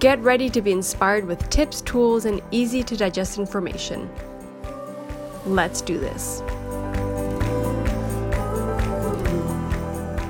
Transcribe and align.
Get 0.00 0.18
ready 0.20 0.48
to 0.48 0.62
be 0.62 0.72
inspired 0.72 1.26
with 1.26 1.50
tips, 1.50 1.82
tools, 1.82 2.24
and 2.24 2.40
easy 2.50 2.82
to 2.82 2.96
digest 2.96 3.38
information. 3.38 4.08
Let's 5.44 5.82
do 5.82 5.98
this. 5.98 6.40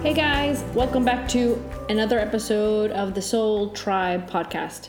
Hey 0.02 0.12
guys, 0.12 0.65
welcome 0.74 1.05
back 1.05 1.29
to 1.29 1.65
another 1.88 2.19
episode 2.19 2.91
of 2.91 3.15
the 3.15 3.23
Soul 3.23 3.70
Tribe 3.70 4.29
podcast. 4.29 4.88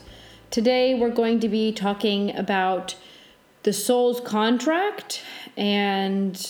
Today 0.50 0.94
we're 0.94 1.14
going 1.14 1.38
to 1.38 1.48
be 1.48 1.70
talking 1.70 2.34
about 2.34 2.96
the 3.62 3.72
soul's 3.72 4.18
contract 4.18 5.22
and 5.56 6.44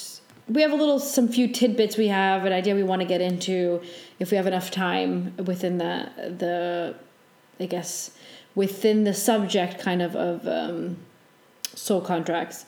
we 0.48 0.62
have 0.62 0.72
a 0.72 0.76
little 0.76 0.98
some 0.98 1.28
few 1.28 1.48
tidbits 1.48 1.98
we 1.98 2.08
have 2.08 2.46
an 2.46 2.52
idea 2.54 2.74
we 2.74 2.82
want 2.82 3.02
to 3.02 3.06
get 3.06 3.20
into 3.20 3.82
if 4.18 4.30
we 4.30 4.38
have 4.38 4.46
enough 4.46 4.70
time 4.70 5.34
within 5.36 5.76
the 5.76 6.08
the 6.16 6.94
I 7.60 7.66
guess 7.66 8.10
within 8.54 9.04
the 9.04 9.14
subject 9.14 9.78
kind 9.78 10.02
of 10.02 10.14
of 10.16 10.46
um, 10.46 10.96
soul 11.74 12.00
contracts. 12.00 12.66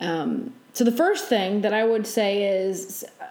Um, 0.00 0.54
so 0.72 0.84
the 0.84 0.92
first 0.92 1.28
thing 1.28 1.60
that 1.62 1.72
I 1.72 1.84
would 1.84 2.06
say 2.06 2.44
is 2.44 3.04
uh, 3.20 3.24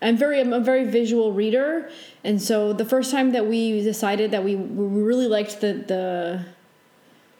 I'm 0.00 0.16
very 0.16 0.40
I'm 0.40 0.52
a 0.52 0.60
very 0.60 0.84
visual 0.84 1.32
reader, 1.32 1.90
and 2.24 2.40
so 2.40 2.72
the 2.72 2.84
first 2.84 3.10
time 3.10 3.32
that 3.32 3.46
we 3.46 3.82
decided 3.82 4.30
that 4.30 4.44
we, 4.44 4.56
we 4.56 5.02
really 5.02 5.26
liked 5.26 5.60
the 5.60 5.74
the 5.74 6.44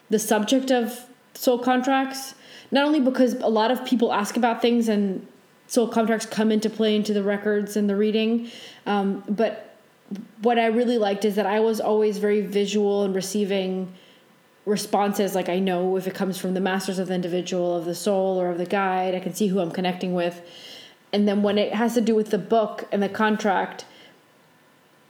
the 0.09 0.19
subject 0.19 0.71
of 0.71 1.05
soul 1.33 1.57
contracts, 1.57 2.35
not 2.71 2.85
only 2.85 2.99
because 2.99 3.33
a 3.35 3.47
lot 3.47 3.71
of 3.71 3.83
people 3.85 4.13
ask 4.13 4.37
about 4.37 4.61
things 4.61 4.87
and 4.87 5.25
soul 5.67 5.87
contracts 5.87 6.25
come 6.25 6.51
into 6.51 6.69
play 6.69 6.95
into 6.95 7.13
the 7.13 7.23
records 7.23 7.75
and 7.75 7.89
the 7.89 7.95
reading, 7.95 8.51
um, 8.85 9.23
but 9.27 9.72
what 10.41 10.59
I 10.59 10.67
really 10.67 10.97
liked 10.97 11.25
is 11.25 11.35
that 11.35 11.45
I 11.45 11.59
was 11.59 11.79
always 11.79 12.17
very 12.17 12.41
visual 12.41 13.03
and 13.03 13.15
receiving 13.15 13.93
responses. 14.65 15.35
Like 15.35 15.49
I 15.49 15.59
know 15.59 15.95
if 15.97 16.07
it 16.07 16.13
comes 16.13 16.37
from 16.37 16.53
the 16.53 16.61
masters 16.61 16.99
of 16.99 17.07
the 17.07 17.15
individual, 17.15 17.75
of 17.75 17.85
the 17.85 17.95
soul, 17.95 18.39
or 18.39 18.49
of 18.49 18.57
the 18.57 18.65
guide, 18.65 19.15
I 19.15 19.19
can 19.19 19.33
see 19.33 19.47
who 19.47 19.59
I'm 19.59 19.71
connecting 19.71 20.13
with. 20.13 20.41
And 21.11 21.27
then 21.27 21.43
when 21.43 21.57
it 21.57 21.73
has 21.73 21.93
to 21.93 22.01
do 22.01 22.15
with 22.15 22.31
the 22.31 22.37
book 22.37 22.87
and 22.91 23.01
the 23.01 23.09
contract, 23.09 23.85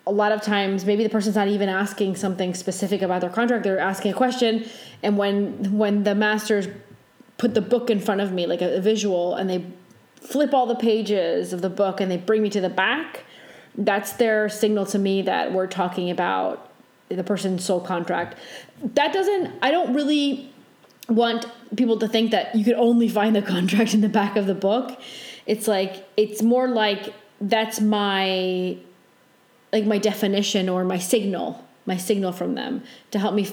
a 0.05 0.11
lot 0.11 0.31
of 0.31 0.41
times 0.41 0.85
maybe 0.85 1.03
the 1.03 1.09
person's 1.09 1.35
not 1.35 1.47
even 1.47 1.69
asking 1.69 2.16
something 2.16 2.53
specific 2.53 3.02
about 3.02 3.22
their 3.22 3.30
contract 3.30 3.63
they're 3.63 3.80
asking 3.80 4.11
a 4.11 4.16
question 4.16 4.66
and 5.02 5.17
when 5.17 5.78
when 5.78 6.03
the 6.03 6.13
masters 6.13 6.67
put 7.38 7.53
the 7.53 7.61
book 7.61 7.89
in 7.89 8.00
front 8.00 8.22
of 8.22 8.31
me 8.31 8.45
like 8.45 8.61
a, 8.61 8.78
a, 8.78 8.81
visual 8.81 9.35
and 9.35 9.50
they 9.50 9.66
flip 10.16 10.53
all 10.53 10.66
the 10.66 10.75
pages 10.75 11.53
of 11.53 11.61
the 11.61 11.69
book 11.69 12.02
and 12.02 12.11
they 12.11 12.17
bring 12.17 12.41
me 12.41 12.50
to 12.50 12.61
the 12.61 12.69
back 12.69 13.23
that's 13.75 14.13
their 14.13 14.50
signal 14.50 14.85
to 14.88 15.00
me 15.00 15.22
that 15.23 15.51
we're 15.51 15.67
talking 15.67 16.09
about 16.09 16.69
the 17.09 17.23
person's 17.23 17.63
soul 17.63 17.79
contract. 17.79 18.38
That 18.81 19.13
doesn't, 19.13 19.53
I 19.61 19.72
don't 19.72 19.94
really 19.94 20.51
want 21.09 21.45
people 21.75 21.97
to 22.00 22.07
think 22.07 22.31
that 22.31 22.56
you 22.56 22.63
could 22.63 22.75
only 22.75 23.07
find 23.07 23.35
the 23.35 23.41
contract 23.56 23.94
in 23.94 24.01
the 24.01 24.09
back 24.09 24.35
of 24.35 24.47
the 24.47 24.56
book. 24.56 25.00
It's 25.45 25.67
like, 25.67 26.07
it's 26.17 26.41
more 26.41 26.67
like 26.67 27.13
that's 27.41 27.81
my, 27.81 28.78
like 29.72 29.85
my 29.85 29.97
definition 29.97 30.69
or 30.69 30.83
my 30.83 31.00
signal, 31.00 31.66
my 31.85 31.97
signal 31.97 32.31
from 32.31 32.56
them 32.56 32.83
to 33.12 33.19
help 33.19 33.33
me, 33.35 33.47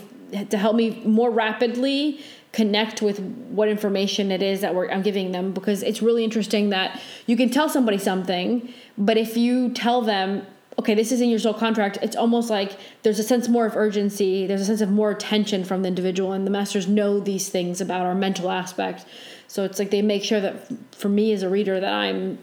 to 0.51 0.59
help 0.59 0.77
me 0.77 1.03
more 1.05 1.31
rapidly 1.31 2.21
connect 2.53 3.01
with 3.01 3.21
what 3.51 3.69
information 3.69 4.33
it 4.33 4.43
is 4.43 4.61
that 4.61 4.75
I'm 4.75 5.03
giving 5.03 5.33
them 5.33 5.53
because 5.53 5.83
it's 5.83 6.03
really 6.03 6.25
interesting 6.25 6.71
that 6.71 7.01
you 7.27 7.37
can 7.37 7.49
tell 7.49 7.69
somebody 7.69 7.99
something, 7.99 8.73
but 8.99 9.17
if 9.17 9.37
you 9.37 9.71
tell 9.71 10.03
them, 10.03 10.45
okay, 10.79 10.95
this 10.95 11.13
is 11.13 11.21
in 11.21 11.29
your 11.29 11.39
soul 11.39 11.55
contract, 11.55 11.99
it's 12.03 12.17
almost 12.17 12.51
like 12.51 12.77
there's 13.03 13.19
a 13.19 13.23
sense 13.23 13.49
more 13.49 13.67
of 13.67 13.77
urgency, 13.77 14.47
there's 14.47 14.63
a 14.63 14.65
sense 14.65 14.81
of 14.81 14.91
more 14.91 15.11
attention 15.11 15.65
from 15.65 15.83
the 15.83 15.89
individual, 15.89 16.33
and 16.33 16.47
the 16.47 16.51
masters 16.51 16.89
know 16.89 17.21
these 17.21 17.49
things 17.49 17.81
about 17.81 18.03
our 18.03 18.15
mental 18.15 18.51
aspect. 18.51 19.05
So 19.47 19.65
it's 19.65 19.79
like 19.79 19.91
they 19.91 20.03
make 20.03 20.25
sure 20.25 20.41
that 20.41 20.67
for 20.93 21.09
me 21.09 21.33
as 21.33 21.43
a 21.43 21.49
reader 21.49 21.79
that 21.79 21.93
I'm 21.93 22.39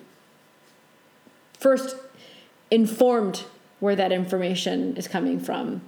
first 1.59 1.95
informed 2.71 3.43
where 3.79 3.95
that 3.95 4.11
information 4.11 4.97
is 4.97 5.07
coming 5.07 5.39
from. 5.39 5.81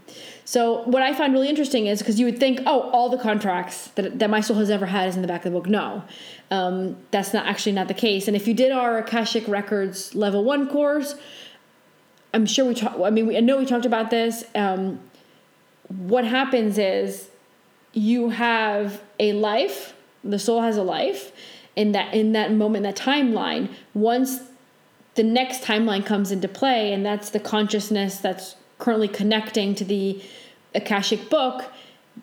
So 0.45 0.83
what 0.83 1.01
I 1.01 1.13
find 1.13 1.33
really 1.33 1.49
interesting 1.49 1.87
is 1.87 1.99
because 1.99 2.19
you 2.19 2.25
would 2.25 2.39
think, 2.39 2.61
oh, 2.65 2.89
all 2.91 3.09
the 3.09 3.17
contracts 3.17 3.87
that, 3.89 4.19
that 4.19 4.29
my 4.29 4.41
soul 4.41 4.57
has 4.57 4.69
ever 4.69 4.85
had 4.85 5.09
is 5.09 5.15
in 5.15 5.21
the 5.21 5.27
back 5.27 5.45
of 5.45 5.51
the 5.51 5.59
book. 5.59 5.67
No, 5.67 6.03
um, 6.51 6.97
that's 7.11 7.33
not 7.33 7.45
actually 7.45 7.71
not 7.71 7.87
the 7.87 7.93
case. 7.93 8.27
And 8.27 8.35
if 8.35 8.47
you 8.47 8.53
did 8.53 8.71
our 8.71 8.99
Akashic 8.99 9.47
Records 9.47 10.13
Level 10.13 10.43
One 10.43 10.67
course, 10.67 11.15
I'm 12.33 12.45
sure 12.45 12.65
we 12.65 12.75
talked. 12.75 12.99
I 12.99 13.09
mean, 13.09 13.25
we, 13.27 13.37
I 13.37 13.39
know 13.39 13.57
we 13.57 13.65
talked 13.65 13.85
about 13.85 14.11
this. 14.11 14.43
Um, 14.53 14.99
what 15.87 16.25
happens 16.25 16.77
is 16.77 17.29
you 17.93 18.29
have 18.29 19.01
a 19.19 19.33
life. 19.33 19.95
The 20.23 20.37
soul 20.37 20.61
has 20.61 20.77
a 20.77 20.83
life. 20.83 21.31
In 21.75 21.93
that 21.93 22.13
in 22.13 22.33
that 22.33 22.51
moment, 22.51 22.83
that 22.83 22.97
timeline, 22.97 23.69
once 23.93 24.41
the 25.19 25.23
next 25.25 25.63
timeline 25.63 26.05
comes 26.05 26.31
into 26.31 26.47
play, 26.47 26.93
and 26.93 27.05
that's 27.05 27.31
the 27.31 27.41
consciousness 27.41 28.19
that's 28.19 28.55
currently 28.77 29.09
connecting 29.09 29.75
to 29.75 29.83
the 29.83 30.23
Akashic 30.73 31.29
book, 31.29 31.65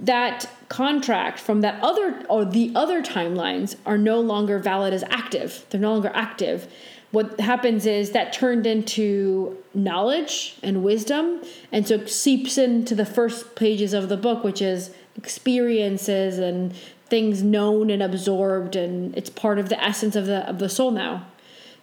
that 0.01 0.49
contract 0.71 1.39
from 1.39 1.61
that 1.61 1.79
other 1.83 2.25
or 2.31 2.47
the 2.47 2.73
other 2.75 3.03
timelines 3.03 3.77
are 3.85 3.99
no 3.99 4.19
longer 4.19 4.59
valid 4.59 4.95
as 4.95 5.05
active. 5.11 5.67
They're 5.69 5.79
no 5.79 5.93
longer 5.93 6.11
active. 6.15 6.73
What 7.11 7.39
happens 7.39 7.85
is 7.85 8.13
that 8.13 8.33
turned 8.33 8.67
into 8.67 9.59
knowledge 9.75 10.57
and 10.63 10.83
wisdom, 10.83 11.43
and 11.71 11.87
so 11.87 11.97
it 11.97 12.09
seeps 12.09 12.57
into 12.57 12.95
the 12.95 13.05
first 13.05 13.57
pages 13.57 13.93
of 13.93 14.09
the 14.09 14.17
book, 14.17 14.43
which 14.43 14.63
is 14.63 14.91
experiences 15.19 16.39
and 16.39 16.75
things 17.11 17.43
known 17.43 17.91
and 17.91 18.03
absorbed, 18.03 18.75
and 18.75 19.15
it's 19.19 19.29
part 19.29 19.59
of 19.59 19.69
the 19.69 19.85
essence 19.85 20.17
of 20.17 20.25
the 20.25 20.49
of 20.49 20.61
the 20.61 20.71
soul 20.71 20.93
now. 20.93 21.27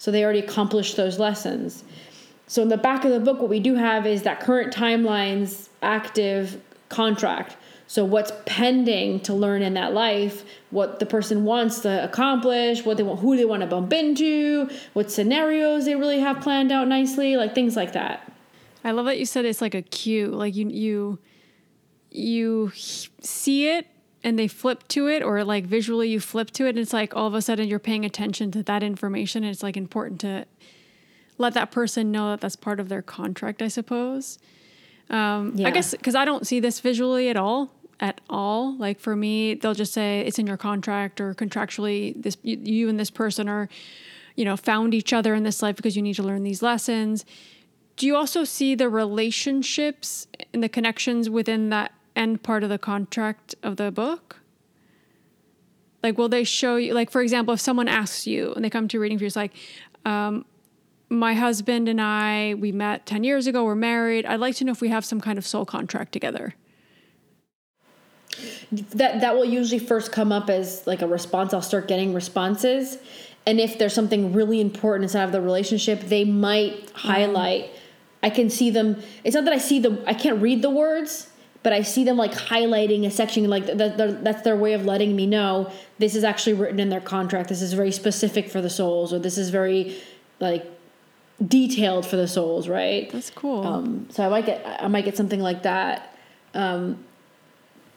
So 0.04 0.12
they 0.12 0.22
already 0.26 0.40
accomplished 0.40 0.98
those 0.98 1.18
lessons. 1.18 1.86
So 2.48 2.62
in 2.62 2.68
the 2.68 2.76
back 2.76 3.06
of 3.06 3.12
the 3.12 3.22
book, 3.22 3.40
what 3.40 3.50
we 3.50 3.62
do 3.62 3.76
have 3.76 4.06
is 4.06 4.24
that 4.24 4.42
current 4.42 4.74
timelines 4.74 5.70
active 5.82 6.62
contract. 6.90 7.56
So 7.88 8.04
what's 8.04 8.34
pending 8.46 9.22
to 9.22 9.34
learn 9.34 9.62
in 9.62 9.76
that 9.76 9.94
life, 9.94 10.44
what 10.72 11.00
the 11.00 11.06
person 11.06 11.46
wants 11.46 11.80
to 11.84 12.04
accomplish, 12.04 12.84
what 12.84 12.98
they 12.98 13.04
want, 13.04 13.22
who 13.22 13.38
they 13.38 13.46
want 13.46 13.62
to 13.62 13.66
bump 13.66 13.94
into, 13.94 14.70
what 14.92 15.10
scenarios 15.10 15.86
they 15.86 15.96
really 15.96 16.20
have 16.20 16.42
planned 16.42 16.74
out 16.74 16.90
nicely, 16.90 17.38
like 17.38 17.56
things 17.56 17.78
like 17.78 17.94
that. 17.94 18.30
I 18.84 18.92
love 18.92 19.06
that 19.06 19.20
you 19.20 19.26
said 19.26 19.46
it's 19.46 19.62
like 19.62 19.74
a 19.74 19.82
cue, 19.82 20.28
like 20.28 20.54
you 20.54 20.68
you 20.68 21.20
you 22.12 22.74
see 22.76 23.70
it 23.70 23.88
and 24.24 24.40
they 24.40 24.48
flip 24.48 24.88
to 24.88 25.08
it 25.08 25.22
or 25.22 25.44
like 25.44 25.66
visually 25.66 26.10
you 26.10 26.20
flip 26.20 26.52
to 26.52 26.66
it 26.66 26.70
and 26.70 26.80
it's 26.80 26.94
like 26.94 27.16
all 27.16 27.28
of 27.28 27.34
a 27.34 27.42
sudden 27.42 27.68
you're 27.68 27.80
paying 27.80 28.06
attention 28.06 28.52
to 28.52 28.64
that 28.64 28.84
information 28.84 29.44
and 29.44 29.52
it's 29.52 29.64
like 29.64 29.78
important 29.78 30.22
to 30.22 30.46
let 31.38 31.54
that 31.54 31.72
person 31.72 32.12
know 32.12 32.30
that 32.32 32.42
that's 32.42 32.56
part 32.56 32.80
of 32.80 32.90
their 32.90 33.02
contract 33.02 33.62
i 33.62 33.68
suppose 33.68 34.40
um, 35.10 35.54
yeah. 35.56 35.68
I 35.68 35.72
guess 35.72 35.92
because 35.92 36.16
I 36.16 36.26
don't 36.26 36.46
see 36.46 36.60
this 36.60 36.80
visually 36.80 37.30
at 37.30 37.38
all. 37.38 37.72
At 38.00 38.20
all, 38.30 38.76
like 38.78 39.00
for 39.00 39.16
me, 39.16 39.54
they'll 39.54 39.76
just 39.76 39.94
say 39.94 40.22
it's 40.22 40.38
in 40.38 40.48
your 40.48 40.58
contract 40.58 41.22
or 41.22 41.34
contractually. 41.34 42.22
This 42.22 42.36
you, 42.42 42.60
you 42.62 42.90
and 42.90 43.00
this 43.00 43.12
person 43.12 43.48
are, 43.48 43.70
you 44.36 44.44
know, 44.44 44.58
found 44.58 44.94
each 44.94 45.14
other 45.14 45.34
in 45.36 45.44
this 45.44 45.62
life 45.62 45.76
because 45.76 45.96
you 45.96 46.02
need 46.02 46.16
to 46.16 46.24
learn 46.24 46.44
these 46.44 46.62
lessons. 46.62 47.24
Do 47.96 48.08
you 48.08 48.16
also 48.16 48.44
see 48.44 48.76
the 48.76 48.90
relationships 48.90 50.28
and 50.54 50.64
the 50.64 50.68
connections 50.68 51.30
within 51.30 51.70
that 51.70 51.94
end 52.16 52.44
part 52.44 52.64
of 52.64 52.70
the 52.70 52.78
contract 52.78 53.56
of 53.64 53.78
the 53.78 53.92
book? 53.92 54.38
Like, 56.02 56.18
will 56.18 56.30
they 56.30 56.44
show 56.44 56.76
you, 56.76 56.94
like, 56.94 57.10
for 57.10 57.22
example, 57.22 57.54
if 57.54 57.62
someone 57.62 57.88
asks 57.88 58.28
you 58.28 58.54
and 58.54 58.64
they 58.64 58.70
come 58.70 58.88
to 58.90 59.00
reading 59.00 59.18
for 59.18 59.24
you, 59.24 59.28
it's 59.28 59.36
like, 59.36 59.54
um, 60.06 60.46
my 61.10 61.34
husband 61.34 61.88
and 61.88 62.02
I, 62.02 62.56
we 62.56 62.72
met 62.72 63.06
10 63.06 63.24
years 63.24 63.48
ago, 63.48 63.64
we're 63.64 63.76
married. 63.76 64.26
I'd 64.26 64.40
like 64.40 64.56
to 64.56 64.66
know 64.66 64.72
if 64.72 64.82
we 64.82 64.90
have 64.90 65.06
some 65.06 65.22
kind 65.22 65.38
of 65.38 65.46
soul 65.46 65.66
contract 65.66 66.12
together. 66.12 66.56
That 68.72 69.22
that 69.22 69.36
will 69.36 69.46
usually 69.46 69.80
first 69.80 70.12
come 70.12 70.32
up 70.32 70.50
as 70.50 70.88
like 70.88 71.04
a 71.04 71.08
response. 71.08 71.54
I'll 71.54 71.62
start 71.62 71.88
getting 71.88 72.16
responses. 72.16 72.98
And 73.46 73.60
if 73.60 73.78
there's 73.78 73.94
something 73.94 74.34
really 74.34 74.60
important 74.60 75.04
inside 75.04 75.24
of 75.24 75.32
the 75.32 75.42
relationship, 75.42 76.02
they 76.02 76.24
might 76.24 76.92
highlight. 76.96 77.70
I 78.24 78.30
can 78.30 78.50
see 78.50 78.70
them. 78.70 79.02
It's 79.24 79.36
not 79.36 79.46
that 79.46 79.54
I 79.54 79.58
see 79.58 79.80
them, 79.80 80.02
I 80.08 80.14
can't 80.14 80.42
read 80.42 80.62
the 80.62 80.70
words, 80.70 81.30
but 81.64 81.74
I 81.74 81.82
see 81.82 82.04
them 82.04 82.18
like 82.18 82.34
highlighting 82.34 83.06
a 83.06 83.12
section 83.12 83.50
like 83.50 83.66
th- 83.66 83.98
th- 83.98 84.18
that's 84.22 84.42
their 84.42 84.58
way 84.58 84.74
of 84.74 84.86
letting 84.86 85.16
me 85.16 85.26
know 85.26 85.72
this 85.98 86.14
is 86.14 86.24
actually 86.24 86.54
written 86.54 86.80
in 86.80 86.90
their 86.90 87.02
contract. 87.02 87.50
This 87.50 87.62
is 87.62 87.74
very 87.74 87.92
specific 87.92 88.50
for 88.50 88.62
the 88.62 88.70
souls, 88.70 89.14
or 89.14 89.20
this 89.20 89.38
is 89.38 89.50
very 89.50 89.98
like 90.40 90.66
detailed 91.46 92.06
for 92.06 92.18
the 92.18 92.28
souls, 92.28 92.68
right? 92.68 93.10
That's 93.12 93.30
cool. 93.30 93.66
Um, 93.66 94.08
so 94.12 94.26
I 94.26 94.30
might 94.30 94.46
get 94.46 94.66
I 94.82 94.88
might 94.88 95.06
get 95.06 95.18
something 95.18 95.40
like 95.40 95.64
that. 95.64 96.16
Um, 96.54 97.04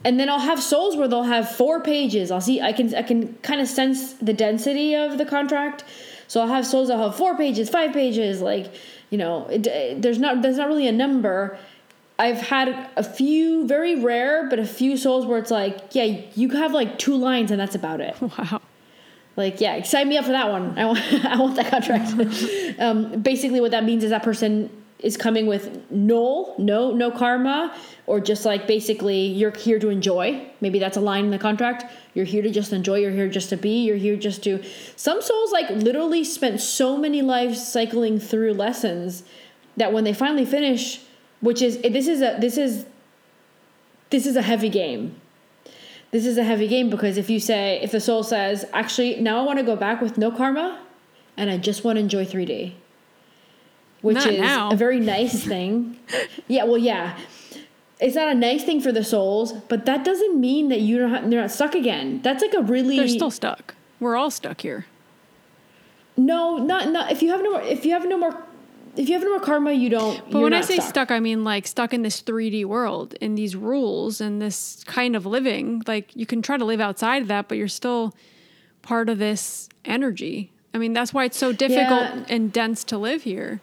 and 0.04 0.20
then 0.20 0.28
I'll 0.28 0.38
have 0.38 0.62
souls 0.62 0.96
where 0.96 1.08
they'll 1.08 1.24
have 1.24 1.50
four 1.50 1.80
pages. 1.80 2.30
I'll 2.30 2.40
see 2.40 2.60
I 2.60 2.72
can 2.72 2.94
I 2.94 3.02
can 3.02 3.34
kind 3.42 3.60
of 3.60 3.66
sense 3.66 4.12
the 4.14 4.32
density 4.32 4.94
of 4.94 5.18
the 5.18 5.26
contract. 5.26 5.84
So 6.28 6.40
I'll 6.40 6.48
have 6.48 6.66
souls 6.66 6.88
that 6.88 6.98
have 6.98 7.16
four 7.16 7.36
pages, 7.36 7.68
five 7.68 7.92
pages, 7.92 8.40
like 8.40 8.72
you 9.10 9.18
know, 9.18 9.46
it, 9.46 9.66
it, 9.66 10.02
there's 10.02 10.18
not 10.18 10.42
there's 10.42 10.56
not 10.56 10.68
really 10.68 10.86
a 10.86 10.92
number. 10.92 11.58
I've 12.18 12.38
had 12.38 12.88
a 12.96 13.02
few 13.02 13.66
very 13.66 14.00
rare, 14.00 14.48
but 14.48 14.58
a 14.58 14.66
few 14.66 14.96
souls 14.96 15.26
where 15.26 15.38
it's 15.38 15.50
like, 15.50 15.94
yeah, 15.94 16.04
you 16.34 16.48
have 16.50 16.72
like 16.72 16.98
two 16.98 17.16
lines 17.16 17.50
and 17.50 17.60
that's 17.60 17.74
about 17.74 18.00
it. 18.00 18.16
wow. 18.20 18.60
Like, 19.36 19.60
yeah, 19.60 19.82
sign 19.82 20.08
me 20.08 20.16
up 20.16 20.24
for 20.24 20.32
that 20.32 20.50
one. 20.50 20.78
I 20.78 20.86
want, 20.86 20.98
I 21.24 21.36
want 21.38 21.56
that 21.56 21.70
contract. 21.70 22.78
um, 22.80 23.20
basically, 23.20 23.60
what 23.60 23.72
that 23.72 23.84
means 23.84 24.02
is 24.02 24.10
that 24.10 24.22
person 24.22 24.70
is 24.98 25.18
coming 25.18 25.46
with 25.46 25.90
null, 25.90 26.54
no, 26.58 26.90
no 26.92 27.10
karma, 27.10 27.76
or 28.06 28.18
just 28.18 28.46
like 28.46 28.66
basically 28.66 29.26
you're 29.26 29.50
here 29.50 29.78
to 29.78 29.90
enjoy. 29.90 30.48
Maybe 30.62 30.78
that's 30.78 30.96
a 30.96 31.02
line 31.02 31.26
in 31.26 31.30
the 31.30 31.38
contract. 31.38 31.84
You're 32.14 32.24
here 32.24 32.40
to 32.40 32.50
just 32.50 32.72
enjoy. 32.72 33.00
You're 33.00 33.10
here 33.10 33.28
just 33.28 33.50
to 33.50 33.58
be. 33.58 33.84
You're 33.84 33.96
here 33.96 34.16
just 34.16 34.42
to. 34.44 34.64
Some 34.96 35.20
souls 35.20 35.52
like 35.52 35.68
literally 35.68 36.24
spent 36.24 36.62
so 36.62 36.96
many 36.96 37.20
lives 37.20 37.66
cycling 37.66 38.18
through 38.18 38.54
lessons 38.54 39.22
that 39.76 39.92
when 39.92 40.04
they 40.04 40.14
finally 40.14 40.46
finish, 40.46 41.02
which 41.40 41.62
is 41.62 41.78
eh, 41.84 41.88
this 41.88 42.06
is 42.08 42.20
a 42.22 42.36
this 42.40 42.56
is 42.56 42.86
this 44.10 44.26
is 44.26 44.36
a 44.36 44.42
heavy 44.42 44.68
game 44.68 45.16
this 46.12 46.24
is 46.24 46.38
a 46.38 46.44
heavy 46.44 46.68
game 46.68 46.88
because 46.88 47.16
if 47.18 47.28
you 47.28 47.38
say 47.40 47.80
if 47.82 47.90
the 47.92 48.00
soul 48.00 48.22
says 48.22 48.64
actually 48.72 49.20
now 49.20 49.40
i 49.40 49.42
want 49.44 49.58
to 49.58 49.64
go 49.64 49.76
back 49.76 50.00
with 50.00 50.16
no 50.16 50.30
karma 50.30 50.80
and 51.36 51.50
i 51.50 51.56
just 51.56 51.84
want 51.84 51.96
to 51.96 52.00
enjoy 52.00 52.24
3d 52.24 52.72
which 54.02 54.16
Not 54.16 54.26
is 54.26 54.40
now. 54.40 54.70
a 54.70 54.76
very 54.76 55.00
nice 55.00 55.42
thing 55.44 55.98
yeah 56.48 56.64
well 56.64 56.78
yeah 56.78 57.18
it's 57.98 58.14
not 58.14 58.28
a 58.28 58.34
nice 58.34 58.62
thing 58.62 58.80
for 58.80 58.92
the 58.92 59.02
souls 59.02 59.52
but 59.68 59.86
that 59.86 60.04
doesn't 60.04 60.38
mean 60.40 60.68
that 60.68 60.80
you 60.80 60.98
don't 60.98 61.28
they're 61.30 61.40
not 61.40 61.50
stuck 61.50 61.74
again 61.74 62.20
that's 62.22 62.42
like 62.42 62.54
a 62.54 62.62
really 62.62 62.96
They're 62.96 63.08
still 63.08 63.30
stuck. 63.30 63.74
We're 63.98 64.16
all 64.16 64.30
stuck 64.30 64.60
here. 64.60 64.86
no 66.16 66.58
not 66.58 66.90
not 66.90 67.10
if 67.10 67.22
you 67.22 67.30
have 67.30 67.42
no 67.42 67.50
more 67.52 67.62
if 67.62 67.84
you 67.84 67.92
have 67.92 68.06
no 68.06 68.16
more 68.18 68.45
if 68.96 69.08
you 69.08 69.14
have 69.14 69.22
no 69.22 69.30
more 69.30 69.40
karma 69.40 69.72
you 69.72 69.88
don't 69.88 70.30
But 70.30 70.40
when 70.42 70.52
I 70.52 70.60
say 70.62 70.78
stuck. 70.78 71.10
I 71.10 71.20
mean 71.20 71.44
like 71.44 71.66
stuck 71.66 71.92
in 71.94 72.02
this 72.02 72.22
3D 72.22 72.64
world, 72.64 73.14
in 73.20 73.34
these 73.34 73.54
rules 73.56 74.20
and 74.20 74.40
this 74.40 74.82
kind 74.86 75.14
of 75.16 75.26
living. 75.26 75.82
Like 75.86 76.14
you 76.16 76.26
can 76.26 76.42
try 76.42 76.56
to 76.56 76.64
live 76.64 76.80
outside 76.80 77.22
of 77.22 77.28
that, 77.28 77.48
but 77.48 77.58
you're 77.58 77.68
still 77.68 78.14
part 78.82 79.08
of 79.08 79.18
this 79.18 79.68
energy. 79.84 80.50
I 80.74 80.78
mean, 80.78 80.92
that's 80.92 81.12
why 81.14 81.24
it's 81.24 81.38
so 81.38 81.52
difficult 81.52 82.02
Yeah. 82.02 82.24
and 82.28 82.52
dense 82.52 82.84
to 82.84 82.98
live 82.98 83.22
here. 83.22 83.60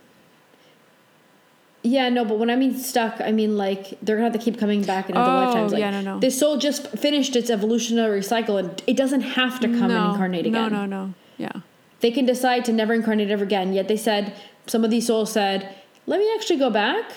Yeah, 1.85 2.07
no, 2.07 2.23
but 2.23 2.39
when 2.39 2.49
I 2.49 2.55
mean 2.55 2.77
stuck, 2.77 3.19
I 3.19 3.31
mean 3.33 3.57
like 3.57 3.99
they're 4.01 4.15
gonna 4.15 4.29
have 4.31 4.33
to 4.33 4.43
keep 4.43 4.57
coming 4.57 4.83
back 4.83 5.09
in 5.09 5.17
other 5.17 5.29
Oh, 5.29 5.45
lifetimes. 5.45 5.71
Like, 5.73 5.81
yeah, 5.81 5.91
no, 5.91 6.01
no. 6.01 6.19
This 6.19 6.39
soul 6.39 6.57
just 6.57 6.87
finished 6.97 7.35
its 7.35 7.49
evolutionary 7.49 8.23
cycle, 8.23 8.57
and 8.57 8.81
it 8.87 8.95
doesn't 8.95 9.21
have 9.21 9.59
to 9.59 9.67
come 9.67 9.89
no, 9.89 9.97
and 10.03 10.11
incarnate 10.11 10.45
again. 10.45 10.71
no, 10.71 10.85
no, 10.85 10.85
no. 10.85 11.13
Yeah. 11.37 11.51
They 11.99 12.09
can 12.11 12.25
decide 12.25 12.63
to 12.65 12.73
never 12.73 12.93
incarnate 12.93 13.29
ever 13.29 13.43
again. 13.43 13.73
Yet 13.73 13.89
they 13.89 13.97
said 13.97 14.33
some 14.67 14.83
of 14.83 14.91
these 14.91 15.07
souls 15.07 15.31
said, 15.31 15.75
"Let 16.05 16.19
me 16.19 16.31
actually 16.35 16.59
go 16.59 16.69
back 16.69 17.11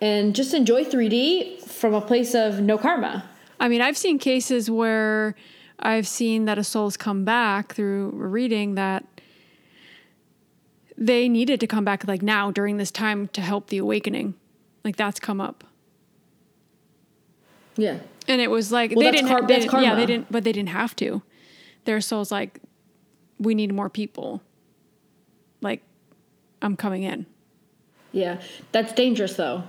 and 0.00 0.34
just 0.34 0.54
enjoy 0.54 0.84
3D 0.84 1.60
from 1.66 1.94
a 1.94 2.00
place 2.00 2.34
of 2.34 2.60
no 2.60 2.78
karma." 2.78 3.28
I 3.60 3.68
mean, 3.68 3.80
I've 3.80 3.96
seen 3.96 4.18
cases 4.18 4.70
where 4.70 5.34
I've 5.78 6.06
seen 6.08 6.44
that 6.46 6.58
a 6.58 6.64
soul's 6.64 6.96
come 6.96 7.24
back 7.24 7.74
through 7.74 8.10
a 8.10 8.26
reading 8.26 8.74
that 8.74 9.04
they 10.96 11.28
needed 11.28 11.60
to 11.60 11.66
come 11.66 11.84
back 11.84 12.06
like 12.06 12.22
now 12.22 12.50
during 12.50 12.76
this 12.76 12.90
time 12.90 13.28
to 13.28 13.40
help 13.40 13.68
the 13.68 13.78
awakening. 13.78 14.34
Like 14.84 14.96
that's 14.96 15.18
come 15.18 15.40
up. 15.40 15.64
Yeah, 17.76 17.98
And 18.28 18.40
it 18.40 18.50
was 18.52 18.70
like 18.70 18.92
Well, 18.94 19.04
they 19.04 19.10
didn't. 19.10 19.28
kar- 19.28 19.42
they 19.42 19.58
didn't- 19.58 19.82
Yeah, 19.82 19.96
they 19.96 20.06
didn't. 20.06 20.30
But 20.30 20.44
they 20.44 20.52
didn't 20.52 20.68
have 20.68 20.94
to. 20.96 21.22
Their 21.86 22.00
souls 22.00 22.30
like, 22.30 22.60
we 23.40 23.52
need 23.56 23.72
more 23.74 23.90
people. 23.90 24.42
Like, 25.60 25.82
I'm 26.64 26.76
coming 26.76 27.02
in. 27.04 27.26
yeah, 28.12 28.40
that's 28.72 28.92
dangerous 28.92 29.34
though, 29.36 29.62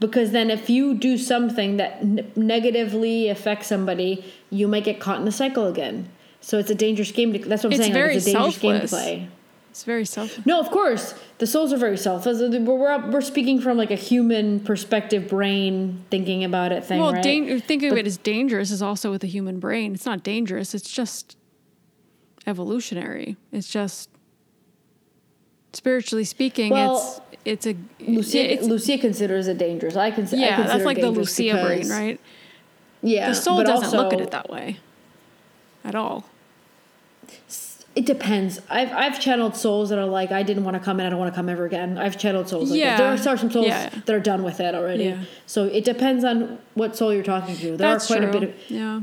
because 0.00 0.30
then 0.32 0.50
if 0.50 0.68
you 0.70 0.94
do 0.94 1.16
something 1.18 1.76
that 1.76 1.98
n- 2.00 2.32
negatively 2.34 3.28
affects 3.28 3.66
somebody, 3.68 4.24
you 4.50 4.66
might 4.66 4.84
get 4.84 4.98
caught 5.00 5.18
in 5.18 5.24
the 5.24 5.32
cycle 5.32 5.66
again. 5.68 6.08
So 6.40 6.58
it's 6.58 6.70
a 6.70 6.74
dangerous 6.74 7.10
game. 7.12 7.32
To, 7.32 7.38
that's 7.38 7.62
what 7.64 7.68
I'm 7.68 7.72
It's 7.72 7.82
saying. 7.82 7.92
like, 7.94 8.02
very 8.02 8.16
it's 8.16 8.26
a 8.26 8.32
dangerous 8.32 8.58
game 8.58 8.80
to 8.80 8.88
selfless. 8.88 9.02
play. 9.02 9.28
It's 9.70 9.82
very 9.84 10.04
self. 10.04 10.46
No, 10.46 10.60
of 10.60 10.70
course, 10.70 11.14
the 11.38 11.46
souls 11.48 11.72
are 11.72 11.76
very 11.78 11.96
selfless. 11.96 12.38
We're 12.40 12.60
we're, 12.60 13.10
we're 13.10 13.20
speaking 13.20 13.60
from 13.60 13.76
like 13.76 13.90
a 13.90 13.96
human 13.96 14.60
perspective, 14.60 15.28
brain 15.28 16.04
thinking 16.10 16.44
about 16.44 16.70
it 16.70 16.84
thing, 16.84 17.00
Well, 17.00 17.12
right? 17.14 17.22
dan- 17.24 17.60
thinking 17.60 17.90
of 17.90 17.98
it 17.98 18.06
as 18.06 18.16
dangerous 18.18 18.70
is 18.70 18.82
also 18.82 19.10
with 19.10 19.20
the 19.22 19.26
human 19.26 19.58
brain. 19.58 19.92
It's 19.94 20.06
not 20.06 20.22
dangerous. 20.22 20.74
It's 20.74 20.88
just 20.90 21.36
evolutionary. 22.46 23.36
It's 23.52 23.68
just 23.68 24.10
spiritually 25.76 26.24
speaking. 26.24 26.70
Well, 26.70 27.22
it's 27.44 27.66
it's 27.66 27.66
a 27.66 27.76
Lucia, 28.10 28.52
it's- 28.52 28.68
Lucia 28.68 28.98
considers 28.98 29.48
it 29.48 29.58
dangerous. 29.58 29.96
I 29.96 30.10
consider 30.10 30.42
I 30.42 30.44
yeah. 30.46 30.54
consider 30.56 30.72
That's 30.74 30.84
like 30.84 31.00
the 31.00 31.10
Lucia 31.10 31.62
brain, 31.64 31.88
right? 31.88 32.20
Yeah, 33.02 33.28
The 33.28 33.34
soul 33.34 33.62
doesn't 33.64 33.96
look 33.96 34.12
at 34.14 34.20
it 34.20 34.30
that 34.30 34.48
way 34.48 34.78
at 35.84 35.94
all. 35.94 36.24
It 37.94 38.06
depends. 38.06 38.60
I've 38.68 38.90
I've 38.92 39.20
channeled 39.20 39.54
souls 39.56 39.90
that 39.90 39.98
are 40.00 40.06
like, 40.06 40.32
I 40.32 40.42
didn't 40.42 40.64
want 40.64 40.74
to 40.76 40.80
come 40.82 40.98
and 40.98 41.06
I 41.06 41.10
don't 41.10 41.18
want 41.18 41.32
to 41.32 41.36
come 41.36 41.48
ever 41.48 41.64
again. 41.64 41.96
I've 41.96 42.18
channeled 42.18 42.48
souls 42.48 42.70
like 42.70 42.80
Yeah. 42.80 42.96
that. 42.96 43.22
There 43.22 43.32
are 43.32 43.36
some 43.36 43.50
souls 43.52 43.66
Yeah. 43.66 43.88
that 43.90 44.10
are 44.14 44.18
done 44.20 44.42
with 44.42 44.58
it 44.58 44.74
already. 44.74 45.04
Yeah. 45.04 45.18
So 45.46 45.64
it 45.66 45.84
depends 45.84 46.24
on 46.24 46.58
what 46.74 46.96
soul 46.96 47.14
you're 47.14 47.22
talking 47.22 47.54
to. 47.56 47.66
There 47.68 47.76
That's 47.76 48.10
are 48.10 48.16
quite 48.16 48.28
true. 48.30 48.38
a 48.38 48.40
bit 48.40 48.42
of 48.42 48.54
yeah. 48.70 49.00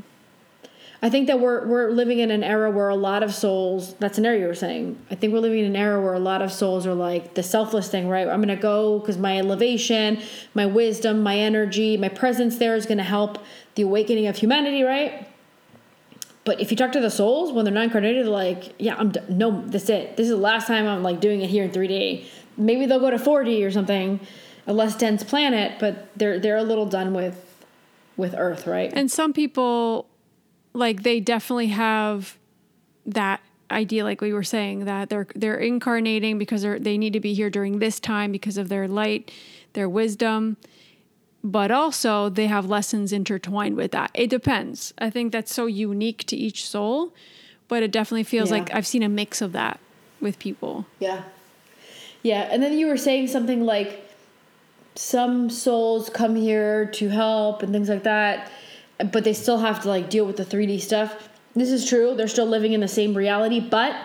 I 1.03 1.09
think 1.09 1.27
that 1.27 1.39
we're 1.39 1.65
we're 1.65 1.89
living 1.89 2.19
in 2.19 2.29
an 2.29 2.43
era 2.43 2.69
where 2.69 2.89
a 2.89 2.95
lot 2.95 3.23
of 3.23 3.33
souls. 3.33 3.95
That's 3.95 4.19
an 4.19 4.25
era 4.25 4.37
you 4.37 4.45
were 4.45 4.53
saying. 4.53 5.03
I 5.09 5.15
think 5.15 5.33
we're 5.33 5.39
living 5.39 5.59
in 5.59 5.65
an 5.65 5.75
era 5.75 5.99
where 5.99 6.13
a 6.13 6.19
lot 6.19 6.43
of 6.43 6.51
souls 6.51 6.85
are 6.85 6.93
like 6.93 7.33
the 7.33 7.41
selfless 7.41 7.89
thing, 7.89 8.07
right? 8.07 8.27
I'm 8.27 8.39
gonna 8.39 8.55
go 8.55 8.99
because 8.99 9.17
my 9.17 9.39
elevation, 9.39 10.21
my 10.53 10.67
wisdom, 10.67 11.23
my 11.23 11.37
energy, 11.37 11.97
my 11.97 12.09
presence 12.09 12.57
there 12.59 12.75
is 12.75 12.85
gonna 12.85 13.03
help 13.03 13.39
the 13.75 13.81
awakening 13.81 14.27
of 14.27 14.37
humanity, 14.37 14.83
right? 14.83 15.27
But 16.43 16.59
if 16.59 16.69
you 16.71 16.77
talk 16.77 16.91
to 16.93 16.99
the 16.99 17.11
souls 17.11 17.51
when 17.51 17.65
they're 17.65 17.73
not 17.73 17.85
incarnated, 17.85 18.25
they're 18.25 18.31
like, 18.31 18.73
yeah, 18.79 18.95
I'm 18.95 19.11
d- 19.11 19.21
no, 19.29 19.63
that's 19.67 19.89
it. 19.89 20.17
This 20.17 20.25
is 20.25 20.31
the 20.31 20.37
last 20.37 20.67
time 20.67 20.87
I'm 20.87 21.03
like 21.03 21.19
doing 21.19 21.41
it 21.41 21.49
here 21.49 21.63
in 21.63 21.71
3D. 21.71 22.25
Maybe 22.57 22.85
they'll 22.85 22.99
go 22.99 23.11
to 23.11 23.17
4D 23.17 23.65
or 23.65 23.71
something, 23.71 24.19
a 24.67 24.73
less 24.73 24.95
dense 24.95 25.23
planet, 25.23 25.79
but 25.79 26.15
they're 26.15 26.39
they're 26.39 26.57
a 26.57 26.63
little 26.63 26.85
done 26.85 27.13
with 27.13 27.43
with 28.17 28.35
Earth, 28.37 28.67
right? 28.67 28.91
And 28.93 29.09
some 29.09 29.33
people, 29.33 30.05
like 30.73 31.03
they 31.03 31.19
definitely 31.19 31.67
have 31.67 32.37
that 33.05 33.41
idea, 33.69 34.03
like 34.03 34.21
we 34.21 34.33
were 34.33 34.43
saying, 34.43 34.85
that 34.85 35.09
they're 35.09 35.27
they're 35.35 35.57
incarnating 35.57 36.37
because 36.37 36.61
they're, 36.61 36.79
they 36.79 36.97
need 36.97 37.13
to 37.13 37.19
be 37.19 37.33
here 37.33 37.49
during 37.49 37.79
this 37.79 37.99
time 37.99 38.31
because 38.31 38.57
of 38.57 38.69
their 38.69 38.87
light, 38.87 39.31
their 39.73 39.87
wisdom, 39.89 40.57
but 41.43 41.71
also 41.71 42.29
they 42.29 42.47
have 42.47 42.65
lessons 42.65 43.11
intertwined 43.13 43.75
with 43.75 43.91
that. 43.91 44.11
It 44.13 44.29
depends. 44.29 44.93
I 44.97 45.09
think 45.09 45.31
that's 45.31 45.53
so 45.53 45.65
unique 45.65 46.25
to 46.27 46.35
each 46.35 46.67
soul, 46.67 47.13
but 47.67 47.81
it 47.83 47.91
definitely 47.91 48.23
feels 48.23 48.51
Yeah. 48.51 48.57
like 48.57 48.73
I've 48.75 48.87
seen 48.87 49.03
a 49.03 49.09
mix 49.09 49.41
of 49.41 49.51
that 49.53 49.79
with 50.19 50.37
people. 50.39 50.85
Yeah. 50.99 51.23
Yeah, 52.23 52.47
and 52.51 52.61
then 52.61 52.77
you 52.77 52.85
were 52.87 52.97
saying 52.97 53.29
something 53.29 53.65
like 53.65 54.07
some 54.93 55.49
souls 55.49 56.09
come 56.09 56.35
here 56.35 56.85
to 56.85 57.09
help 57.09 57.63
and 57.63 57.71
things 57.73 57.89
like 57.89 58.03
that, 58.03 58.51
but 59.11 59.23
they 59.23 59.33
still 59.33 59.57
have 59.59 59.81
to 59.83 59.87
like 59.87 60.09
deal 60.09 60.25
with 60.25 60.37
the 60.37 60.45
3D 60.45 60.79
stuff. 60.81 61.29
This 61.55 61.69
is 61.71 61.87
true. 61.87 62.15
They're 62.15 62.27
still 62.27 62.45
living 62.45 62.73
in 62.73 62.79
the 62.79 62.87
same 62.87 63.13
reality, 63.13 63.59
but 63.59 63.95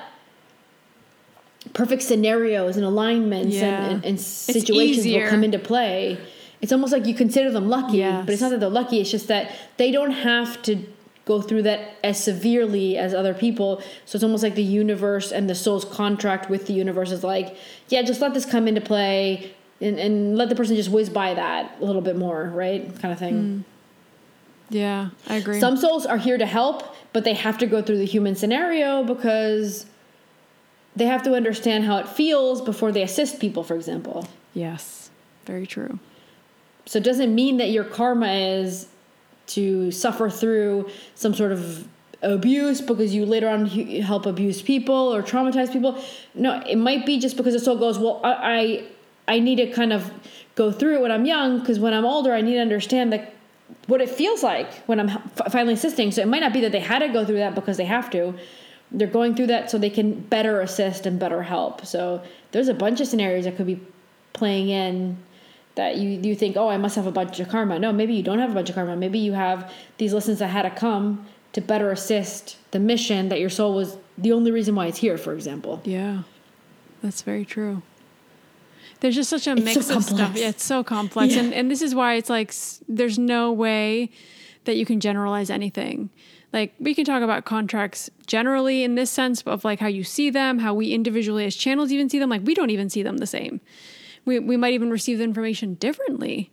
perfect 1.75 2.03
scenarios 2.03 2.77
and 2.77 2.85
alignments 2.85 3.55
Yeah. 3.57 3.85
and, 3.85 3.95
and, 3.97 4.05
and 4.05 4.21
situations 4.21 5.07
will 5.07 5.29
come 5.29 5.45
into 5.45 5.59
play. 5.59 6.19
It's 6.63 6.73
almost 6.73 6.93
like 6.93 7.07
you 7.07 7.15
consider 7.15 7.51
them 7.51 7.69
lucky, 7.69 7.99
Yes. 7.99 8.25
but 8.25 8.33
it's 8.33 8.43
not 8.43 8.51
that 8.51 8.61
they're 8.61 8.69
lucky. 8.69 9.01
It's 9.01 9.11
just 9.11 9.29
that 9.29 9.53
they 9.77 9.91
don't 9.91 10.13
have 10.13 10.63
to 10.63 10.85
go 11.27 11.43
through 11.43 11.63
that 11.63 11.97
as 12.05 12.23
severely 12.23 12.97
as 12.97 13.13
other 13.13 13.35
people. 13.35 13.83
So 14.07 14.17
it's 14.17 14.23
almost 14.25 14.43
like 14.43 14.55
the 14.55 14.63
universe 14.63 15.33
and 15.33 15.51
the 15.51 15.55
soul's 15.57 15.85
contract 15.85 16.49
with 16.49 16.67
the 16.67 16.73
universe 16.73 17.11
is 17.11 17.25
like, 17.25 17.57
yeah, 17.89 18.03
just 18.03 18.21
let 18.21 18.33
this 18.33 18.47
come 18.47 18.69
into 18.69 18.81
play 18.81 19.53
and, 19.81 19.99
and 19.99 20.37
let 20.39 20.49
the 20.49 20.55
person 20.55 20.77
just 20.77 20.89
whiz 20.91 21.11
by 21.11 21.35
that 21.35 21.77
a 21.81 21.85
little 21.85 22.01
bit 22.01 22.17
more, 22.17 22.45
right? 22.55 22.89
Kind 23.01 23.13
of 23.13 23.19
thing. 23.19 23.35
Hmm. 23.35 23.61
Yeah, 24.71 25.11
I 25.29 25.37
agree. 25.37 25.61
Some 25.61 25.77
souls 25.77 26.07
are 26.07 26.19
here 26.19 26.39
to 26.39 26.47
help, 26.47 26.95
but 27.13 27.25
they 27.25 27.35
have 27.35 27.59
to 27.59 27.67
go 27.67 27.83
through 27.83 27.99
the 27.99 28.05
human 28.05 28.35
scenario 28.35 29.05
because 29.05 29.87
they 30.97 31.07
have 31.07 31.23
to 31.25 31.35
understand 31.35 31.85
how 31.85 31.99
it 31.99 32.09
feels 32.09 32.61
before 32.61 32.91
they 32.91 33.03
assist 33.03 33.39
people, 33.41 33.63
for 33.63 33.75
example. 33.77 34.27
yes, 34.55 35.11
very 35.45 35.67
true. 35.67 35.99
So 36.87 36.99
it 36.99 37.05
doesn't 37.05 37.35
mean 37.35 37.57
that 37.59 37.71
your 37.71 37.85
karma 37.85 38.33
is 38.33 38.89
to 39.49 39.91
suffer 39.93 40.29
through 40.31 40.89
some 41.15 41.35
sort 41.35 41.53
of 41.53 41.87
abuse 42.23 42.81
because 42.81 43.15
you 43.15 43.27
later 43.27 43.49
on 43.49 43.67
help 43.67 44.27
abuse 44.27 44.63
people 44.63 45.15
or 45.15 45.23
traumatize 45.23 45.73
people. 45.73 46.03
No, 46.35 46.61
it 46.67 46.77
might 46.77 47.07
be 47.07 47.19
just 47.21 47.37
because 47.37 47.55
the 47.55 47.61
soul 47.61 47.77
goes, 47.77 47.99
well, 47.99 48.21
I 48.25 48.85
I, 49.29 49.35
I 49.37 49.39
need 49.39 49.57
to 49.57 49.67
kind 49.71 49.93
of 49.93 50.11
go 50.57 50.73
through 50.73 50.97
it 50.97 51.03
when 51.03 51.13
I'm 51.13 51.27
young 51.27 51.61
because 51.61 51.79
when 51.79 51.93
I'm 51.93 52.05
older, 52.05 52.33
I 52.33 52.41
need 52.41 52.55
to 52.55 52.61
understand 52.61 53.13
that 53.13 53.35
what 53.87 54.01
it 54.01 54.11
feels 54.11 54.43
like 54.43 54.73
when 54.87 55.01
I'm 55.01 55.09
finally 55.51 55.75
assisting. 55.75 56.11
So 56.11 56.23
it 56.23 56.29
might 56.29 56.41
not 56.41 56.53
be 56.53 56.61
that 56.61 56.73
they 56.73 56.81
had 56.81 57.01
to 57.01 57.09
go 57.09 57.25
through 57.25 57.39
that 57.39 57.55
because 57.55 57.77
they 57.77 57.85
have 57.85 58.11
to. 58.11 58.35
They're 58.93 59.09
going 59.09 59.35
through 59.35 59.49
that 59.49 59.71
so 59.71 59.79
they 59.79 59.91
can 59.91 60.21
better 60.21 60.61
assist 60.61 61.07
and 61.07 61.19
better 61.19 61.43
help. 61.43 61.85
So 61.85 62.23
there's 62.53 62.69
a 62.69 62.75
bunch 62.75 63.01
of 63.01 63.09
scenarios 63.09 63.45
that 63.45 63.57
could 63.57 63.67
be 63.67 63.81
playing 64.33 64.69
in 64.69 65.19
that 65.75 65.97
you 65.97 66.09
you 66.09 66.35
think, 66.35 66.57
oh, 66.57 66.69
I 66.69 66.77
must 66.77 66.97
have 66.97 67.07
a 67.07 67.13
bunch 67.13 67.41
of 67.41 67.49
karma. 67.49 67.79
No, 67.79 67.93
maybe 67.93 68.15
you 68.15 68.23
don't 68.23 68.39
have 68.39 68.51
a 68.51 68.55
bunch 68.55 68.69
of 68.69 68.75
karma. 68.75 68.97
Maybe 68.97 69.19
you 69.19 69.33
have 69.33 69.73
these 69.99 70.13
lessons 70.13 70.39
that 70.39 70.49
had 70.49 70.63
to 70.63 70.71
come 70.71 71.27
to 71.53 71.61
better 71.61 71.91
assist 71.91 72.57
the 72.71 72.79
mission 72.79 73.29
that 73.29 73.41
your 73.41 73.51
soul 73.51 73.75
was 73.75 73.97
the 74.19 74.33
only 74.33 74.51
reason 74.51 74.75
why 74.75 74.87
it's 74.87 74.99
here, 74.99 75.19
for 75.19 75.33
example. 75.33 75.81
Yeah, 75.85 76.23
that's 77.03 77.23
very 77.23 77.45
true. 77.45 77.83
There's 79.01 79.15
just 79.15 79.31
such 79.31 79.47
a 79.47 79.53
it's 79.53 79.63
mix 79.63 79.87
so 79.87 79.97
of 79.97 80.05
stuff. 80.05 80.37
Yeah, 80.37 80.49
it's 80.49 80.65
so 80.65 80.83
complex, 80.83 81.35
yeah. 81.35 81.43
and 81.43 81.55
and 81.55 81.71
this 81.71 81.83
is 81.83 81.95
why 81.95 82.15
it's 82.15 82.31
like 82.31 82.55
there's 82.89 83.19
no 83.19 83.53
way 83.53 84.11
that 84.65 84.77
you 84.77 84.87
can 84.87 85.01
generalize 85.01 85.51
anything. 85.51 86.11
Like 86.53 86.75
we 86.81 86.95
can 86.95 87.05
talk 87.05 87.23
about 87.23 87.45
contracts 87.45 88.09
generally 88.27 88.83
in 88.83 88.95
this 88.95 89.11
sense 89.11 89.43
of 89.43 89.65
like 89.65 89.81
how 89.81 89.89
you 89.89 90.05
see 90.05 90.31
them, 90.31 90.59
how 90.61 90.75
we 90.75 90.93
individually 90.93 91.45
as 91.45 91.55
channels 91.55 91.93
even 91.93 92.09
see 92.09 92.19
them. 92.19 92.31
Like 92.31 92.43
we 92.45 92.55
don't 92.55 92.71
even 92.71 92.89
see 92.89 93.03
them 93.03 93.19
the 93.19 93.27
same 93.27 93.61
we, 94.27 94.41
we 94.41 94.59
might 94.59 94.75
even 94.75 94.91
receive 94.91 95.19
the 95.19 95.25
information 95.25 95.75
differently. 95.75 96.51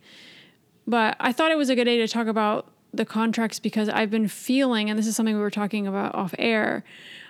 But 0.86 1.16
I 1.20 1.32
thought 1.32 1.50
it 1.50 1.58
was 1.58 1.68
a 1.68 1.74
good 1.74 1.84
day 1.84 1.98
to 1.98 2.08
talk 2.08 2.26
about 2.26 2.70
the 2.94 3.04
contracts 3.04 3.58
because 3.58 3.88
I've 3.88 4.10
been 4.10 4.28
feeling, 4.28 4.88
and 4.88 4.98
this 4.98 5.06
is 5.06 5.16
something 5.16 5.34
we 5.34 5.40
were 5.40 5.50
talking 5.50 5.86
about 5.86 6.14
off 6.14 6.34
air, 6.38 6.84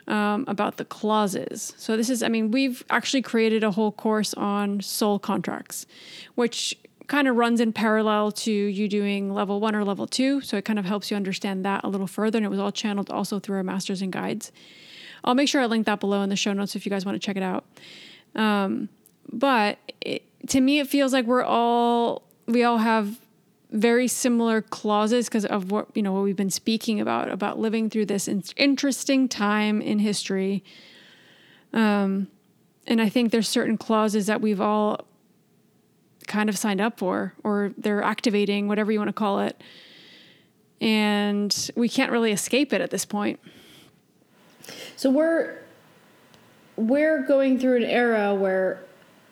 um, 0.07 0.45
about 0.49 0.77
the 0.77 0.85
clauses. 0.85 1.73
So, 1.77 1.97
this 1.97 2.11
is, 2.11 2.23
I 2.23 2.29
mean, 2.29 2.51
we've 2.51 2.85
actually 2.91 3.23
created 3.23 3.65
a 3.65 3.71
whole 3.71 3.93
course 3.93 4.35
on 4.35 4.81
soul 4.81 5.19
contracts, 5.19 5.87
which 6.35 6.77
kind 7.07 7.29
of 7.29 7.37
runs 7.37 7.61
in 7.61 7.73
parallel 7.73 8.33
to 8.33 8.53
you 8.53 8.89
doing 8.89 9.33
level 9.33 9.61
one 9.61 9.75
or 9.75 9.85
level 9.85 10.07
two. 10.07 10.41
So, 10.41 10.57
it 10.57 10.65
kind 10.65 10.79
of 10.79 10.85
helps 10.85 11.11
you 11.11 11.17
understand 11.17 11.65
that 11.65 11.85
a 11.85 11.89
little 11.89 12.07
further. 12.07 12.39
And 12.39 12.47
it 12.47 12.51
was 12.51 12.61
all 12.61 12.73
channeled 12.73 13.11
also 13.11 13.39
through 13.39 13.57
our 13.57 13.63
masters 13.63 14.03
and 14.03 14.13
guides. 14.13 14.53
I'll 15.25 15.35
make 15.35 15.49
sure 15.49 15.63
I 15.63 15.67
link 15.67 15.87
that 15.87 16.01
below 16.01 16.23
in 16.23 16.29
the 16.29 16.37
show 16.37 16.53
notes 16.53 16.77
if 16.77 16.85
you 16.85 16.91
guys 16.91 17.07
want 17.07 17.17
to 17.17 17.25
check 17.25 17.37
it 17.37 17.43
out. 17.43 17.65
Um, 18.35 18.91
but 19.33 19.79
it, 20.01 20.23
to 20.49 20.61
me, 20.61 20.81
it 20.81 20.89
feels 20.89 21.13
like 21.13 21.25
we're 21.25 21.43
all 21.43 22.23
we 22.47 22.63
all 22.63 22.79
have 22.79 23.19
very 23.75 24.07
similar 24.07 24.63
clauses 24.63 25.29
because 25.29 25.45
of 25.45 25.73
what 25.73 25.89
you 25.95 26.03
know 26.03 26.13
what 26.13 26.23
we've 26.23 26.37
been 26.37 26.51
speaking 26.51 27.01
about 27.01 27.29
about 27.29 27.59
living 27.59 27.91
through 27.91 28.07
this 28.07 28.29
interesting 28.57 29.29
time 29.29 29.83
in 29.83 29.99
history. 29.99 30.63
Um, 31.73 32.29
and 32.87 33.01
I 33.01 33.09
think 33.09 33.33
there's 33.33 33.49
certain 33.49 33.77
clauses 33.77 34.27
that 34.27 34.41
we've 34.41 34.61
all 34.61 35.01
kind 36.29 36.49
of 36.49 36.57
signed 36.57 36.81
up 36.81 36.99
for, 36.99 37.35
or 37.43 37.73
they're 37.77 38.03
activating, 38.03 38.69
whatever 38.69 38.93
you 38.93 38.99
want 38.99 39.09
to 39.09 39.13
call 39.15 39.41
it. 39.41 39.61
And 40.81 41.71
we 41.75 41.89
can't 41.89 42.13
really 42.13 42.31
escape 42.31 42.73
it 42.73 42.81
at 42.81 42.91
this 42.91 43.05
point. 43.05 43.41
So 44.95 45.11
we're 45.11 45.59
we're 46.77 47.23
going 47.27 47.59
through 47.59 47.79
an 47.79 47.85
era 47.85 48.35
where 48.35 48.85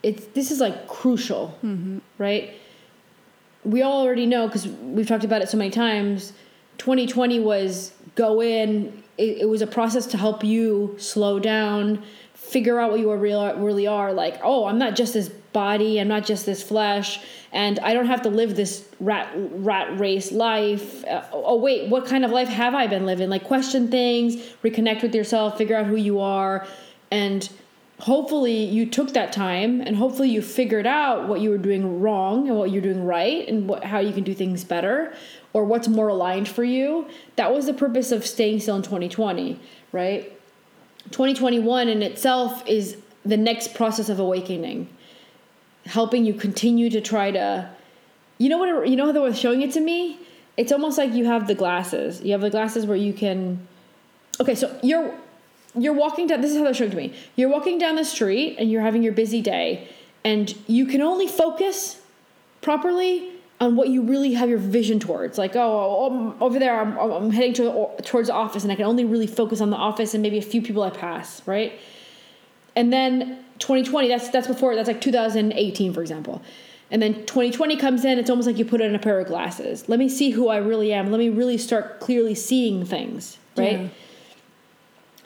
it's 0.03 0.27
this 0.29 0.51
is 0.51 0.59
like 0.59 0.89
crucial, 0.89 1.57
mm-hmm. 1.63 1.99
right? 2.19 2.55
We 3.64 3.83
all 3.83 4.02
already 4.02 4.26
know 4.26 4.47
because 4.47 4.66
we've 4.66 5.07
talked 5.07 5.25
about 5.25 5.42
it 5.42 5.49
so 5.49 5.57
many 5.57 5.71
times. 5.71 6.33
2020 6.78 7.40
was 7.40 7.92
go 8.14 8.42
in. 8.42 9.02
It, 9.19 9.38
it, 9.42 9.49
was 9.49 9.62
a 9.62 9.66
process 9.66 10.07
to 10.07 10.16
help 10.16 10.42
you 10.42 10.97
slow 10.99 11.38
down, 11.38 12.02
figure 12.35 12.81
out 12.81 12.90
what 12.90 12.99
you 12.99 13.12
real, 13.14 13.54
really 13.57 13.87
are. 13.87 14.12
Like, 14.12 14.40
oh, 14.42 14.64
I'm 14.64 14.78
not 14.78 14.97
just 14.97 15.14
this 15.14 15.28
body. 15.52 16.00
I'm 16.00 16.09
not 16.09 16.25
just 16.25 16.47
this 16.47 16.62
flesh, 16.62 17.21
and 17.52 17.78
I 17.81 17.92
don't 17.92 18.07
have 18.07 18.23
to 18.23 18.31
live 18.31 18.57
this 18.57 18.88
rat 19.00 19.31
rat 19.35 19.99
race 19.99 20.33
life. 20.33 21.04
Uh, 21.04 21.23
oh 21.33 21.57
wait, 21.57 21.88
what 21.88 22.07
kind 22.07 22.25
of 22.25 22.31
life 22.31 22.49
have 22.49 22.75
I 22.75 22.87
been 22.87 23.07
living? 23.07 23.28
Like, 23.28 23.45
question 23.45 23.88
things, 23.88 24.37
reconnect 24.64 25.02
with 25.02 25.14
yourself, 25.14 25.59
figure 25.59 25.76
out 25.76 25.87
who 25.87 25.97
you 25.97 26.21
are, 26.21 26.66
and 27.11 27.49
hopefully 28.03 28.65
you 28.65 28.85
took 28.85 29.13
that 29.13 29.33
time 29.33 29.81
and 29.81 29.97
hopefully 29.97 30.29
you 30.29 30.43
figured 30.43 30.89
out 30.89 31.29
what 31.29 31.41
you 31.41 31.49
were 31.49 31.59
doing 31.59 32.01
wrong 32.01 32.49
and 32.49 32.59
what 32.59 32.69
you're 32.73 32.83
doing 32.83 33.05
right 33.05 33.49
and 33.49 33.69
what, 33.69 33.85
how 33.85 34.01
you 34.01 34.13
can 34.13 34.25
do 34.25 34.35
things 34.35 34.65
better 34.65 35.15
or 35.53 35.65
what's 35.65 35.87
more 35.87 36.09
aligned 36.09 36.49
for 36.49 36.65
you. 36.65 37.07
That 37.37 37.55
was 37.55 37.67
the 37.67 37.73
purpose 37.73 38.11
of 38.11 38.27
staying 38.27 38.59
still 38.59 38.75
in 38.75 38.83
2020 38.83 39.61
right? 39.93 40.33
2021 41.11 41.89
in 41.89 42.03
itself 42.03 42.67
is 42.67 42.97
the 43.25 43.37
next 43.37 43.75
process 43.75 44.09
of 44.09 44.19
awakening 44.19 44.89
helping 45.87 46.25
you 46.25 46.35
continue 46.35 46.91
to 46.91 47.01
try 47.01 47.31
to 47.31 47.71
you 48.39 48.49
know 48.49 48.59
what 48.59 48.89
you 48.89 48.97
know 48.97 49.07
how 49.07 49.13
they 49.13 49.21
were 49.21 49.33
showing 49.33 49.63
it 49.63 49.71
to 49.73 49.81
me? 49.81 50.19
It's 50.57 50.73
almost 50.73 50.99
like 50.99 51.13
you 51.13 51.27
have 51.27 51.47
the 51.47 51.55
glasses. 51.55 52.21
You 52.23 52.33
have 52.33 52.41
the 52.41 52.51
glasses 52.51 52.85
where 52.85 52.97
you 52.97 53.13
can 53.13 53.69
okay 54.41 54.57
so 54.57 54.77
you're 54.83 55.15
you're 55.79 55.95
walking 55.95 56.26
down 56.26 56.41
this 56.41 56.50
is 56.50 56.59
how 56.59 56.64
they're 56.64 56.75
showing 56.75 56.91
to 56.91 56.97
me. 56.97 57.14
You're 57.37 57.49
walking 57.49 57.79
down 57.79 57.97
the 57.97 58.05
street 58.05 58.57
and 58.59 58.71
you're 58.71 58.83
having 58.83 59.02
your 59.02 59.12
busy 59.12 59.41
day 59.41 59.88
and 60.25 60.55
you 60.67 60.87
can 60.87 61.00
only 61.00 61.26
focus 61.26 62.00
properly 62.61 63.31
on 63.61 63.76
what 63.76 63.88
you 63.88 64.02
really 64.02 64.35
have 64.35 64.49
your 64.49 64.59
vision 64.59 65.00
towards. 65.00 65.38
Like 65.38 65.57
oh 65.57 66.07
I'm 66.07 66.43
over 66.43 66.59
there 66.59 66.79
i'm, 66.79 66.99
I'm 66.99 67.31
heading 67.31 67.55
to, 67.55 67.88
towards 68.02 68.29
the 68.29 68.35
office 68.35 68.64
and 68.64 68.73
i 68.73 68.76
can 68.76 68.85
only 68.85 69.05
really 69.05 69.26
focus 69.26 69.61
on 69.61 69.71
the 69.71 69.76
office 69.76 70.14
and 70.14 70.23
maybe 70.23 70.38
a 70.38 70.43
few 70.43 70.62
people 70.62 70.83
i 70.83 70.91
pass 70.91 71.43
right? 71.47 71.73
And 72.75 72.93
then 72.93 73.45
2020 73.59 74.09
that's 74.09 74.29
that's 74.29 74.47
before 74.47 74.75
that's 74.75 74.88
like 74.88 75.00
2018 75.00 75.93
for 75.95 76.02
example. 76.02 76.43
And 76.91 77.00
then 77.00 77.25
2020 77.25 77.76
comes 77.79 78.05
in 78.05 78.19
it's 78.19 78.29
almost 78.29 78.47
like 78.47 78.59
you 78.59 78.67
put 78.67 78.83
on 78.83 78.95
a 78.95 78.99
pair 78.99 79.19
of 79.21 79.26
glasses. 79.26 79.88
Let 79.88 79.99
me 79.99 80.11
see 80.11 80.31
who 80.31 80.49
i 80.49 80.59
really 80.59 80.93
am. 80.93 81.11
Let 81.11 81.19
me 81.19 81.31
really 81.31 81.57
start 81.57 82.00
clearly 82.00 82.35
seeing 82.35 82.85
things 82.85 83.38
right? 83.57 83.81
Yeah 83.81 83.88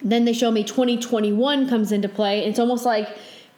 then 0.03 0.25
they 0.25 0.33
show 0.33 0.51
me 0.51 0.63
2021 0.63 1.69
comes 1.69 1.93
into 1.93 2.09
play. 2.09 2.45
It's 2.45 2.59
almost 2.59 2.85
like 2.85 3.09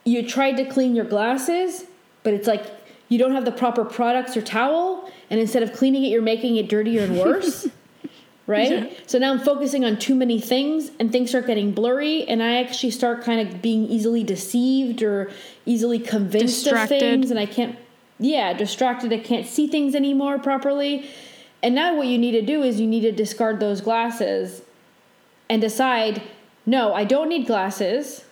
you 0.05 0.27
tried 0.27 0.57
to 0.57 0.65
clean 0.65 0.95
your 0.95 1.05
glasses, 1.05 1.85
but 2.23 2.33
it's 2.33 2.47
like 2.47 2.65
you 3.09 3.19
don't 3.19 3.33
have 3.33 3.45
the 3.45 3.53
proper 3.53 3.85
products 3.85 4.37
or 4.37 4.43
towel, 4.43 5.11
and 5.31 5.41
instead 5.41 5.63
of 5.63 5.73
cleaning 5.73 6.05
it, 6.05 6.09
you're 6.09 6.23
making 6.23 6.57
it 6.57 6.69
dirtier 6.69 7.03
and 7.03 7.19
worse. 7.19 7.67
right? 8.47 8.71
Yeah. 8.71 8.91
So 9.07 9.19
now 9.19 9.31
I'm 9.31 9.41
focusing 9.41 9.85
on 9.85 9.99
too 9.99 10.15
many 10.15 10.41
things, 10.41 10.91
and 10.99 11.11
things 11.11 11.31
start 11.31 11.47
getting 11.47 11.73
blurry, 11.73 12.27
and 12.27 12.43
I 12.43 12.61
actually 12.61 12.91
start 12.91 13.23
kind 13.23 13.47
of 13.47 13.61
being 13.61 13.85
easily 13.85 14.25
deceived 14.25 15.03
or 15.03 15.31
easily 15.67 15.99
convinced 15.99 16.65
distracted. 16.65 16.95
of 16.95 17.01
things, 17.01 17.31
and 17.31 17.39
I 17.39 17.47
can't, 17.47 17.79
yeah, 18.19 18.53
distracted. 18.53 19.13
I 19.13 19.19
can't 19.19 19.47
see 19.47 19.67
things 19.67 19.95
anymore 19.95 20.39
properly. 20.39 21.11
And 21.63 21.75
now 21.75 21.97
what 21.97 22.07
you 22.07 22.19
need 22.19 22.33
to 22.33 22.43
do 22.43 22.63
is 22.63 22.81
you 22.81 22.87
need 22.87 23.01
to 23.01 23.13
discard 23.13 23.59
those 23.59 23.81
glasses 23.81 24.63
and 25.49 25.61
decide 25.61 26.23
no, 26.67 26.93
I 26.93 27.05
don't 27.05 27.31
need 27.31 27.47
glasses. 27.47 28.27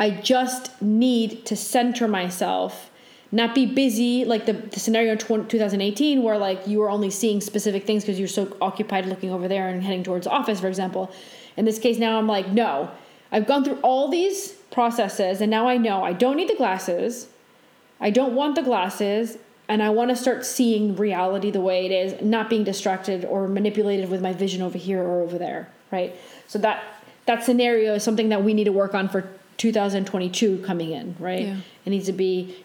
I 0.00 0.10
just 0.10 0.82
need 0.82 1.46
to 1.46 1.56
center 1.56 2.08
myself, 2.08 2.90
not 3.30 3.54
be 3.54 3.66
busy 3.66 4.24
like 4.24 4.46
the, 4.46 4.52
the 4.52 4.80
scenario 4.80 5.12
in 5.12 5.18
2018 5.18 6.22
where 6.22 6.36
like 6.36 6.66
you 6.66 6.80
were 6.80 6.90
only 6.90 7.10
seeing 7.10 7.40
specific 7.40 7.84
things 7.84 8.02
because 8.02 8.18
you're 8.18 8.28
so 8.28 8.56
occupied 8.60 9.06
looking 9.06 9.30
over 9.30 9.46
there 9.46 9.68
and 9.68 9.82
heading 9.82 10.02
towards 10.02 10.26
office, 10.26 10.60
for 10.60 10.68
example. 10.68 11.10
In 11.56 11.64
this 11.64 11.78
case, 11.78 11.98
now 11.98 12.18
I'm 12.18 12.26
like, 12.26 12.48
no, 12.48 12.90
I've 13.30 13.46
gone 13.46 13.64
through 13.64 13.78
all 13.82 14.08
these 14.08 14.52
processes 14.70 15.40
and 15.40 15.50
now 15.50 15.68
I 15.68 15.76
know 15.76 16.02
I 16.02 16.12
don't 16.12 16.36
need 16.36 16.48
the 16.48 16.56
glasses. 16.56 17.28
I 18.00 18.10
don't 18.10 18.34
want 18.34 18.56
the 18.56 18.62
glasses 18.62 19.38
and 19.68 19.82
I 19.82 19.90
want 19.90 20.10
to 20.10 20.16
start 20.16 20.44
seeing 20.44 20.96
reality 20.96 21.50
the 21.50 21.60
way 21.60 21.86
it 21.86 21.92
is, 21.92 22.22
not 22.22 22.48
being 22.48 22.64
distracted 22.64 23.24
or 23.24 23.48
manipulated 23.48 24.08
with 24.08 24.22
my 24.22 24.32
vision 24.32 24.62
over 24.62 24.78
here 24.78 25.02
or 25.02 25.22
over 25.22 25.38
there, 25.38 25.68
right? 25.90 26.14
So 26.46 26.58
that 26.60 26.82
that 27.26 27.42
scenario 27.42 27.94
is 27.94 28.04
something 28.04 28.28
that 28.28 28.44
we 28.44 28.54
need 28.54 28.64
to 28.64 28.72
work 28.72 28.94
on 28.94 29.08
for 29.08 29.28
2022 29.56 30.58
coming 30.58 30.92
in, 30.92 31.16
right? 31.18 31.42
Yeah. 31.42 31.56
It 31.84 31.90
needs 31.90 32.06
to 32.06 32.12
be 32.12 32.64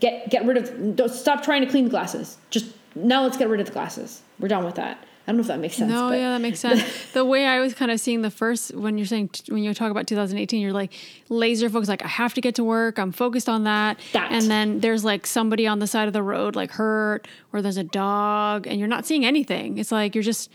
get 0.00 0.28
get 0.30 0.44
rid 0.44 0.56
of 0.58 0.96
don't 0.96 1.10
stop 1.10 1.42
trying 1.42 1.62
to 1.62 1.70
clean 1.70 1.84
the 1.84 1.90
glasses. 1.90 2.36
Just 2.50 2.66
now 2.94 3.22
let's 3.22 3.36
get 3.36 3.48
rid 3.48 3.60
of 3.60 3.66
the 3.66 3.72
glasses. 3.72 4.22
We're 4.38 4.48
done 4.48 4.64
with 4.64 4.74
that. 4.76 4.98
I 5.26 5.32
don't 5.32 5.38
know 5.38 5.40
if 5.40 5.46
that 5.46 5.58
makes 5.58 5.76
sense. 5.76 5.90
No, 5.90 6.12
yeah, 6.12 6.30
that 6.30 6.40
makes 6.42 6.60
sense. 6.60 6.82
the 7.14 7.24
way 7.24 7.46
I 7.46 7.58
was 7.60 7.72
kind 7.72 7.90
of 7.90 7.98
seeing 7.98 8.20
the 8.20 8.30
first 8.30 8.74
when 8.74 8.98
you're 8.98 9.06
saying 9.06 9.30
when 9.48 9.62
you 9.62 9.72
talk 9.72 9.90
about 9.90 10.06
2018, 10.06 10.60
you're 10.60 10.72
like 10.72 10.92
laser 11.30 11.70
focused. 11.70 11.88
Like 11.88 12.04
I 12.04 12.08
have 12.08 12.34
to 12.34 12.42
get 12.42 12.56
to 12.56 12.64
work. 12.64 12.98
I'm 12.98 13.10
focused 13.10 13.48
on 13.48 13.64
that. 13.64 13.98
that. 14.12 14.30
And 14.32 14.50
then 14.50 14.80
there's 14.80 15.02
like 15.02 15.26
somebody 15.26 15.66
on 15.66 15.78
the 15.78 15.86
side 15.86 16.08
of 16.08 16.12
the 16.12 16.22
road 16.22 16.56
like 16.56 16.72
hurt, 16.72 17.26
or 17.52 17.62
there's 17.62 17.78
a 17.78 17.84
dog, 17.84 18.66
and 18.66 18.78
you're 18.78 18.88
not 18.88 19.06
seeing 19.06 19.24
anything. 19.24 19.78
It's 19.78 19.90
like 19.90 20.14
you're 20.14 20.22
just 20.24 20.50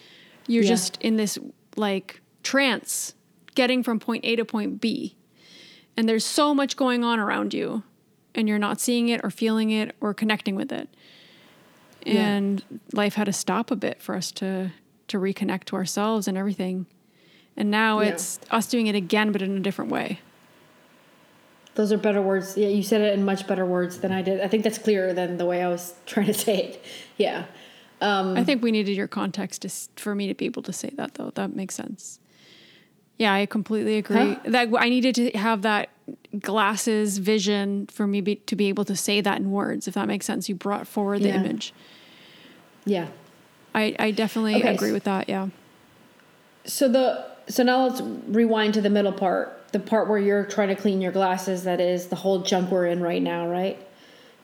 you're 0.47 0.63
yeah. 0.63 0.69
just 0.69 0.97
in 1.01 1.17
this 1.17 1.39
like 1.75 2.21
trance, 2.43 3.15
getting 3.55 3.81
from 3.81 3.99
point 3.99 4.23
A 4.23 4.35
to 4.35 4.45
point 4.45 4.79
B. 4.79 5.15
And 5.97 6.07
there's 6.07 6.25
so 6.25 6.53
much 6.53 6.77
going 6.77 7.03
on 7.03 7.19
around 7.19 7.53
you 7.53 7.83
and 8.35 8.47
you're 8.47 8.59
not 8.59 8.79
seeing 8.79 9.09
it 9.09 9.21
or 9.23 9.29
feeling 9.29 9.71
it 9.71 9.95
or 9.99 10.13
connecting 10.13 10.55
with 10.55 10.71
it. 10.71 10.89
Yeah. 12.05 12.27
And 12.27 12.81
life 12.93 13.15
had 13.15 13.25
to 13.25 13.33
stop 13.33 13.71
a 13.71 13.75
bit 13.75 14.01
for 14.01 14.15
us 14.15 14.31
to 14.33 14.71
to 15.07 15.17
reconnect 15.19 15.63
to 15.65 15.75
ourselves 15.75 16.27
and 16.27 16.37
everything. 16.37 16.85
And 17.57 17.71
now 17.71 17.99
Yeah. 17.99 18.09
it's 18.09 18.39
us 18.51 18.67
doing 18.67 18.87
it 18.87 18.95
again 18.95 19.31
but 19.31 19.41
in 19.41 19.57
a 19.57 19.59
different 19.59 19.89
way. 19.91 20.19
Those 21.75 21.91
are 21.91 21.97
better 21.97 22.21
words. 22.21 22.57
Yeah, 22.57 22.67
you 22.67 22.83
said 22.83 23.01
it 23.01 23.13
in 23.13 23.23
much 23.25 23.47
better 23.47 23.65
words 23.65 23.99
than 23.99 24.11
I 24.11 24.21
did. 24.21 24.41
I 24.41 24.47
think 24.47 24.63
that's 24.63 24.77
clearer 24.77 25.13
than 25.13 25.37
the 25.37 25.45
way 25.45 25.63
I 25.63 25.69
was 25.69 25.93
trying 26.05 26.27
to 26.27 26.33
say 26.33 26.57
it. 26.57 26.83
Yeah. 27.17 27.45
Um, 28.01 28.37
I 28.37 28.43
think 28.43 28.61
we 28.63 28.71
needed 28.71 28.95
your 28.95 29.07
context 29.07 29.63
to, 29.63 29.69
for 30.01 30.15
me 30.15 30.27
to 30.27 30.33
be 30.33 30.45
able 30.45 30.61
to 30.63 30.71
say 30.73 30.89
that, 30.95 31.15
though. 31.15 31.31
That 31.35 31.55
makes 31.55 31.75
sense. 31.75 32.18
Yeah, 33.19 33.33
I 33.33 33.45
completely 33.45 33.97
agree. 33.97 34.33
Huh? 34.33 34.35
That 34.45 34.69
I 34.77 34.89
needed 34.89 35.13
to 35.15 35.29
have 35.31 35.61
that 35.61 35.89
glasses 36.39 37.17
vision 37.19 37.85
for 37.87 38.07
me 38.07 38.21
be, 38.21 38.35
to 38.37 38.55
be 38.55 38.67
able 38.69 38.85
to 38.85 38.95
say 38.95 39.21
that 39.21 39.37
in 39.39 39.51
words. 39.51 39.87
If 39.87 39.93
that 39.93 40.07
makes 40.07 40.25
sense, 40.25 40.49
you 40.49 40.55
brought 40.55 40.87
forward 40.87 41.21
the 41.21 41.27
Yeah. 41.29 41.35
image. 41.35 41.73
yeah. 42.85 43.07
I, 43.75 43.95
I 43.99 44.09
definitely 44.11 44.55
Okay, 44.55 44.73
agree 44.73 44.91
with 44.91 45.03
that. 45.03 45.29
Yeah. 45.29 45.49
So 46.65 46.89
the 46.89 47.23
so 47.47 47.61
now 47.63 47.85
let's 47.87 48.01
rewind 48.01 48.73
to 48.75 48.81
the 48.81 48.89
middle 48.89 49.11
part, 49.11 49.71
the 49.73 49.79
part 49.79 50.07
where 50.09 50.17
you're 50.17 50.45
trying 50.45 50.69
to 50.69 50.75
clean 50.75 51.01
your 51.01 51.11
glasses. 51.11 51.63
That 51.65 51.79
is 51.79 52.07
the 52.07 52.15
whole 52.15 52.39
junk 52.39 52.71
we're 52.71 52.87
in 52.87 52.99
right 53.01 53.21
now, 53.21 53.47
right? 53.47 53.77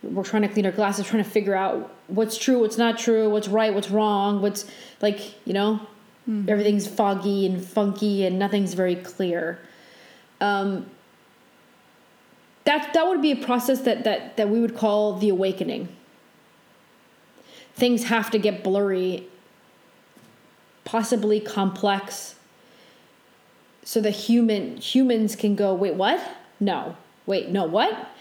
We're 0.04 0.24
trying 0.24 0.44
to 0.44 0.48
clean 0.48 0.66
our 0.68 0.72
glasses, 0.72 1.08
trying 1.08 1.24
to 1.24 1.30
figure 1.30 1.56
out 1.56 1.92
what's 2.08 2.38
true, 2.38 2.60
what's 2.60 2.78
not 2.78 3.00
true, 3.00 3.30
what's 3.30 3.48
right, 3.48 3.74
what's 3.74 3.90
wrong, 3.90 4.42
what's 4.42 4.66
like 5.02 5.34
you 5.48 5.54
know, 5.54 5.80
everything's 6.28 6.88
foggy 6.88 7.46
and 7.46 7.64
funky 7.64 8.26
and 8.26 8.40
nothing's 8.40 8.74
very 8.74 8.96
clear. 8.96 9.60
Um, 10.42 10.88
that 12.64 12.94
that 12.94 13.08
would 13.08 13.22
be 13.22 13.32
a 13.32 13.36
process 13.36 13.82
that 13.82 14.04
that 14.04 14.38
that 14.38 14.50
we 14.50 14.60
would 14.60 14.76
call 14.76 15.18
the 15.18 15.30
awakening. 15.30 15.90
Things 17.76 18.06
have 18.06 18.32
to 18.32 18.40
get 18.40 18.64
blurry 18.64 19.28
possibly 20.86 21.40
complex 21.40 22.36
so 23.84 24.00
the 24.00 24.12
human 24.12 24.78
humans 24.78 25.36
can 25.36 25.56
go 25.56 25.74
wait 25.74 25.96
what 25.96 26.22
no 26.60 26.96
wait 27.26 27.50
no 27.50 27.66
what 27.66 28.12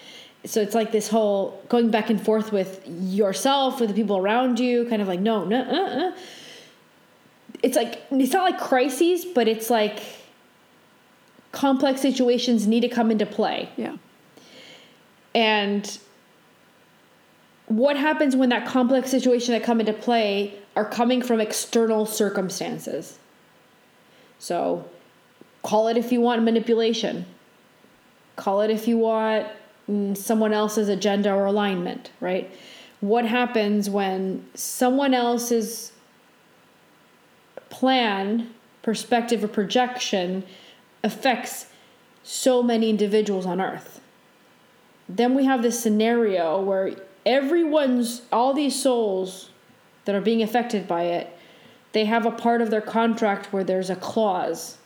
so 0.44 0.60
it's 0.60 0.74
like 0.74 0.90
this 0.90 1.08
whole 1.08 1.62
going 1.68 1.90
back 1.90 2.10
and 2.10 2.20
forth 2.22 2.52
with 2.52 2.82
yourself 2.86 3.80
with 3.80 3.90
the 3.90 3.94
people 3.94 4.16
around 4.16 4.58
you 4.58 4.86
kind 4.88 5.02
of 5.02 5.08
like 5.08 5.20
no 5.20 5.44
no 5.44 5.60
uh, 5.60 6.08
uh. 6.08 6.12
It's 7.64 7.76
like 7.76 8.02
it's 8.10 8.32
not 8.32 8.50
like 8.50 8.60
crises 8.60 9.24
but 9.24 9.48
it's 9.48 9.70
like 9.70 10.02
complex 11.52 12.00
situations 12.00 12.66
need 12.66 12.80
to 12.80 12.88
come 12.88 13.10
into 13.10 13.26
play 13.26 13.68
Yeah. 13.76 13.96
and 15.34 15.98
what 17.66 17.96
happens 17.96 18.36
when 18.36 18.50
that 18.50 18.66
complex 18.66 19.10
situation 19.10 19.52
that 19.54 19.62
come 19.62 19.80
into 19.80 19.92
play 19.92 20.54
are 20.76 20.84
coming 20.84 21.22
from 21.22 21.40
external 21.40 22.06
circumstances? 22.06 23.18
So, 24.38 24.84
call 25.62 25.88
it 25.88 25.96
if 25.96 26.12
you 26.12 26.20
want 26.20 26.42
manipulation. 26.42 27.24
Call 28.36 28.60
it 28.60 28.70
if 28.70 28.86
you 28.86 28.98
want 28.98 29.46
mm, 29.88 30.16
someone 30.16 30.52
else's 30.52 30.88
agenda 30.88 31.32
or 31.32 31.46
alignment, 31.46 32.10
right? 32.20 32.50
What 33.00 33.24
happens 33.24 33.88
when 33.88 34.46
someone 34.54 35.14
else's 35.14 35.92
plan, 37.78 38.54
perspective, 38.82 39.42
or 39.42 39.48
projection 39.48 40.44
affects 41.02 41.66
so 42.22 42.62
many 42.62 42.88
individuals 42.88 43.46
on 43.46 43.60
earth? 43.60 44.00
then 45.08 45.34
we 45.34 45.44
have 45.44 45.62
this 45.62 45.78
scenario 45.78 46.60
where 46.60 46.92
everyone's 47.26 48.22
all 48.32 48.54
these 48.54 48.80
souls 48.80 49.50
that 50.04 50.14
are 50.14 50.20
being 50.20 50.42
affected 50.42 50.86
by 50.86 51.02
it 51.02 51.36
they 51.92 52.04
have 52.04 52.26
a 52.26 52.30
part 52.30 52.60
of 52.60 52.70
their 52.70 52.80
contract 52.80 53.52
where 53.52 53.64
there's 53.64 53.90
a 53.90 53.96
clause 53.96 54.78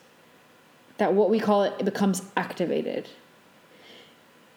that 0.99 1.15
what 1.15 1.31
we 1.31 1.39
call 1.39 1.63
it, 1.63 1.73
it 1.79 1.85
becomes 1.85 2.23
activated 2.37 3.09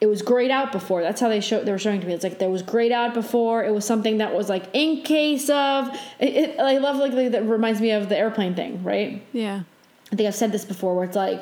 it 0.02 0.06
was 0.06 0.20
grayed 0.20 0.50
out 0.50 0.72
before. 0.72 1.00
That's 1.00 1.20
how 1.20 1.28
they 1.28 1.40
show 1.40 1.62
they 1.62 1.70
were 1.70 1.78
showing 1.78 2.00
to 2.00 2.06
me. 2.08 2.12
It's 2.12 2.24
like 2.24 2.40
there 2.40 2.50
was 2.50 2.62
grayed 2.62 2.90
out 2.90 3.14
before. 3.14 3.62
It 3.62 3.72
was 3.72 3.84
something 3.84 4.18
that 4.18 4.34
was 4.34 4.48
like 4.48 4.64
in 4.72 5.02
case 5.02 5.48
of 5.48 5.96
it, 6.18 6.34
it, 6.34 6.60
i 6.60 6.78
love 6.78 6.96
like 6.96 7.12
that 7.30 7.44
reminds 7.44 7.80
me 7.80 7.92
of 7.92 8.08
the 8.08 8.18
airplane 8.18 8.56
thing 8.56 8.82
right? 8.82 9.24
Yeah. 9.32 9.62
I 10.10 10.16
think 10.16 10.26
I've 10.26 10.34
said 10.34 10.50
this 10.50 10.64
before, 10.64 10.96
where 10.96 11.04
it's 11.04 11.14
like 11.14 11.40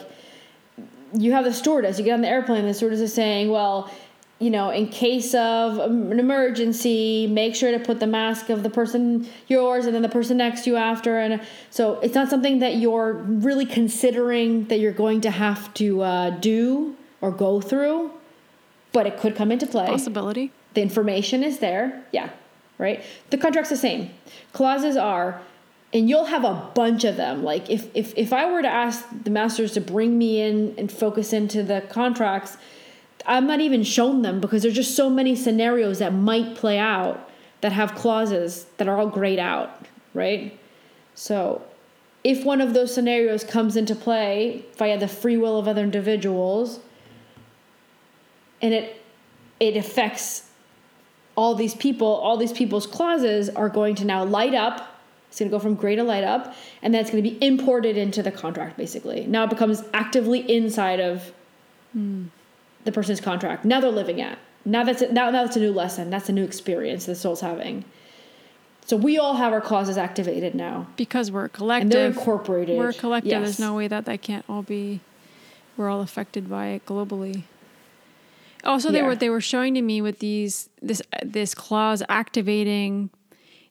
you 1.15 1.33
have 1.33 1.47
the 1.47 1.55
stewardess, 1.55 1.99
you 1.99 2.05
get 2.05 2.13
on 2.13 2.21
the 2.21 2.29
airplane, 2.29 2.67
the 2.67 2.75
stewardess 2.75 3.01
is 3.01 3.15
saying, 3.15 3.51
well, 3.51 3.91
you 4.39 4.51
know, 4.51 4.69
in 4.69 4.89
case 4.89 5.35
of 5.35 5.79
an 5.79 6.21
emergency, 6.21 7.27
make 7.29 7.55
sure 7.55 7.73
to 7.73 7.79
put 7.79 7.99
the 7.99 8.07
mask 8.07 8.51
of 8.51 8.63
the 8.63 8.71
person 8.71 9.27
yours 9.49 9.87
and 9.87 9.95
then 9.95 10.03
the 10.03 10.09
person 10.11 10.37
next 10.37 10.65
to 10.65 10.71
you 10.71 10.77
after. 10.77 11.19
And 11.19 11.41
so 11.71 11.99
it's 12.01 12.15
not 12.15 12.29
something 12.29 12.59
that 12.59 12.77
you're 12.77 13.15
really 13.15 13.67
considering 13.67 14.67
that 14.67 14.81
you're 14.81 14.93
going 14.93 15.23
to 15.23 15.31
have 15.31 15.73
to 15.75 16.03
uh, 16.03 16.31
do 16.31 16.95
or 17.23 17.31
go 17.31 17.63
through, 17.63 18.13
but 18.93 19.07
it 19.07 19.19
could 19.19 19.37
come 19.37 19.53
into 19.53 19.67
play. 19.67 19.87
Possibility. 19.87 20.53
The 20.75 20.83
information 20.83 21.43
is 21.43 21.59
there. 21.59 22.05
Yeah. 22.13 22.31
Right? 22.79 23.03
The 23.31 23.39
contract's 23.39 23.71
the 23.71 23.77
same. 23.77 24.11
Clauses 24.53 24.97
are, 24.97 25.43
and 25.93 26.09
you'll 26.09 26.27
have 26.27 26.45
a 26.45 26.71
bunch 26.75 27.05
of 27.05 27.17
them. 27.17 27.43
Like 27.43 27.69
if 27.69 27.89
if 27.95 28.17
if 28.17 28.33
I 28.33 28.51
were 28.51 28.63
to 28.63 28.69
ask 28.69 29.05
the 29.25 29.31
masters 29.31 29.73
to 29.73 29.81
bring 29.81 30.17
me 30.17 30.41
in 30.41 30.75
and 30.79 30.91
focus 30.91 31.33
into 31.33 31.63
the 31.63 31.83
contracts, 31.91 32.57
I'm 33.27 33.47
not 33.47 33.61
even 33.61 33.83
shown 33.83 34.23
them 34.23 34.41
because 34.41 34.63
there's 34.63 34.75
just 34.75 34.97
so 34.97 35.11
many 35.11 35.37
scenarios 35.37 35.99
that 35.99 36.15
might 36.15 36.57
play 36.57 36.79
out 36.79 37.29
that 37.61 37.73
have 37.73 37.95
clauses 37.95 38.67
that 38.79 38.89
are 38.89 38.97
all 38.97 39.09
grayed 39.09 39.39
out, 39.39 39.87
right? 40.15 40.59
So 41.15 41.63
if 42.25 42.45
one 42.45 42.61
of 42.61 42.73
those 42.73 42.95
scenarios 42.95 43.45
comes 43.45 43.77
into 43.77 43.95
play 43.95 44.65
via 44.77 44.99
the 44.99 45.09
free 45.09 45.37
will 45.37 45.59
of 45.59 45.69
other 45.69 45.83
individuals 45.83 46.81
and 48.63 48.75
it 48.75 49.03
it 49.59 49.77
affects 49.77 50.45
all 51.37 51.55
these 51.55 51.75
people, 51.75 52.07
all 52.07 52.37
these 52.37 52.53
people's 52.53 52.87
clauses 52.87 53.49
are 53.49 53.69
going 53.69 53.95
to 53.97 54.05
now 54.05 54.25
light 54.25 54.55
up. 54.55 54.87
It's 55.29 55.39
going 55.39 55.51
to 55.51 55.57
go 55.57 55.61
from 55.61 55.75
gray 55.75 55.95
to 55.95 56.03
light 56.03 56.25
up, 56.25 56.55
and 56.83 56.93
that's 56.93 57.11
going 57.11 57.23
to 57.23 57.31
be 57.31 57.43
imported 57.45 57.97
into 57.97 58.23
the 58.23 58.33
contract, 58.33 58.77
basically. 58.77 59.27
Now 59.27 59.45
it 59.45 59.51
becomes 59.51 59.85
actively 59.95 60.41
inside 60.41 60.99
of 60.99 61.33
hmm. 61.93 62.25
the 62.85 62.91
person's 62.91 63.21
contract. 63.21 63.65
Now 63.65 63.81
they're 63.81 63.91
living 63.91 64.21
at. 64.21 64.39
Now 64.65 64.85
that's 64.85 65.03
it. 65.03 65.13
Now, 65.13 65.31
now 65.31 65.45
that's 65.45 65.57
a 65.57 65.61
new 65.61 65.73
lesson. 65.73 66.11
That's 66.11 66.29
a 66.29 66.33
new 66.33 66.45
experience 66.45 67.07
the 67.07 67.15
soul's 67.15 67.41
having. 67.41 67.85
So 68.85 68.97
we 68.97 69.19
all 69.19 69.35
have 69.35 69.53
our 69.53 69.61
clauses 69.61 69.97
activated 69.97 70.55
now, 70.55 70.89
Because 70.97 71.31
we're 71.31 71.43
a 71.43 71.45
and 71.45 71.53
collective. 71.53 71.91
they're 71.93 72.07
incorporated. 72.07 72.77
We're 72.77 72.89
a 72.89 72.95
collective. 72.95 73.31
Yes. 73.31 73.43
There's 73.43 73.59
no 73.61 73.75
way 73.75 73.87
that 73.87 74.05
that 74.07 74.21
can't 74.21 74.45
all 74.49 74.63
be. 74.63 75.01
We're 75.77 75.89
all 75.89 76.01
affected 76.01 76.51
by 76.51 76.69
it 76.69 76.87
globally. 76.87 77.45
Also, 78.65 78.91
they 78.93 78.99
Yeah. 78.99 79.07
were 79.07 79.17
they 79.17 79.31
were 79.31 79.41
showing 79.41 79.75
to 79.75 79.83
me 79.83 80.01
with 80.03 80.19
these 80.19 80.69
this 80.83 81.03
this 81.25 81.55
clause 81.55 82.03
activating. 82.09 83.11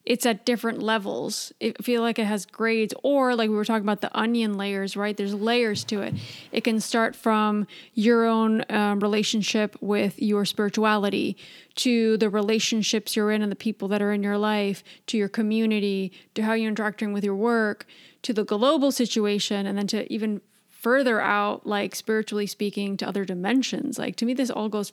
It's 0.06 0.24
at 0.24 0.46
different 0.46 0.82
levels. 0.82 1.52
I 1.62 1.74
feel 1.82 2.00
like 2.00 2.18
it 2.18 2.24
has 2.24 2.46
grades, 2.46 2.94
or 3.02 3.36
like 3.36 3.50
we 3.50 3.54
were 3.54 3.66
talking 3.66 3.84
about 3.84 4.00
the 4.00 4.10
onion 4.18 4.56
layers, 4.56 4.96
right? 4.96 5.14
There's 5.14 5.34
layers 5.34 5.84
to 5.84 6.00
it. 6.00 6.14
It 6.52 6.64
can 6.64 6.80
start 6.80 7.14
from 7.14 7.66
your 7.94 8.24
own 8.24 8.64
um, 8.70 9.00
relationship 9.00 9.76
with 9.82 10.20
your 10.20 10.46
spirituality, 10.46 11.36
to 11.76 12.16
the 12.16 12.30
relationships 12.30 13.14
you're 13.14 13.30
in 13.30 13.42
and 13.42 13.52
the 13.52 13.56
people 13.56 13.88
that 13.88 14.00
are 14.00 14.10
in 14.12 14.22
your 14.22 14.38
life, 14.38 14.82
to 15.08 15.18
your 15.18 15.28
community, 15.28 16.12
to 16.34 16.42
how 16.42 16.54
you're 16.54 16.70
interacting 16.70 17.12
with 17.12 17.22
your 17.22 17.36
work, 17.36 17.86
to 18.22 18.32
the 18.32 18.42
global 18.42 18.90
situation, 18.90 19.66
and 19.66 19.76
then 19.76 19.86
to 19.88 20.10
even 20.12 20.40
further 20.80 21.20
out, 21.20 21.66
like 21.66 21.94
spiritually 21.94 22.46
speaking, 22.46 22.96
to 22.96 23.06
other 23.06 23.24
dimensions. 23.24 23.98
Like 23.98 24.16
to 24.16 24.24
me, 24.24 24.34
this 24.34 24.50
all 24.50 24.68
goes 24.68 24.90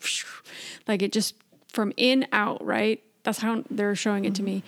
like 0.87 1.01
it 1.01 1.13
just 1.13 1.35
from 1.69 1.93
in 1.95 2.27
out, 2.31 2.63
right? 2.65 3.01
That's 3.23 3.39
how 3.39 3.63
they're 3.69 3.95
showing 3.95 4.25
it 4.25 4.35
to 4.35 4.43
me. 4.43 4.57
Mm-hmm. 4.57 4.67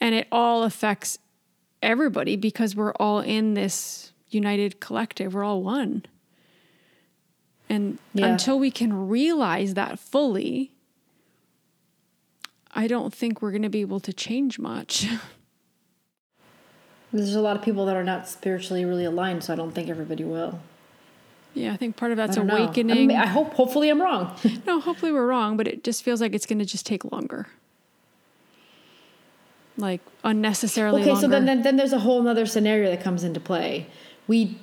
And 0.00 0.14
it 0.14 0.28
all 0.30 0.64
affects 0.64 1.18
everybody 1.82 2.36
because 2.36 2.74
we're 2.74 2.92
all 2.94 3.20
in 3.20 3.54
this 3.54 4.12
united 4.28 4.80
collective. 4.80 5.34
We're 5.34 5.44
all 5.44 5.62
one. 5.62 6.04
And 7.68 7.98
Yeah. 8.12 8.26
until 8.26 8.58
we 8.58 8.70
can 8.70 9.08
realize 9.08 9.74
that 9.74 9.98
fully, 9.98 10.72
I 12.74 12.86
don't 12.86 13.14
think 13.14 13.40
we're 13.40 13.52
going 13.52 13.62
to 13.62 13.68
be 13.68 13.80
able 13.80 14.00
to 14.00 14.12
change 14.12 14.58
much. 14.58 15.06
There's 17.12 17.34
a 17.34 17.40
lot 17.40 17.56
of 17.56 17.62
people 17.62 17.86
that 17.86 17.96
are 17.96 18.04
not 18.04 18.28
spiritually 18.28 18.84
really 18.84 19.04
aligned, 19.04 19.44
so 19.44 19.52
I 19.52 19.56
don't 19.56 19.72
think 19.72 19.88
everybody 19.88 20.24
will. 20.24 20.60
yeah, 21.54 21.72
I 21.72 21.76
think 21.76 21.96
part 21.96 22.10
of 22.10 22.16
that's. 22.16 22.36
I 22.36 22.42
awakening. 22.42 23.12
I 23.12 23.26
hope. 23.26 23.54
Hopefully, 23.54 23.88
I'm 23.88 24.00
wrong. 24.00 24.34
No, 24.66 24.80
hopefully 24.80 25.12
we're 25.12 25.26
wrong, 25.26 25.56
but 25.56 25.68
it 25.68 25.84
just 25.84 26.02
feels 26.02 26.20
like 26.20 26.34
it's 26.34 26.46
going 26.46 26.58
to 26.58 26.64
just 26.64 26.84
take 26.84 27.10
longer. 27.10 27.46
Like 29.78 30.00
unnecessarily 30.24 31.02
okay 31.02 31.10
longer. 31.12 31.26
so 31.26 31.28
then, 31.28 31.44
then 31.44 31.62
then 31.62 31.76
there's 31.76 31.92
a 31.92 31.98
whole 31.98 32.26
other 32.26 32.46
scenario 32.46 32.90
that 32.90 33.02
comes 33.02 33.22
into 33.24 33.40
play 33.40 33.86
we 34.26 34.56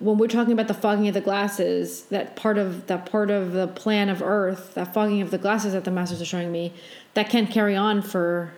when 0.00 0.18
we're 0.18 0.26
talking 0.28 0.52
about 0.52 0.68
the 0.68 0.74
fogging 0.74 1.08
of 1.08 1.14
the 1.14 1.20
glasses, 1.20 2.02
that 2.06 2.34
part 2.36 2.58
of 2.58 2.88
that 2.88 3.06
part 3.06 3.30
of 3.30 3.52
the 3.52 3.68
plan 3.68 4.08
of 4.08 4.22
Earth, 4.22 4.74
that 4.74 4.92
fogging 4.92 5.22
of 5.22 5.30
the 5.30 5.38
glasses 5.38 5.72
that 5.72 5.84
the 5.84 5.90
masters 5.90 6.20
are 6.20 6.26
showing 6.26 6.50
me, 6.50 6.72
that 7.14 7.28
can't 7.30 7.50
carry 7.50 7.76
on 7.76 8.02
for 8.02 8.52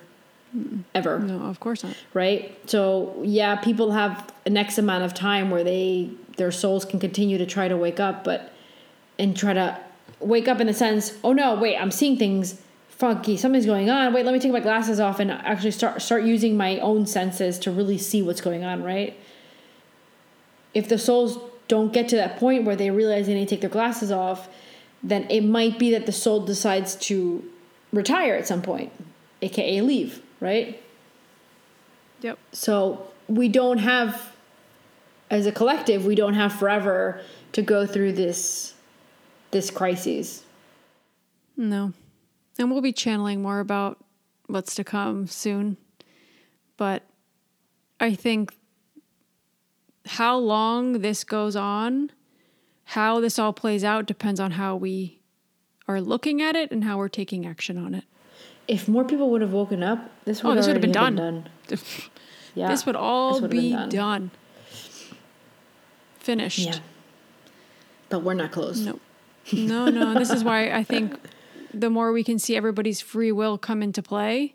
ever. 0.94 1.18
No, 1.18 1.42
of 1.46 1.61
course 1.61 1.85
not. 1.85 1.94
right? 2.14 2.56
So 2.68 3.20
yeah 3.22 3.56
people 3.56 3.92
have 3.92 4.32
an 4.46 4.56
x 4.56 4.78
amount 4.78 5.04
of 5.04 5.12
time 5.14 5.50
where 5.50 5.64
they 5.64 6.11
their 6.37 6.52
souls 6.52 6.85
can 6.85 7.00
continue 7.00 7.38
to 7.38 7.46
try 7.46 7.68
to 7.68 7.76
wake 7.76 7.98
up 8.00 8.24
but 8.24 8.52
and 9.18 9.37
try 9.37 9.52
to 9.52 9.78
wake 10.20 10.48
up 10.48 10.61
in 10.61 10.66
the 10.66 10.74
sense 10.74 11.14
oh 11.24 11.32
no 11.32 11.54
wait 11.54 11.76
i'm 11.76 11.90
seeing 11.90 12.16
things 12.16 12.61
funky 12.88 13.37
something's 13.37 13.66
going 13.66 13.90
on. 13.90 14.12
Wait 14.14 14.24
let 14.24 14.32
me 14.32 14.40
take 14.40 14.52
my 14.52 14.61
glasses 14.61 14.98
off 15.00 15.20
and 15.20 15.30
actually 15.30 15.70
start 15.70 16.00
start 16.00 16.24
using 16.24 16.56
my 16.56 16.78
own 16.78 17.06
senses 17.06 17.59
to 17.59 17.70
really 17.70 17.98
see 17.98 18.22
what's 18.22 18.40
going 18.40 18.64
on 18.64 18.82
right? 18.82 19.18
If 20.72 20.88
the 20.88 20.98
souls 20.98 21.38
don't 21.68 21.92
get 21.92 22.09
to 22.11 22.16
that 22.16 22.38
point 22.38 22.64
where 22.64 22.76
they 22.76 22.90
realize 22.90 23.26
they 23.26 23.35
need 23.35 23.48
to 23.48 23.54
take 23.54 23.61
their 23.61 23.70
glasses 23.70 24.11
off 24.11 24.48
then 25.02 25.26
it 25.30 25.42
might 25.42 25.78
be 25.78 25.90
that 25.90 26.06
the 26.06 26.12
soul 26.12 26.44
decides 26.44 26.94
to 26.96 27.44
retire 27.92 28.35
at 28.35 28.46
some 28.46 28.62
point 28.62 28.92
aka 29.42 29.80
leave 29.82 30.22
right 30.40 30.83
Yep. 32.22 32.38
so 32.53 33.11
we 33.29 33.49
don't 33.49 33.79
have, 33.79 34.33
as 35.31 35.46
a 35.46 35.53
collective, 35.53 36.05
we 36.05 36.14
don't 36.14 36.35
have 36.35 36.53
forever 36.53 37.20
to 37.53 37.62
go 37.62 37.87
through 37.87 38.12
this, 38.12 38.75
this 39.51 39.70
crisis. 39.70 40.44
No. 41.57 41.92
And 42.59 42.70
we'll 42.70 42.81
be 42.81 42.92
channeling 42.92 43.42
more 43.42 43.61
about 43.61 43.99
what's 44.46 44.75
to 44.77 44.85
come 44.85 45.27
soon. 45.27 45.77
But 46.77 47.03
I 48.01 48.14
think 48.14 48.57
how 50.07 50.38
long 50.38 51.01
this 51.01 51.25
goes 51.25 51.57
on, 51.57 52.11
how 52.85 53.20
this 53.20 53.38
all 53.38 53.53
plays 53.53 53.85
out 53.85 54.07
depends 54.07 54.38
on 54.38 54.53
how 54.53 54.77
we 54.77 55.20
are 55.88 56.01
looking 56.01 56.40
at 56.40 56.57
it 56.57 56.70
and 56.70 56.85
how 56.85 56.99
we're 56.99 57.09
taking 57.09 57.46
action 57.46 57.79
on 57.79 57.94
it. 57.94 58.05
If 58.68 58.88
more 58.88 59.05
people 59.05 59.31
would 59.31 59.42
have 59.42 59.52
woken 59.52 59.83
up, 59.83 60.11
this 60.24 60.42
would 60.42 60.52
Oh, 60.52 60.55
this 60.55 60.66
would 60.66 60.76
have 60.76 60.83
been 60.83 60.94
have 60.94 61.16
done. 61.16 61.48
Yeah, 62.55 62.68
this 62.68 62.87
would 62.87 62.96
all 62.96 63.35
this 63.35 63.42
would 63.42 63.50
be 63.50 63.74
been 63.74 63.90
done. 63.90 64.31
Finished. 66.18 66.59
Yeah, 66.61 66.79
but 68.09 68.20
we're 68.20 68.33
not 68.33 68.50
close. 68.50 68.81
No. 68.81 68.98
No, 69.52 69.88
no. 69.90 70.14
this 70.14 70.31
is 70.31 70.42
why 70.42 70.70
I 70.70 70.83
think 70.83 71.20
the 71.74 71.90
more 71.90 72.12
we 72.12 72.24
can 72.24 72.38
see 72.38 72.57
everybody's 72.57 73.02
free 73.02 73.31
will 73.31 73.59
come 73.59 73.83
into 73.83 74.02
play, 74.02 74.55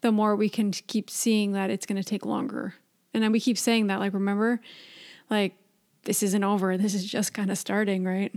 the 0.00 0.10
more 0.10 0.34
we 0.34 0.48
can 0.48 0.72
keep 0.72 1.08
seeing 1.08 1.52
that 1.52 1.70
it's 1.70 1.86
going 1.86 2.02
to 2.02 2.06
take 2.06 2.26
longer. 2.26 2.74
And 3.14 3.22
then 3.22 3.32
we 3.32 3.40
keep 3.40 3.56
saying 3.56 3.86
that, 3.86 3.98
like, 4.00 4.12
remember, 4.12 4.60
like, 5.30 5.54
this 6.04 6.22
isn't 6.22 6.44
over. 6.44 6.76
This 6.76 6.94
is 6.94 7.04
just 7.04 7.32
kind 7.32 7.50
of 7.50 7.58
starting, 7.58 8.04
right? 8.04 8.34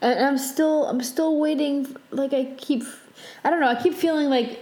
And 0.00 0.24
I'm 0.24 0.38
still, 0.38 0.86
I'm 0.86 1.02
still 1.02 1.38
waiting. 1.38 1.96
Like 2.10 2.32
I 2.32 2.44
keep, 2.56 2.82
I 3.44 3.50
don't 3.50 3.60
know. 3.60 3.68
I 3.68 3.80
keep 3.80 3.94
feeling 3.94 4.28
like 4.28 4.58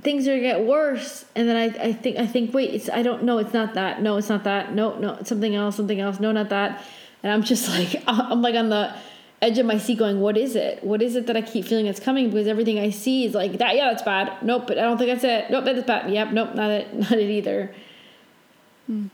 things 0.00 0.26
are 0.28 0.32
gonna 0.32 0.42
get 0.42 0.64
worse, 0.64 1.24
and 1.34 1.48
then 1.48 1.56
I, 1.56 1.88
I 1.88 1.92
think, 1.92 2.18
I 2.18 2.26
think, 2.26 2.52
wait, 2.54 2.74
it's, 2.74 2.88
I 2.88 3.02
don't 3.02 3.24
know. 3.24 3.38
It's 3.38 3.52
not 3.52 3.74
that. 3.74 4.02
No, 4.02 4.16
it's 4.16 4.28
not 4.28 4.44
that. 4.44 4.74
No, 4.74 4.98
no, 4.98 5.18
something 5.24 5.54
else. 5.54 5.76
Something 5.76 6.00
else. 6.00 6.20
No, 6.20 6.32
not 6.32 6.48
that. 6.50 6.82
And 7.22 7.32
I'm 7.32 7.42
just 7.42 7.68
like, 7.76 8.02
I'm 8.06 8.42
like 8.42 8.54
on 8.54 8.68
the 8.68 8.94
edge 9.42 9.58
of 9.58 9.66
my 9.66 9.78
seat, 9.78 9.98
going, 9.98 10.20
what 10.20 10.36
is 10.36 10.56
it? 10.56 10.82
What 10.82 11.02
is 11.02 11.16
it 11.16 11.26
that 11.26 11.36
I 11.36 11.42
keep 11.42 11.64
feeling 11.64 11.86
it's 11.86 12.00
coming? 12.00 12.30
Because 12.30 12.46
everything 12.46 12.78
I 12.78 12.90
see 12.90 13.24
is 13.24 13.34
like 13.34 13.58
that. 13.58 13.76
Yeah, 13.76 13.90
that's 13.90 14.02
bad. 14.02 14.42
Nope, 14.42 14.66
but 14.66 14.78
I 14.78 14.82
don't 14.82 14.98
think 14.98 15.10
that's 15.10 15.24
it. 15.24 15.50
Nope, 15.50 15.64
that's 15.64 15.86
bad. 15.86 16.10
Yep, 16.10 16.32
nope, 16.32 16.54
not 16.54 16.70
it. 16.70 16.94
Not 16.94 17.12
it 17.12 17.30
either. 17.30 17.74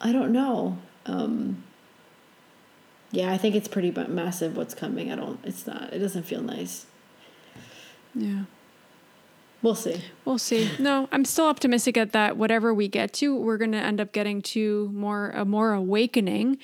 I 0.01 0.13
don't 0.13 0.33
know. 0.33 0.79
Um, 1.07 1.65
yeah, 3.11 3.31
I 3.31 3.39
think 3.39 3.55
it's 3.55 3.69
pretty 3.69 3.91
massive 3.91 4.57
what's 4.57 4.75
coming. 4.75 5.11
I 5.11 5.17
don't, 5.17 5.39
it's 5.45 5.67
not, 5.67 5.93
it 5.93 5.99
doesn't 5.99 6.25
feel 6.25 6.43
nice. 6.43 6.87
Yeah. 8.15 8.45
We'll 9.63 9.75
see. 9.77 10.03
We'll 10.25 10.39
see. 10.39 10.71
No, 10.79 11.09
I'm 11.13 11.25
still 11.25 11.47
optimistic 11.47 11.97
at 11.97 12.13
that 12.13 12.37
whatever 12.37 12.75
we 12.75 12.89
get 12.89 13.13
to, 13.15 13.37
we're 13.37 13.59
going 13.59 13.73
to 13.73 13.79
end 13.79 14.01
up 14.01 14.13
getting 14.13 14.43
to 14.43 14.91
more 14.93 15.31
a 15.31 15.45
more 15.45 15.73
awakening. 15.73 16.59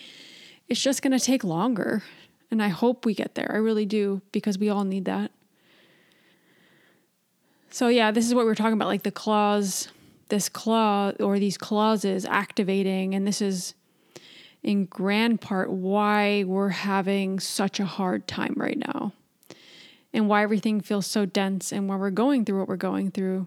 It's 0.69 0.83
just 0.83 1.01
going 1.01 1.17
to 1.17 1.25
take 1.25 1.45
longer. 1.45 2.03
And 2.51 2.63
I 2.63 2.69
hope 2.69 3.05
we 3.05 3.15
get 3.15 3.35
there. 3.35 3.51
I 3.53 3.59
really 3.59 3.87
do 3.87 4.23
because 4.33 4.59
we 4.59 4.69
all 4.69 4.85
need 4.85 5.05
that. 5.05 5.31
So 7.71 7.89
yeah, 7.89 8.11
this 8.11 8.27
is 8.27 8.35
what 8.35 8.47
we're 8.47 8.55
talking 8.55 8.73
about 8.73 8.89
like 8.89 9.03
the 9.03 9.11
clause 9.11 9.89
this 10.29 10.49
clause 10.49 11.17
or 11.21 11.39
these 11.39 11.59
clauses 11.59 12.25
activating 12.25 13.15
and 13.15 13.27
this 13.27 13.41
is 13.41 13.75
in 14.63 14.85
grand 14.87 15.41
part 15.41 15.71
why 15.71 16.45
we're 16.45 16.69
having 16.69 17.41
such 17.41 17.81
a 17.81 17.85
hard 17.85 18.27
time 18.27 18.55
right 18.57 18.79
now 18.79 19.13
and 20.13 20.29
why 20.29 20.43
everything 20.43 20.81
feels 20.81 21.07
so 21.07 21.27
dense 21.27 21.73
and 21.73 21.89
why 21.89 21.97
we're 21.97 22.11
going 22.11 22.45
through 22.45 22.59
what 22.59 22.69
we're 22.69 22.77
going 22.77 23.11
through. 23.11 23.47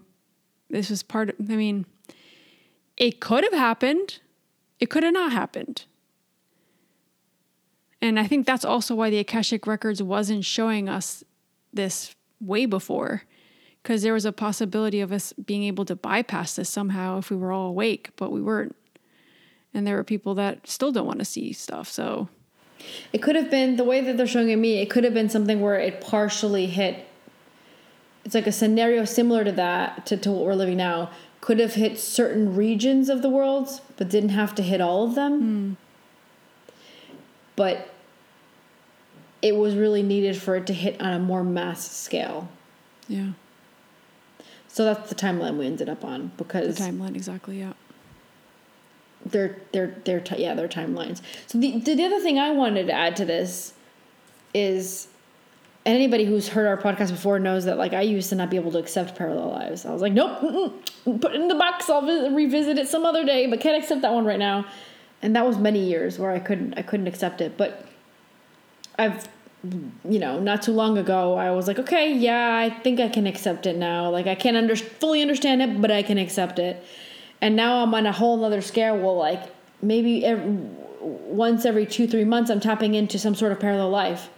This 0.70 0.90
was 0.90 1.02
part 1.02 1.30
of, 1.30 1.36
I 1.50 1.56
mean, 1.56 1.86
it 2.96 3.20
could 3.20 3.44
have 3.44 3.52
happened, 3.52 4.20
it 4.78 4.90
could 4.90 5.02
have 5.02 5.12
not 5.12 5.32
happened. 5.32 5.84
And 8.00 8.18
I 8.18 8.26
think 8.26 8.46
that's 8.46 8.64
also 8.64 8.94
why 8.94 9.10
the 9.10 9.18
Akashic 9.18 9.66
Records 9.66 10.02
wasn't 10.02 10.44
showing 10.44 10.88
us 10.88 11.22
this 11.72 12.14
way 12.40 12.66
before, 12.66 13.22
because 13.82 14.02
there 14.02 14.12
was 14.12 14.24
a 14.24 14.32
possibility 14.32 15.00
of 15.00 15.12
us 15.12 15.32
being 15.32 15.62
able 15.64 15.84
to 15.84 15.94
bypass 15.94 16.56
this 16.56 16.68
somehow 16.68 17.18
if 17.18 17.30
we 17.30 17.36
were 17.36 17.52
all 17.52 17.68
awake, 17.68 18.10
but 18.16 18.32
we 18.32 18.42
weren't. 18.42 18.74
And 19.72 19.86
there 19.86 19.96
were 19.96 20.04
people 20.04 20.34
that 20.34 20.66
still 20.66 20.92
don't 20.92 21.06
want 21.06 21.20
to 21.20 21.24
see 21.24 21.52
stuff. 21.52 21.88
So, 21.88 22.28
It 23.12 23.22
could 23.22 23.36
have 23.36 23.50
been 23.50 23.76
the 23.76 23.84
way 23.84 24.00
that 24.00 24.16
they're 24.16 24.26
showing 24.26 24.50
it 24.50 24.56
me. 24.56 24.78
It 24.78 24.90
could 24.90 25.04
have 25.04 25.14
been 25.14 25.28
something 25.28 25.60
where 25.60 25.78
it 25.78 26.00
partially 26.00 26.66
hit. 26.66 27.06
It's 28.24 28.34
like 28.34 28.46
a 28.46 28.52
scenario 28.52 29.04
similar 29.04 29.44
to 29.44 29.52
that 29.52 30.06
to, 30.06 30.16
to 30.16 30.30
what 30.30 30.44
we're 30.44 30.54
living 30.54 30.76
now. 30.76 31.10
Could 31.40 31.58
have 31.58 31.74
hit 31.74 31.98
certain 31.98 32.54
regions 32.54 33.08
of 33.08 33.20
the 33.20 33.28
world, 33.28 33.80
but 33.96 34.08
didn't 34.08 34.30
have 34.30 34.54
to 34.54 34.62
hit 34.62 34.80
all 34.80 35.04
of 35.04 35.14
them. 35.16 35.40
Hmm. 35.40 35.72
But 37.56 37.92
it 39.42 39.56
was 39.56 39.74
really 39.74 40.02
needed 40.02 40.36
for 40.36 40.54
it 40.56 40.66
to 40.68 40.72
hit 40.72 41.00
on 41.00 41.12
a 41.12 41.18
more 41.18 41.42
mass 41.42 41.90
scale. 41.90 42.48
yeah, 43.08 43.32
So 44.68 44.84
that's 44.84 45.08
the 45.08 45.16
timeline 45.16 45.58
we 45.58 45.66
ended 45.66 45.88
up 45.88 46.04
on 46.04 46.30
the 46.36 46.44
because 46.44 46.78
timeline, 46.78 47.16
exactly. 47.16 47.58
Yeah. 47.58 47.72
Their 49.26 49.56
their 49.72 49.88
their 50.04 50.20
ti- 50.20 50.42
yeah 50.42 50.54
their 50.54 50.68
timelines. 50.68 51.20
So 51.46 51.58
the 51.58 51.78
the 51.78 52.04
other 52.04 52.20
thing 52.20 52.38
I 52.38 52.50
wanted 52.50 52.86
to 52.86 52.92
add 52.92 53.16
to 53.16 53.24
this 53.24 53.72
is, 54.54 55.08
and 55.86 55.94
anybody 55.94 56.24
who's 56.24 56.48
heard 56.48 56.66
our 56.66 56.76
podcast 56.76 57.10
before 57.10 57.38
knows 57.38 57.64
that 57.64 57.78
like 57.78 57.92
I 57.92 58.02
used 58.02 58.28
to 58.30 58.34
not 58.34 58.50
be 58.50 58.56
able 58.56 58.72
to 58.72 58.78
accept 58.78 59.16
parallel 59.16 59.50
lives. 59.50 59.86
I 59.86 59.92
was 59.92 60.02
like, 60.02 60.12
nope, 60.12 60.40
put 61.04 61.34
it 61.34 61.40
in 61.40 61.48
the 61.48 61.54
box. 61.54 61.88
I'll 61.88 62.02
vi- 62.02 62.34
revisit 62.34 62.78
it 62.78 62.88
some 62.88 63.04
other 63.04 63.24
day, 63.24 63.46
but 63.46 63.60
can't 63.60 63.80
accept 63.82 64.02
that 64.02 64.12
one 64.12 64.24
right 64.24 64.38
now. 64.38 64.66
And 65.22 65.36
that 65.36 65.46
was 65.46 65.56
many 65.56 65.84
years 65.84 66.18
where 66.18 66.32
I 66.32 66.38
couldn't 66.40 66.74
I 66.76 66.82
couldn't 66.82 67.06
accept 67.06 67.40
it. 67.40 67.56
But 67.56 67.86
I've 68.98 69.28
you 70.08 70.18
know 70.18 70.40
not 70.40 70.62
too 70.62 70.72
long 70.72 70.98
ago 70.98 71.34
I 71.36 71.52
was 71.52 71.68
like, 71.68 71.78
okay, 71.78 72.12
yeah, 72.12 72.56
I 72.58 72.68
think 72.68 72.98
I 72.98 73.08
can 73.08 73.26
accept 73.28 73.64
it 73.66 73.76
now. 73.76 74.10
Like 74.10 74.26
I 74.26 74.34
can't 74.34 74.56
under- 74.56 74.74
fully 74.74 75.22
understand 75.22 75.62
it, 75.62 75.80
but 75.80 75.90
I 75.92 76.02
can 76.02 76.18
accept 76.18 76.58
it 76.58 76.84
and 77.42 77.56
now 77.56 77.82
I'm 77.82 77.92
on 77.92 78.06
a 78.06 78.12
whole 78.12 78.38
nother 78.38 78.62
scale. 78.62 78.96
Well, 78.96 79.16
like 79.16 79.42
maybe 79.82 80.24
every, 80.24 80.44
once 81.00 81.66
every 81.66 81.84
two 81.84 82.06
three 82.06 82.24
months, 82.24 82.50
I'm 82.50 82.60
tapping 82.60 82.94
into 82.94 83.18
some 83.18 83.34
sort 83.34 83.52
of 83.52 83.60
parallel 83.60 83.90
life, 83.90 84.30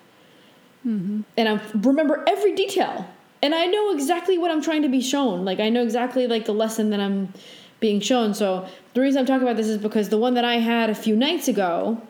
mm-hmm. 0.85 1.21
and 1.37 1.49
I 1.49 1.61
remember 1.75 2.25
every 2.27 2.55
detail, 2.57 3.07
and 3.43 3.55
I 3.55 3.67
know 3.67 3.95
exactly 3.95 4.39
what 4.39 4.51
I'm 4.51 4.63
trying 4.63 4.83
to 4.83 4.89
be 4.89 5.03
shown. 5.03 5.45
Like 5.45 5.61
I 5.61 5.69
know 5.69 5.83
exactly 5.83 6.27
like 6.27 6.47
the 6.47 6.55
lesson 6.55 6.91
that 6.91 6.99
I'm 6.99 7.33
being 7.79 8.01
shown. 8.01 8.33
So 8.33 8.67
the 8.95 9.03
reason 9.03 9.21
I'm 9.21 9.27
talking 9.27 9.43
about 9.43 9.57
this 9.57 9.69
is 9.69 9.79
because 9.79 10.09
the 10.09 10.19
one 10.19 10.35
that 10.35 10.45
I 10.45 10.55
had 10.55 10.89
a 10.89 10.95
few 10.95 11.15
nights 11.15 11.47
ago, 11.47 12.01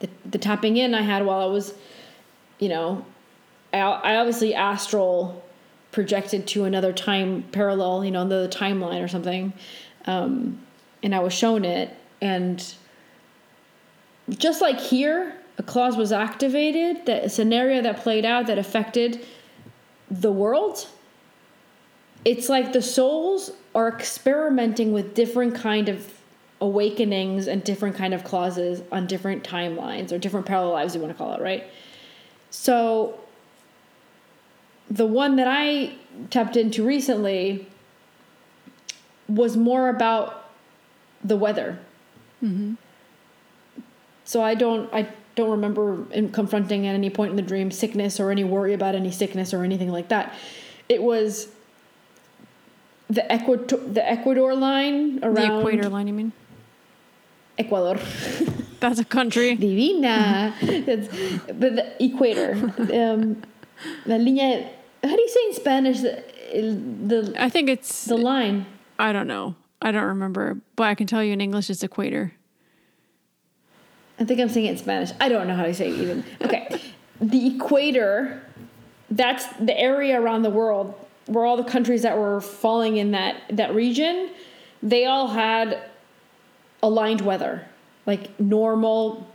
the 0.00 0.10
the 0.28 0.38
tapping 0.38 0.76
in 0.76 0.92
I 0.92 1.02
had 1.02 1.24
while 1.24 1.40
I 1.40 1.52
was, 1.52 1.72
you 2.58 2.68
know, 2.68 3.04
I, 3.72 3.78
I 3.78 4.16
obviously 4.16 4.54
astral 4.54 5.44
projected 5.92 6.46
to 6.48 6.64
another 6.64 6.92
time 6.92 7.42
parallel, 7.52 8.04
you 8.04 8.10
know, 8.10 8.26
the 8.26 8.48
timeline 8.48 9.02
or 9.02 9.08
something. 9.08 9.52
Um, 10.06 10.60
and 11.02 11.14
I 11.14 11.20
was 11.20 11.32
shown 11.32 11.64
it. 11.64 11.94
And 12.20 12.74
just 14.28 14.60
like 14.60 14.78
here, 14.78 15.34
a 15.58 15.62
clause 15.62 15.96
was 15.96 16.12
activated, 16.12 17.06
that 17.06 17.30
scenario 17.32 17.82
that 17.82 17.98
played 17.98 18.24
out 18.24 18.46
that 18.46 18.58
affected 18.58 19.26
the 20.10 20.32
world. 20.32 20.88
It's 22.24 22.48
like 22.48 22.72
the 22.72 22.82
souls 22.82 23.52
are 23.74 23.88
experimenting 23.88 24.92
with 24.92 25.14
different 25.14 25.54
kind 25.54 25.88
of 25.88 26.20
awakenings 26.60 27.46
and 27.46 27.64
different 27.64 27.96
kind 27.96 28.12
of 28.12 28.22
clauses 28.22 28.82
on 28.92 29.06
different 29.06 29.42
timelines 29.42 30.12
or 30.12 30.18
different 30.18 30.44
parallel 30.44 30.72
lives 30.72 30.94
you 30.94 31.00
want 31.00 31.12
to 31.12 31.16
call 31.16 31.32
it, 31.32 31.40
right? 31.40 31.64
So 32.50 33.18
the 34.90 35.06
one 35.06 35.36
that 35.36 35.46
I 35.48 35.94
tapped 36.30 36.56
into 36.56 36.84
recently 36.84 37.66
was 39.28 39.56
more 39.56 39.88
about 39.88 40.50
the 41.22 41.36
weather. 41.36 41.78
So 44.24 44.42
I 44.42 44.54
don't 44.54 44.92
I 44.92 45.08
don't 45.36 45.50
remember 45.50 46.06
in 46.10 46.30
confronting 46.32 46.86
at 46.86 46.94
any 46.94 47.10
point 47.10 47.30
in 47.30 47.36
the 47.36 47.42
dream 47.42 47.70
sickness 47.70 48.18
or 48.18 48.30
any 48.30 48.44
worry 48.44 48.72
about 48.74 48.94
any 48.94 49.10
sickness 49.10 49.52
or 49.54 49.62
anything 49.62 49.90
like 49.90 50.08
that. 50.08 50.34
It 50.88 51.02
was 51.02 51.48
the 53.08 53.30
Ecuador 53.30 53.78
the 53.78 54.08
Ecuador 54.08 54.54
line 54.54 55.20
around 55.22 55.34
The 55.34 55.58
equator 55.58 55.88
line, 55.88 56.06
you 56.08 56.14
mean? 56.14 56.32
Ecuador. 57.58 57.98
That's 58.80 58.98
a 58.98 59.04
country. 59.04 59.54
Divina. 59.56 60.54
That's, 60.62 61.08
but 61.46 61.76
the 61.76 62.02
equator. 62.02 62.52
Um, 62.78 63.42
la 64.06 64.16
línea. 64.16 64.68
How 65.02 65.16
do 65.16 65.20
you 65.20 65.28
say 65.28 65.40
in 65.46 65.54
Spanish 65.54 66.00
the 66.00 66.24
the, 66.52 67.34
I 67.38 67.48
think 67.48 67.68
it's, 67.68 68.04
the 68.04 68.16
line? 68.16 68.66
I 68.98 69.12
don't 69.12 69.26
know. 69.26 69.54
I 69.80 69.92
don't 69.92 70.04
remember, 70.04 70.58
but 70.76 70.84
I 70.84 70.94
can 70.94 71.06
tell 71.06 71.22
you 71.22 71.32
in 71.32 71.40
English 71.40 71.70
it's 71.70 71.82
equator. 71.82 72.32
I 74.18 74.24
think 74.24 74.40
I'm 74.40 74.48
saying 74.48 74.66
it 74.66 74.70
in 74.72 74.78
Spanish. 74.78 75.12
I 75.20 75.28
don't 75.28 75.46
know 75.46 75.54
how 75.54 75.64
to 75.64 75.72
say 75.72 75.88
it 75.88 75.98
even. 75.98 76.24
Okay. 76.42 76.80
the 77.20 77.56
equator, 77.56 78.42
that's 79.10 79.46
the 79.58 79.78
area 79.78 80.20
around 80.20 80.42
the 80.42 80.50
world 80.50 80.94
where 81.26 81.46
all 81.46 81.56
the 81.56 81.64
countries 81.64 82.02
that 82.02 82.18
were 82.18 82.40
falling 82.40 82.98
in 82.98 83.12
that, 83.12 83.36
that 83.50 83.74
region, 83.74 84.30
they 84.82 85.06
all 85.06 85.28
had 85.28 85.82
aligned 86.82 87.20
weather. 87.22 87.66
Like 88.04 88.38
normal, 88.38 89.26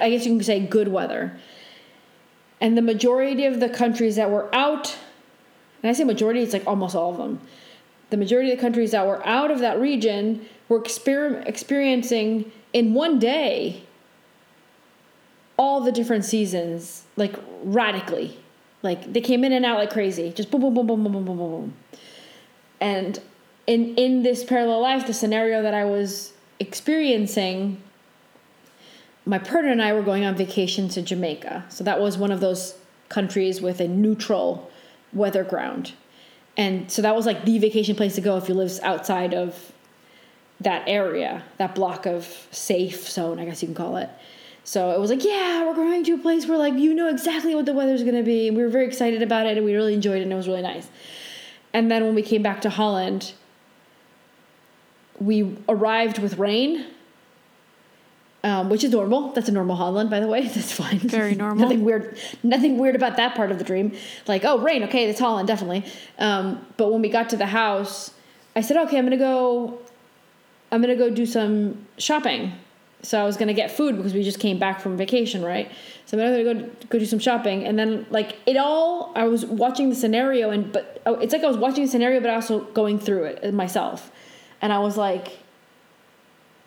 I 0.00 0.10
guess 0.10 0.26
you 0.26 0.32
can 0.32 0.44
say 0.44 0.66
good 0.66 0.88
weather. 0.88 1.38
And 2.60 2.76
the 2.76 2.82
majority 2.82 3.44
of 3.44 3.60
the 3.60 3.68
countries 3.68 4.16
that 4.16 4.30
were 4.30 4.54
out, 4.54 4.96
and 5.82 5.90
I 5.90 5.92
say 5.92 6.04
majority, 6.04 6.40
it's 6.40 6.52
like 6.52 6.66
almost 6.66 6.94
all 6.94 7.10
of 7.10 7.16
them. 7.18 7.40
The 8.10 8.16
majority 8.16 8.50
of 8.52 8.58
the 8.58 8.62
countries 8.62 8.92
that 8.92 9.06
were 9.06 9.26
out 9.26 9.50
of 9.50 9.58
that 9.58 9.80
region 9.80 10.46
were 10.68 10.80
exper- 10.80 11.46
experiencing 11.46 12.52
in 12.72 12.94
one 12.94 13.18
day 13.18 13.84
all 15.56 15.80
the 15.80 15.92
different 15.92 16.24
seasons 16.24 17.04
like 17.16 17.34
radically 17.62 18.36
like 18.82 19.12
they 19.12 19.20
came 19.20 19.44
in 19.44 19.52
and 19.52 19.64
out 19.64 19.78
like 19.78 19.90
crazy 19.90 20.32
just 20.32 20.50
boom 20.50 20.60
boom 20.60 20.74
boom 20.74 20.86
boom 20.86 21.02
boom 21.04 21.12
boom 21.12 21.24
boom 21.24 21.36
boom 21.36 21.50
boom 21.50 21.74
and 22.80 23.20
in 23.66 23.94
in 23.94 24.22
this 24.22 24.44
parallel 24.44 24.80
life 24.80 25.06
the 25.06 25.12
scenario 25.12 25.62
that 25.62 25.74
i 25.74 25.84
was 25.84 26.32
experiencing 26.58 27.80
my 29.26 29.38
partner 29.38 29.70
and 29.70 29.82
i 29.82 29.92
were 29.92 30.02
going 30.02 30.24
on 30.24 30.34
vacation 30.34 30.88
to 30.88 31.02
jamaica 31.02 31.64
so 31.68 31.84
that 31.84 32.00
was 32.00 32.16
one 32.16 32.32
of 32.32 32.40
those 32.40 32.76
countries 33.08 33.60
with 33.60 33.80
a 33.80 33.88
neutral 33.88 34.70
weather 35.12 35.44
ground 35.44 35.92
and 36.56 36.90
so 36.90 37.02
that 37.02 37.14
was 37.14 37.26
like 37.26 37.44
the 37.44 37.58
vacation 37.58 37.96
place 37.96 38.14
to 38.14 38.20
go 38.20 38.36
if 38.36 38.48
you 38.48 38.54
live 38.54 38.78
outside 38.82 39.34
of 39.34 39.72
that 40.60 40.82
area 40.86 41.42
that 41.58 41.74
block 41.74 42.06
of 42.06 42.24
safe 42.50 43.08
zone 43.08 43.38
i 43.38 43.44
guess 43.44 43.62
you 43.62 43.68
can 43.68 43.74
call 43.74 43.96
it 43.96 44.08
so 44.64 44.92
it 44.92 44.98
was 44.98 45.10
like, 45.10 45.22
yeah, 45.22 45.66
we're 45.66 45.74
going 45.74 46.02
to 46.04 46.14
a 46.14 46.18
place 46.18 46.46
where 46.46 46.56
like 46.56 46.74
you 46.74 46.94
know 46.94 47.08
exactly 47.08 47.54
what 47.54 47.66
the 47.66 47.74
weather's 47.74 48.02
to 48.02 48.22
be. 48.22 48.48
And 48.48 48.56
we 48.56 48.62
were 48.62 48.70
very 48.70 48.86
excited 48.86 49.22
about 49.22 49.46
it 49.46 49.58
and 49.58 49.64
we 49.64 49.74
really 49.74 49.92
enjoyed 49.92 50.18
it 50.18 50.22
and 50.22 50.32
it 50.32 50.36
was 50.36 50.48
really 50.48 50.62
nice. 50.62 50.88
And 51.74 51.90
then 51.90 52.02
when 52.04 52.14
we 52.14 52.22
came 52.22 52.42
back 52.42 52.62
to 52.62 52.70
Holland, 52.70 53.34
we 55.20 55.56
arrived 55.68 56.18
with 56.18 56.38
rain, 56.38 56.86
um, 58.44 58.68
which 58.68 58.84
is 58.84 58.92
normal. 58.92 59.32
That's 59.32 59.48
a 59.48 59.52
normal 59.52 59.74
Holland, 59.74 60.10
by 60.10 60.20
the 60.20 60.28
way. 60.28 60.46
That's 60.54 60.70
fine. 60.70 61.00
Very 61.00 61.34
normal. 61.44 61.64
nothing 61.64 61.84
weird. 61.84 62.16
Nothing 62.44 62.78
weird 62.78 62.94
about 62.94 63.16
that 63.16 63.34
part 63.34 63.50
of 63.50 63.58
the 63.58 63.64
dream. 63.64 63.96
Like, 64.28 64.44
oh, 64.44 64.58
rain. 64.58 64.84
Okay, 64.84 65.06
that's 65.06 65.18
Holland, 65.18 65.48
definitely. 65.48 65.84
Um, 66.18 66.64
but 66.76 66.92
when 66.92 67.02
we 67.02 67.08
got 67.08 67.30
to 67.30 67.36
the 67.36 67.46
house, 67.46 68.12
I 68.54 68.60
said, 68.60 68.76
okay, 68.86 68.98
I'm 68.98 69.04
gonna 69.04 69.16
go. 69.16 69.80
I'm 70.70 70.80
gonna 70.80 70.96
go 70.96 71.10
do 71.10 71.26
some 71.26 71.86
shopping 71.98 72.52
so 73.04 73.20
I 73.20 73.24
was 73.24 73.36
gonna 73.36 73.54
get 73.54 73.70
food 73.70 73.96
because 73.96 74.14
we 74.14 74.22
just 74.22 74.40
came 74.40 74.58
back 74.58 74.80
from 74.80 74.96
vacation, 74.96 75.44
right? 75.44 75.70
So 76.06 76.18
I'm 76.18 76.44
gonna 76.44 76.64
go 76.64 76.70
go 76.88 76.98
do 76.98 77.04
some 77.04 77.18
shopping, 77.18 77.64
and 77.64 77.78
then 77.78 78.06
like 78.10 78.36
it 78.46 78.56
all, 78.56 79.12
I 79.14 79.24
was 79.24 79.44
watching 79.44 79.90
the 79.90 79.94
scenario, 79.94 80.50
and 80.50 80.72
but 80.72 81.02
oh, 81.06 81.14
it's 81.16 81.32
like 81.32 81.44
I 81.44 81.46
was 81.46 81.58
watching 81.58 81.84
the 81.84 81.90
scenario, 81.90 82.20
but 82.20 82.30
also 82.30 82.60
going 82.60 82.98
through 82.98 83.24
it 83.24 83.54
myself, 83.54 84.10
and 84.62 84.72
I 84.72 84.78
was 84.78 84.96
like 84.96 85.38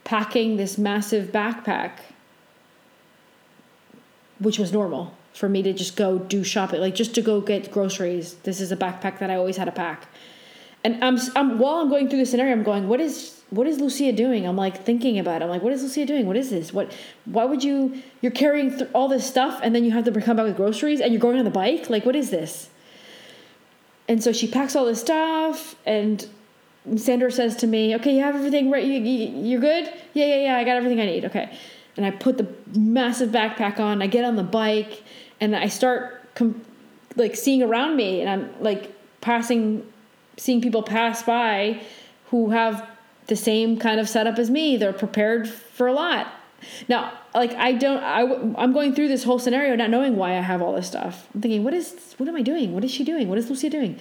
packing 0.08 0.56
this 0.56 0.78
massive 0.78 1.34
backpack, 1.34 1.92
which 4.40 4.58
was 4.58 4.72
normal 4.72 5.14
for 5.34 5.50
me 5.50 5.62
to 5.62 5.74
just 5.74 5.98
go 5.98 6.18
do 6.18 6.46
shopping, 6.46 6.80
like 6.80 6.96
just 6.96 7.14
to 7.14 7.22
go 7.22 7.42
get 7.42 7.70
groceries. 7.70 8.36
This 8.44 8.62
is 8.62 8.72
a 8.72 8.78
backpack 8.78 9.20
that 9.20 9.30
I 9.30 9.36
always 9.36 9.58
had 9.58 9.66
to 9.66 9.74
pack, 9.74 10.08
and 10.86 11.04
I'm, 11.04 11.20
I'm 11.36 11.60
while 11.60 11.82
I'm 11.82 11.90
going 11.90 12.08
through 12.08 12.20
the 12.20 12.26
scenario, 12.26 12.54
I'm 12.54 12.64
going, 12.64 12.88
what 12.88 13.02
is 13.02 13.42
what 13.50 13.68
is 13.68 13.82
Lucia 13.82 14.14
doing? 14.14 14.48
I'm 14.48 14.56
like 14.56 14.86
thinking 14.86 15.20
about 15.20 15.42
it. 15.42 15.46
I'm 15.46 15.50
like, 15.50 15.62
what 15.62 15.74
is 15.74 15.84
Lucia 15.84 16.06
doing? 16.06 16.26
What 16.26 16.38
is 16.38 16.52
this? 16.52 16.72
What? 16.72 16.96
Why 17.26 17.44
would 17.44 17.62
you? 17.62 18.02
You're 18.22 18.32
carrying 18.32 18.78
th- 18.78 18.90
all 18.94 19.10
this 19.10 19.28
stuff, 19.28 19.60
and 19.62 19.76
then 19.76 19.84
you 19.84 19.92
have 19.92 20.06
to 20.06 20.22
come 20.22 20.38
back 20.38 20.46
with 20.46 20.56
groceries, 20.56 21.02
and 21.02 21.12
you're 21.12 21.22
going 21.22 21.38
on 21.38 21.44
the 21.44 21.52
bike. 21.52 21.90
Like, 21.90 22.06
what 22.06 22.16
is 22.16 22.30
this? 22.30 22.70
And 24.08 24.24
so 24.24 24.32
she 24.32 24.48
packs 24.48 24.74
all 24.74 24.86
this 24.86 25.02
stuff, 25.02 25.76
and 25.86 26.26
Sandra 26.96 27.32
says 27.32 27.56
to 27.58 27.68
me, 27.68 27.96
"Okay, 27.96 28.16
you 28.16 28.22
have 28.22 28.36
everything 28.36 28.72
right. 28.72 28.84
You, 28.84 28.94
you 28.94 29.50
you're 29.50 29.62
good. 29.62 29.86
Yeah, 30.14 30.26
yeah, 30.26 30.36
yeah. 30.44 30.58
I 30.58 30.64
got 30.64 30.78
everything 30.78 31.00
I 31.00 31.06
need. 31.06 31.26
Okay." 31.26 31.58
And 31.98 32.06
I 32.06 32.12
put 32.12 32.38
the 32.38 32.48
massive 32.80 33.30
backpack 33.30 33.80
on. 33.80 34.02
I 34.02 34.08
get 34.08 34.24
on 34.24 34.36
the 34.36 34.44
bike, 34.44 35.04
and 35.42 35.56
I 35.56 35.68
start 35.68 36.34
com- 36.36 36.62
like 37.16 37.36
seeing 37.36 37.64
around 37.64 37.96
me, 37.96 38.22
and 38.22 38.30
I'm 38.30 38.62
like 38.62 38.94
passing, 39.22 39.86
seeing 40.38 40.62
people 40.62 40.84
pass 40.84 41.24
by 41.24 41.82
who 42.30 42.52
have 42.52 42.88
the 43.28 43.36
same 43.36 43.78
kind 43.78 44.00
of 44.00 44.08
setup 44.08 44.38
as 44.38 44.50
me. 44.50 44.78
They're 44.78 44.94
prepared 44.94 45.50
for 45.50 45.88
a 45.88 45.94
lot. 45.94 46.28
Now, 46.88 47.14
like 47.34 47.54
I 47.54 47.74
don't, 47.74 48.04
I, 48.04 48.22
I'm 48.62 48.74
going 48.74 48.96
through 48.96 49.10
this 49.10 49.24
whole 49.24 49.40
scenario 49.40 49.76
not 49.76 49.90
knowing 49.90 50.16
why 50.16 50.38
I 50.38 50.42
have 50.42 50.62
all 50.62 50.74
this 50.74 50.88
stuff. 50.88 51.28
I'm 51.34 51.42
thinking, 51.42 51.64
what 51.64 51.74
is, 51.74 52.16
what 52.18 52.28
am 52.28 52.36
I 52.36 52.42
doing? 52.42 52.74
What 52.74 52.84
is 52.84 52.92
she 52.92 53.04
doing? 53.04 53.28
What 53.28 53.38
is 53.38 53.50
Lucia 53.50 53.70
doing? 53.70 54.00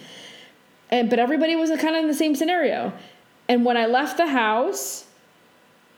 And 0.91 1.11
but 1.11 1.19
everybody 1.19 1.57
was 1.57 1.71
kind 1.71 1.97
of 1.97 2.03
in 2.03 2.09
the 2.09 2.15
same 2.15 2.35
scenario. 2.35 2.93
And 3.49 3.65
when 3.65 3.77
I 3.77 3.87
left 3.87 4.17
the 4.17 4.27
house, 4.27 5.05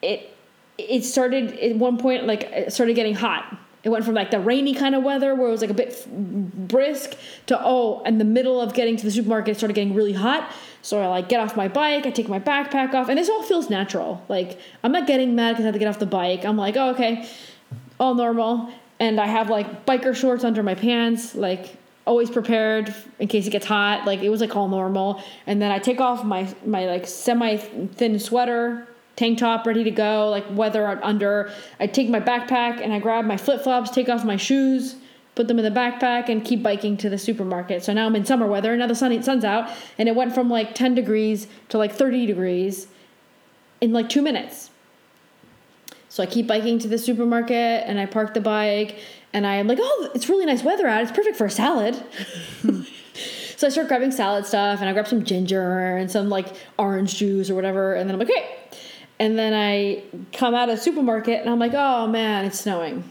it 0.02 0.34
it 0.76 1.04
started 1.04 1.58
at 1.58 1.76
one 1.76 1.98
point 1.98 2.26
like 2.26 2.42
it 2.44 2.72
started 2.72 2.94
getting 2.94 3.14
hot. 3.14 3.56
It 3.84 3.90
went 3.90 4.04
from 4.04 4.14
like 4.14 4.30
the 4.30 4.40
rainy 4.40 4.74
kind 4.74 4.94
of 4.94 5.02
weather 5.02 5.34
where 5.34 5.48
it 5.48 5.50
was 5.50 5.60
like 5.60 5.70
a 5.70 5.74
bit 5.74 6.06
brisk 6.08 7.16
to 7.46 7.58
oh, 7.62 8.02
in 8.04 8.18
the 8.18 8.24
middle 8.24 8.60
of 8.60 8.74
getting 8.74 8.96
to 8.96 9.04
the 9.04 9.10
supermarket, 9.10 9.52
it 9.52 9.56
started 9.56 9.74
getting 9.74 9.94
really 9.94 10.12
hot. 10.12 10.52
So 10.82 11.00
I 11.00 11.06
like 11.06 11.28
get 11.28 11.40
off 11.40 11.56
my 11.56 11.68
bike, 11.68 12.06
I 12.06 12.10
take 12.10 12.28
my 12.28 12.40
backpack 12.40 12.94
off, 12.94 13.08
and 13.08 13.18
this 13.18 13.28
all 13.28 13.42
feels 13.42 13.70
natural. 13.70 14.24
Like 14.28 14.58
I'm 14.82 14.92
not 14.92 15.06
getting 15.06 15.34
mad 15.34 15.52
because 15.52 15.64
I 15.64 15.66
have 15.66 15.74
to 15.74 15.78
get 15.78 15.88
off 15.88 15.98
the 15.98 16.06
bike. 16.06 16.44
I'm 16.44 16.56
like, 16.56 16.76
oh 16.76 16.90
okay, 16.90 17.28
all 18.00 18.14
normal. 18.14 18.72
And 19.00 19.20
I 19.20 19.26
have 19.26 19.48
like 19.48 19.86
biker 19.86 20.14
shorts 20.14 20.44
under 20.44 20.62
my 20.62 20.74
pants, 20.74 21.34
like 21.34 21.76
always 22.08 22.30
prepared 22.30 22.92
in 23.20 23.28
case 23.28 23.46
it 23.46 23.50
gets 23.50 23.66
hot. 23.66 24.06
Like 24.06 24.20
it 24.20 24.30
was 24.30 24.40
like 24.40 24.56
all 24.56 24.68
normal. 24.68 25.22
And 25.46 25.62
then 25.62 25.70
I 25.70 25.78
take 25.78 26.00
off 26.00 26.24
my 26.24 26.52
my 26.66 26.86
like 26.86 27.06
semi 27.06 27.56
thin 27.56 28.18
sweater, 28.18 28.88
tank 29.14 29.38
top 29.38 29.66
ready 29.66 29.84
to 29.84 29.92
go, 29.92 30.28
like 30.30 30.44
weather 30.50 30.86
under. 31.04 31.52
I 31.78 31.86
take 31.86 32.08
my 32.08 32.20
backpack 32.20 32.82
and 32.82 32.92
I 32.92 32.98
grab 32.98 33.24
my 33.24 33.36
flip 33.36 33.62
flops, 33.62 33.90
take 33.90 34.08
off 34.08 34.24
my 34.24 34.36
shoes 34.36 34.96
put 35.38 35.46
them 35.46 35.60
in 35.60 35.64
the 35.64 35.80
backpack, 35.80 36.28
and 36.28 36.44
keep 36.44 36.64
biking 36.64 36.96
to 36.96 37.08
the 37.08 37.16
supermarket. 37.16 37.84
So 37.84 37.92
now 37.92 38.06
I'm 38.06 38.16
in 38.16 38.24
summer 38.24 38.48
weather. 38.48 38.76
Now 38.76 38.88
the 38.88 38.96
sun, 38.96 39.22
sun's 39.22 39.44
out, 39.44 39.70
and 39.96 40.08
it 40.08 40.16
went 40.16 40.34
from 40.34 40.50
like 40.50 40.74
10 40.74 40.96
degrees 40.96 41.46
to 41.68 41.78
like 41.78 41.92
30 41.92 42.26
degrees 42.26 42.88
in 43.80 43.92
like 43.92 44.08
two 44.08 44.20
minutes. 44.20 44.70
So 46.08 46.24
I 46.24 46.26
keep 46.26 46.48
biking 46.48 46.80
to 46.80 46.88
the 46.88 46.98
supermarket, 46.98 47.84
and 47.86 48.00
I 48.00 48.06
park 48.06 48.34
the 48.34 48.40
bike, 48.40 48.98
and 49.32 49.46
I'm 49.46 49.66
like, 49.68 49.78
oh, 49.80 50.10
it's 50.14 50.28
really 50.28 50.46
nice 50.46 50.62
weather 50.62 50.86
out. 50.86 51.02
It's 51.02 51.12
perfect 51.12 51.36
for 51.36 51.46
a 51.46 51.50
salad. 51.50 51.94
so 53.56 53.66
I 53.66 53.70
start 53.70 53.88
grabbing 53.88 54.10
salad 54.10 54.46
stuff, 54.46 54.80
and 54.80 54.88
I 54.88 54.92
grab 54.92 55.08
some 55.08 55.24
ginger 55.24 55.96
and 55.96 56.10
some 56.10 56.28
like 56.28 56.54
orange 56.78 57.16
juice 57.16 57.50
or 57.50 57.54
whatever, 57.54 57.94
and 57.94 58.08
then 58.08 58.14
I'm 58.14 58.20
like, 58.20 58.30
okay. 58.30 58.56
And 59.20 59.38
then 59.38 59.52
I 59.52 60.04
come 60.32 60.54
out 60.54 60.68
of 60.68 60.76
the 60.76 60.82
supermarket, 60.82 61.40
and 61.40 61.50
I'm 61.50 61.58
like, 61.58 61.74
oh 61.74 62.06
man, 62.06 62.44
it's 62.44 62.60
snowing 62.60 63.04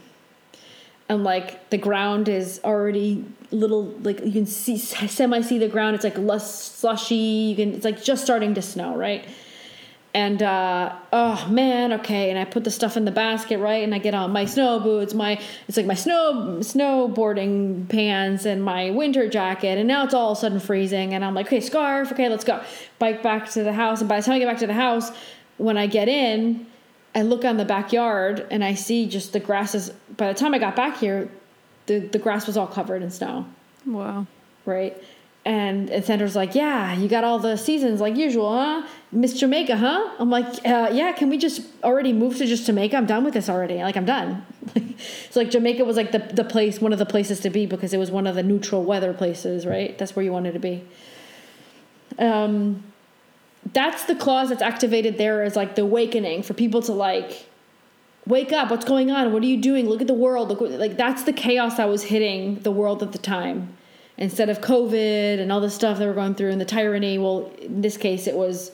and 1.10 1.24
like 1.24 1.70
the 1.70 1.78
ground 1.78 2.28
is 2.30 2.60
already 2.64 3.26
little 3.52 3.86
like 4.02 4.20
you 4.26 4.32
can 4.32 4.46
see 4.46 4.78
semi 4.78 5.42
see 5.42 5.58
the 5.58 5.68
ground 5.68 5.96
it's 5.96 6.04
like 6.04 6.18
less 6.18 6.64
slushy 6.64 7.16
you 7.16 7.56
can 7.56 7.74
it's 7.74 7.86
like 7.86 8.04
just 8.04 8.24
starting 8.24 8.54
to 8.54 8.62
snow 8.62 8.96
right 8.96 9.26
and 10.18 10.42
uh, 10.42 10.96
oh 11.14 11.48
man 11.50 11.94
okay. 11.94 12.30
And 12.32 12.40
i 12.40 12.46
put 12.46 12.64
the 12.64 12.72
stuff 12.72 12.98
in 12.98 13.06
the 13.06 13.12
basket 13.12 13.60
right? 13.60 13.84
And 13.84 13.94
i 13.94 14.00
get 14.00 14.16
on 14.16 14.32
my 14.32 14.46
snow 14.46 14.80
boots 14.80 15.14
my 15.14 15.40
it's 15.68 15.78
like 15.78 15.86
my 15.86 15.94
snow 15.94 16.58
snowboarding 16.60 17.88
pants 17.88 18.46
and 18.46 18.64
my 18.64 18.90
winter 18.90 19.30
jacket. 19.30 19.78
And 19.78 19.88
now 19.88 20.04
it's 20.06 20.14
all 20.14 20.32
of 20.32 20.38
a 20.38 20.42
sudden 20.42 20.60
freezing. 20.60 21.14
And 21.14 21.24
i'm 21.24 21.36
like 21.36 21.48
okay 21.48 21.62
scarf 21.62 22.12
okay 22.12 22.30
let's 22.30 22.44
go. 22.44 22.64
Bike 23.00 23.22
back 23.22 23.50
to 23.52 23.64
the 23.64 23.74
house. 23.74 24.00
And 24.02 24.10
by 24.10 24.20
the 24.20 24.26
time 24.26 24.36
i 24.36 24.40
get 24.40 24.48
back 24.48 24.60
to 24.60 24.68
the 24.68 24.74
house 24.74 25.12
when 25.58 25.78
i 25.78 25.88
get 25.88 26.08
in 26.08 26.66
I 27.16 27.24
look 27.24 27.44
on 27.46 27.58
the 27.58 27.66
backyard 27.66 28.46
and 28.52 28.64
I 28.64 28.76
see 28.76 29.08
just 29.08 29.34
the 29.34 29.40
grass 29.40 29.74
is. 29.74 29.90
By 30.18 30.32
the 30.32 30.38
time 30.38 30.54
I 30.54 30.60
got 30.60 30.76
back 30.76 30.98
here, 30.98 31.30
the 31.88 32.00
the 32.00 32.20
grass 32.20 32.46
was 32.46 32.58
all 32.58 32.68
covered 32.68 33.02
in 33.02 33.10
snow. 33.10 33.46
Wow. 33.88 34.28
Right, 34.66 35.02
and 35.48 35.90
and 35.90 36.04
Sandra's 36.04 36.36
like, 36.36 36.56
yeah, 36.56 36.94
you 36.94 37.08
got 37.08 37.24
all 37.24 37.40
the 37.40 37.56
seasons 37.56 38.02
like 38.02 38.18
usual, 38.18 38.52
huh? 38.52 38.86
Miss 39.14 39.40
Jamaica, 39.40 39.78
huh? 39.78 40.12
I'm 40.20 40.30
like, 40.30 40.46
uh, 40.66 40.90
yeah. 40.92 41.14
Can 41.14 41.30
we 41.30 41.38
just 41.38 41.62
already 41.86 42.12
move 42.12 42.36
to 42.38 42.46
just 42.46 42.66
Jamaica? 42.66 42.98
I'm 42.98 43.06
done 43.06 43.24
with 43.24 43.34
this 43.34 43.48
already. 43.48 43.76
Like 43.76 43.96
I'm 43.96 44.06
done. 44.06 44.46
it's 44.76 45.38
like 45.38 45.50
Jamaica 45.50 45.86
was 45.86 45.96
like 45.96 46.12
the 46.12 46.20
the 46.20 46.44
place, 46.44 46.82
one 46.82 46.92
of 46.92 47.00
the 47.00 47.06
places 47.06 47.40
to 47.42 47.50
be 47.50 47.66
because 47.66 47.94
it 47.94 47.98
was 47.98 48.12
one 48.12 48.28
of 48.28 48.36
the 48.36 48.44
neutral 48.44 48.84
weather 48.84 49.14
places, 49.14 49.66
right? 49.66 49.98
That's 49.98 50.18
where 50.18 50.26
you 50.26 50.34
wanted 50.34 50.52
to 50.54 50.60
be. 50.60 50.84
Um, 52.20 52.84
that's 53.72 54.04
the 54.04 54.16
clause 54.16 54.50
that's 54.50 54.62
activated 54.62 55.18
there 55.18 55.44
as 55.44 55.56
like 55.56 55.76
the 55.76 55.84
awakening 55.84 56.44
for 56.44 56.54
people 56.54 56.82
to 56.82 56.92
like 56.92 57.48
wake 58.26 58.52
up 58.52 58.70
what's 58.70 58.86
going 58.86 59.10
on 59.10 59.32
what 59.32 59.42
are 59.42 59.46
you 59.46 59.62
doing 59.62 59.88
look 59.88 60.02
at 60.02 60.08
the 60.08 60.14
world 60.14 60.50
look 60.50 60.60
like 60.62 60.98
that's 60.98 61.24
the 61.24 61.34
chaos 61.34 61.78
that 61.78 61.88
was 61.88 62.04
hitting 62.04 62.60
the 62.60 62.72
world 62.72 63.02
at 63.04 63.12
the 63.12 63.18
time 63.18 63.78
instead 64.18 64.50
of 64.50 64.62
covid 64.62 65.40
and 65.40 65.52
all 65.52 65.62
the 65.62 65.70
stuff 65.70 65.98
that 65.98 66.06
we're 66.08 66.14
going 66.14 66.36
through 66.36 66.52
and 66.52 66.60
the 66.60 66.66
tyranny 66.66 67.18
well 67.18 67.52
in 67.62 67.82
this 67.82 67.98
case 67.98 68.28
it 68.28 68.36
was 68.36 68.72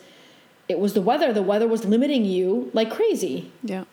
it 0.69 0.79
was 0.79 0.93
the 0.93 1.01
weather 1.01 1.33
the 1.33 1.41
weather 1.43 1.67
was 1.67 1.83
limiting 1.85 2.23
you 2.25 2.69
like 2.73 2.89
crazy 2.91 3.51
Yeah. 3.63 3.83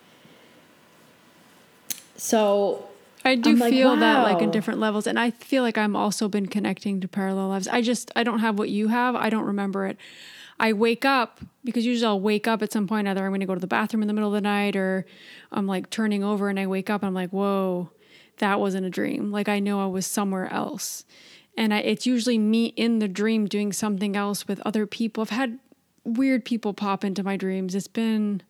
so 2.16 2.86
I 3.24 3.34
do 3.34 3.54
like, 3.54 3.72
feel 3.72 3.96
that 3.96 4.22
like 4.22 4.40
in 4.42 4.50
different 4.50 4.80
levels 4.80 5.06
and 5.06 5.18
I 5.18 5.30
feel 5.30 5.62
like 5.62 5.76
I'm 5.76 5.94
also 5.94 6.28
been 6.28 6.46
connecting 6.46 7.00
to 7.02 7.08
parallel 7.08 7.48
lives. 7.48 7.68
I 7.68 7.82
just 7.82 8.10
I 8.16 8.22
don't 8.22 8.38
have 8.38 8.58
what 8.58 8.70
you 8.70 8.88
have. 8.88 9.14
I 9.14 9.28
don't 9.28 9.44
remember 9.44 9.86
it. 9.86 9.98
I 10.58 10.72
wake 10.72 11.04
up 11.04 11.40
because 11.64 11.84
usually 11.84 12.06
I'll 12.06 12.20
wake 12.20 12.46
up 12.48 12.62
at 12.62 12.72
some 12.72 12.86
point 12.86 13.08
either 13.08 13.22
I'm 13.24 13.30
going 13.30 13.40
to 13.40 13.46
go 13.46 13.54
to 13.54 13.60
the 13.60 13.66
bathroom 13.66 14.02
in 14.02 14.08
the 14.08 14.14
middle 14.14 14.28
of 14.30 14.34
the 14.34 14.40
night 14.40 14.74
or 14.76 15.04
I'm 15.52 15.66
like 15.66 15.90
turning 15.90 16.24
over 16.24 16.48
and 16.48 16.58
I 16.58 16.66
wake 16.66 16.88
up 16.88 17.02
and 17.02 17.08
I'm 17.08 17.14
like, 17.14 17.30
"Whoa, 17.30 17.90
that 18.38 18.58
wasn't 18.60 18.86
a 18.86 18.90
dream." 18.90 19.30
Like 19.30 19.48
I 19.48 19.58
know 19.58 19.82
I 19.82 19.86
was 19.86 20.06
somewhere 20.06 20.50
else. 20.52 21.04
And 21.60 21.74
I, 21.74 21.80
it's 21.80 22.06
usually 22.06 22.38
me 22.38 22.68
in 22.68 23.00
the 23.00 23.06
dream 23.06 23.44
doing 23.44 23.70
something 23.74 24.16
else 24.16 24.48
with 24.48 24.60
other 24.60 24.86
people. 24.86 25.20
I've 25.20 25.28
had 25.28 25.58
weird 26.04 26.46
people 26.46 26.72
pop 26.72 27.04
into 27.04 27.22
my 27.22 27.36
dreams. 27.36 27.74
It's 27.74 27.86
been 27.86 28.42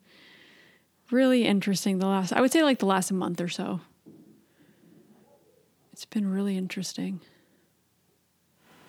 really 1.10 1.44
interesting 1.44 1.98
the 1.98 2.06
last 2.06 2.32
I 2.32 2.40
would 2.40 2.52
say 2.52 2.62
like 2.62 2.78
the 2.78 2.86
last 2.86 3.10
month 3.10 3.40
or 3.40 3.48
so. 3.48 3.80
It's 5.92 6.04
been 6.04 6.30
really 6.30 6.56
interesting. 6.56 7.20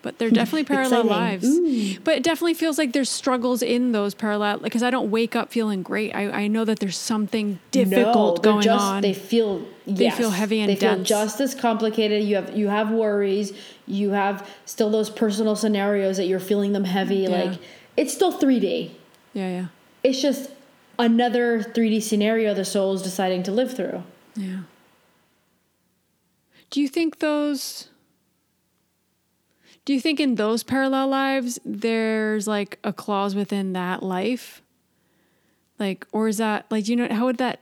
But 0.04 0.18
they're 0.20 0.30
definitely 0.32 0.66
parallel 0.66 1.06
lives. 1.06 2.00
But 2.04 2.18
it 2.18 2.24
definitely 2.24 2.54
feels 2.54 2.78
like 2.78 2.94
there's 2.94 3.10
struggles 3.10 3.62
in 3.62 3.92
those 3.92 4.14
parallel 4.14 4.60
because 4.60 4.84
I 4.84 4.92
don't 4.92 5.10
wake 5.10 5.36
up 5.36 5.52
feeling 5.52 5.82
great. 5.82 6.14
I, 6.16 6.30
I 6.44 6.48
know 6.48 6.64
that 6.66 6.80
there's 6.80 6.98
something 6.98 7.60
difficult 7.72 8.38
no, 8.38 8.52
going 8.52 8.64
just, 8.64 8.84
on. 8.84 9.02
They 9.02 9.14
feel 9.14 9.66
They 9.86 10.06
yes, 10.06 10.18
feel 10.18 10.30
heavy 10.30 10.60
and 10.62 10.70
they 10.70 10.76
feel 10.76 10.96
dense. 10.96 11.10
just 11.10 11.42
as 11.42 11.56
complicated. 11.56 12.24
You 12.24 12.36
have 12.36 12.56
you 12.56 12.68
have 12.68 12.92
worries. 12.92 13.54
You 13.88 14.12
have 14.12 14.48
still 14.66 14.90
those 14.90 15.10
personal 15.10 15.56
scenarios 15.56 16.18
that 16.18 16.28
you're 16.28 16.40
feeling 16.40 16.74
them 16.74 16.84
heavy. 16.86 17.18
Yeah. 17.18 17.30
Like 17.30 17.60
it's 17.98 18.14
still 18.14 18.32
3D. 18.38 18.92
yeah, 19.34 19.50
yeah. 19.50 19.66
It's 20.04 20.22
just 20.22 20.50
another 20.98 21.62
3D 21.62 22.02
scenario 22.02 22.54
the 22.54 22.66
soul 22.66 22.94
is 22.94 23.02
deciding 23.02 23.44
to 23.44 23.52
live 23.52 23.76
through. 23.76 24.04
Yeah. 24.36 24.62
Do 26.70 26.80
you 26.82 26.88
think 26.88 27.20
those 27.20 27.90
Do 29.86 29.94
you 29.94 30.00
think 30.02 30.20
in 30.20 30.36
those 30.36 30.64
parallel 30.64 31.08
lives 31.10 31.60
there's 31.66 32.48
like 32.48 32.80
a 32.84 32.94
clause 32.94 33.36
within 33.36 33.74
that 33.74 34.02
life? 34.04 34.62
Like 35.80 36.08
or 36.12 36.28
is 36.28 36.38
that 36.38 36.66
like 36.70 36.86
do 36.86 36.92
you 36.92 36.96
know 36.96 37.08
how 37.14 37.26
would 37.26 37.38
that 37.38 37.60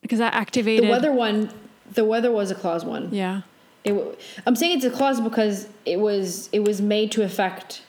because 0.00 0.18
that 0.18 0.34
activated 0.34 0.84
The 0.86 0.90
weather 0.90 1.12
one, 1.12 1.50
the 1.92 2.04
weather 2.04 2.30
was 2.30 2.50
a 2.50 2.54
clause 2.54 2.84
one. 2.84 3.08
Yeah. 3.12 3.42
It, 3.84 4.20
I'm 4.46 4.54
saying 4.56 4.76
it's 4.76 4.84
a 4.84 4.90
clause 4.90 5.20
because 5.20 5.68
it 5.84 5.98
was 5.98 6.48
it 6.52 6.60
was 6.60 6.80
made 6.80 7.10
to 7.12 7.22
affect 7.22 7.82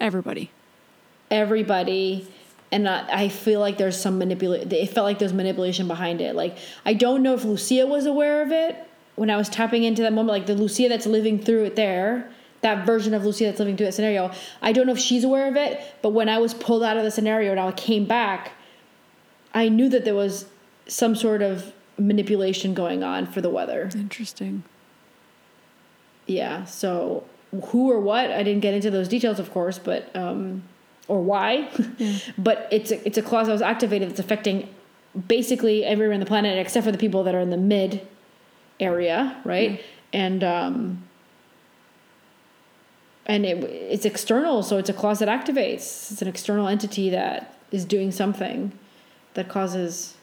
Everybody. 0.00 0.50
everybody 1.30 2.28
and 2.72 2.88
I, 2.88 3.24
I 3.24 3.28
feel 3.28 3.58
like 3.60 3.76
there's 3.78 4.00
some 4.00 4.18
manipulation 4.18 4.70
it 4.72 4.90
felt 4.90 5.04
like 5.04 5.18
there's 5.18 5.32
manipulation 5.32 5.86
behind 5.88 6.20
it 6.20 6.34
like 6.34 6.56
i 6.86 6.94
don't 6.94 7.22
know 7.22 7.34
if 7.34 7.44
lucia 7.44 7.86
was 7.86 8.06
aware 8.06 8.42
of 8.42 8.50
it 8.52 8.76
when 9.16 9.28
i 9.30 9.36
was 9.36 9.48
tapping 9.48 9.82
into 9.84 10.02
that 10.02 10.12
moment 10.12 10.28
like 10.28 10.46
the 10.46 10.54
lucia 10.54 10.88
that's 10.88 11.06
living 11.06 11.38
through 11.38 11.64
it 11.64 11.76
there 11.76 12.30
that 12.62 12.86
version 12.86 13.12
of 13.14 13.24
lucia 13.24 13.44
that's 13.44 13.58
living 13.58 13.76
through 13.76 13.86
that 13.86 13.92
scenario 13.92 14.30
i 14.62 14.72
don't 14.72 14.86
know 14.86 14.92
if 14.92 14.98
she's 14.98 15.24
aware 15.24 15.48
of 15.48 15.56
it 15.56 15.80
but 16.02 16.10
when 16.10 16.28
i 16.28 16.38
was 16.38 16.54
pulled 16.54 16.82
out 16.82 16.96
of 16.96 17.02
the 17.04 17.10
scenario 17.10 17.50
and 17.50 17.60
i 17.60 17.70
came 17.72 18.04
back 18.06 18.52
i 19.52 19.68
knew 19.68 19.88
that 19.88 20.04
there 20.04 20.14
was 20.14 20.46
some 20.86 21.14
sort 21.14 21.42
of 21.42 21.72
manipulation 21.98 22.72
going 22.72 23.02
on 23.02 23.26
for 23.26 23.40
the 23.40 23.50
weather 23.50 23.90
Interesting. 23.94 24.62
Yeah 26.30 26.64
so 26.64 27.24
who 27.66 27.90
or 27.90 28.00
what 28.00 28.30
i 28.30 28.42
didn't 28.42 28.60
get 28.60 28.74
into 28.74 28.90
those 28.90 29.08
details 29.08 29.38
of 29.38 29.50
course 29.52 29.78
but 29.78 30.14
um 30.16 30.62
or 31.10 31.20
why. 31.20 31.68
But 32.38 32.68
it's 32.70 32.90
a, 32.92 33.06
it's 33.06 33.18
a 33.18 33.22
clause 33.22 33.48
that 33.48 33.52
was 33.52 33.62
activated 33.62 34.08
that's 34.08 34.20
affecting 34.20 34.72
basically 35.26 35.84
everyone 35.84 36.14
on 36.14 36.20
the 36.20 36.26
planet 36.26 36.56
except 36.56 36.86
for 36.86 36.92
the 36.92 36.98
people 36.98 37.24
that 37.24 37.34
are 37.34 37.40
in 37.40 37.50
the 37.50 37.56
mid 37.56 38.06
area 38.78 39.36
right? 39.44 39.82
And 40.12 40.42
um 40.44 41.02
and 43.26 43.44
it, 43.44 43.62
it's 43.64 44.04
external 44.04 44.62
so 44.62 44.78
it's 44.78 44.88
a 44.88 44.92
clause 44.94 45.18
that 45.18 45.28
activates. 45.28 46.12
It's 46.12 46.22
an 46.22 46.28
external 46.28 46.68
entity 46.68 47.10
that 47.10 47.58
is 47.72 47.84
doing 47.84 48.12
something 48.12 48.72
that 49.34 49.48
causes 49.48 50.14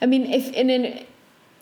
i 0.00 0.06
mean 0.06 0.26
if 0.26 0.54
and 0.54 0.68
then 0.70 1.04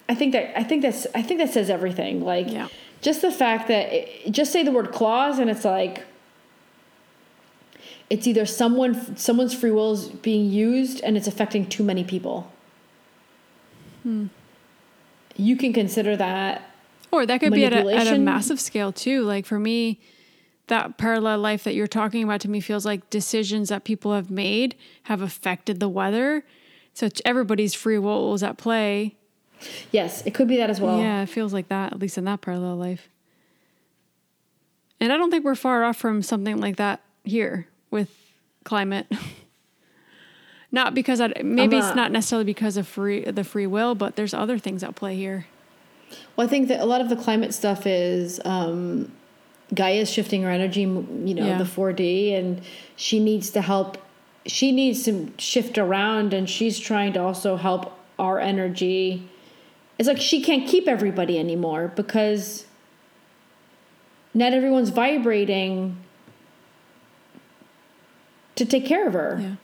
i 0.09 0.14
think 0.14 0.33
that 0.33 0.59
i 0.59 0.62
think 0.62 0.83
that's 0.83 1.06
i 1.14 1.22
think 1.22 1.38
that 1.40 1.50
says 1.50 1.70
everything 1.70 2.22
like 2.22 2.50
Yeah. 2.50 2.68
Just 3.01 3.23
the 3.23 3.31
fact 3.31 3.69
that 3.69 3.93
it, 3.93 4.31
just 4.31 4.53
say 4.53 4.63
the 4.63 4.73
word 4.73 4.93
clause 4.93 5.39
and 5.39 5.51
it's 5.51 5.65
like 5.65 6.05
it's 8.09 8.27
either 8.27 8.45
someone 8.45 9.17
someone's 9.17 9.55
free 9.55 9.71
will 9.71 9.93
is 9.93 10.09
being 10.09 10.51
used 10.51 11.01
and 11.03 11.17
it's 11.17 11.27
affecting 11.27 11.67
too 11.67 11.85
many 11.85 12.05
people 12.05 12.51
hmm. 14.03 14.27
you 15.37 15.57
can 15.57 15.73
consider 15.73 16.17
that 16.17 16.71
Or 17.13 17.27
that 17.27 17.41
could 17.41 17.53
be 17.53 17.65
at 17.65 17.73
a, 17.73 17.93
at 17.93 18.07
a 18.07 18.19
massive 18.19 18.61
scale 18.61 18.93
too. 18.93 19.23
Like 19.23 19.45
for 19.45 19.59
me, 19.59 20.01
that 20.69 20.97
parallel 20.97 21.39
life 21.39 21.65
that 21.65 21.75
you're 21.75 21.89
talking 21.89 22.23
about 22.23 22.41
to 22.43 22.49
me 22.49 22.61
feels 22.61 22.87
like 22.87 23.11
decisions 23.11 23.69
that 23.69 23.85
people 23.85 24.15
have 24.15 24.31
made 24.31 24.77
have 25.05 25.21
affected 25.21 25.81
the 25.81 25.89
weather. 25.89 26.45
So 26.95 27.09
everybody's 27.25 27.75
free 27.75 27.99
will 27.99 28.31
was 28.31 28.43
at 28.43 28.59
play. 28.59 29.17
Yes 29.92 30.23
it 30.27 30.33
could 30.35 30.49
be 30.49 30.57
that 30.57 30.70
as 30.70 30.81
well 30.81 30.99
yeah, 30.99 31.23
it 31.23 31.29
feels 31.29 31.53
like 31.53 31.68
that, 31.68 31.92
at 31.92 31.99
least 31.99 32.16
in 32.18 32.25
that 32.25 32.40
parallel 32.40 32.77
life. 32.77 33.09
And 35.01 35.12
I 35.12 35.16
don't 35.16 35.31
think 35.31 35.44
we're 35.44 35.55
far 35.55 35.85
off 35.85 35.96
from 35.96 36.23
something 36.23 36.59
like 36.61 36.77
that 36.77 37.01
here 37.25 37.66
with 37.90 38.11
climate. 38.64 39.07
not 40.73 40.94
because 40.94 41.20
I, 41.20 41.29
maybe 41.42 41.77
I'm 41.77 41.81
it's 41.83 41.88
not- 41.88 41.96
not 41.96 42.12
necessarily 42.12 42.44
because 42.44 42.77
of 42.77 42.87
free 42.87 43.25
the 43.25 43.44
free 43.44 43.66
will, 43.66 43.94
but 43.94 44.16
there's 44.16 44.35
other 44.35 44.59
things 44.59 44.83
at 44.85 44.94
play 44.94 45.16
here. 45.16 45.46
well 46.37 46.46
i 46.46 46.51
think 46.51 46.68
that 46.68 46.81
a 46.81 46.85
lot 46.85 47.01
of 47.01 47.09
the 47.09 47.16
climate 47.16 47.53
stuff 47.55 47.87
is 47.87 48.40
um 48.44 49.11
Gaia's 49.73 50.11
shifting 50.11 50.42
her 50.42 50.51
energy, 50.51 50.81
you 50.81 51.35
know, 51.35 51.46
Yeah. 51.46 51.59
the 51.59 51.62
4D, 51.64 52.37
and 52.37 52.61
she 52.96 53.20
needs 53.20 53.51
to 53.51 53.62
help. 53.62 53.99
She 54.44 54.73
needs 54.73 55.05
to 55.05 55.33
shift 55.38 55.79
around, 55.79 56.35
and 56.35 56.51
she's 56.51 56.77
trying 56.81 57.12
to 57.12 57.23
also 57.23 57.55
help 57.57 57.96
our 58.18 58.40
energy. 58.40 59.29
It's 60.01 60.09
like 60.09 60.19
she 60.19 60.41
can't 60.41 60.67
keep 60.67 60.89
everybody 60.89 61.39
anymore 61.39 61.93
because 61.95 62.65
not 64.33 64.55
everyone's 64.55 64.89
vibrating 64.89 65.99
to 68.57 68.65
take 68.65 68.87
care 68.87 69.07
of 69.07 69.13
her. 69.13 69.39
Yeah. 69.43 69.55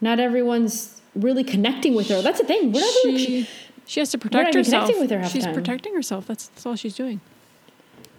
Not 0.00 0.20
everyone's 0.20 1.02
really 1.16 1.42
connecting 1.42 1.96
with 1.96 2.08
her. 2.08 2.22
That's 2.22 2.38
the 2.38 2.46
thing. 2.46 2.70
We're 2.70 2.78
not 2.78 2.94
really, 3.04 3.18
she, 3.18 3.48
she 3.84 3.98
has 3.98 4.12
to 4.12 4.18
protect 4.18 4.54
herself. 4.54 4.84
connecting 4.84 5.00
with 5.00 5.10
her 5.10 5.28
she's 5.28 5.44
time. 5.44 5.54
protecting 5.54 5.92
herself. 5.92 6.28
That's, 6.28 6.46
that's 6.46 6.64
all 6.64 6.76
she's 6.76 6.94
doing. 6.94 7.20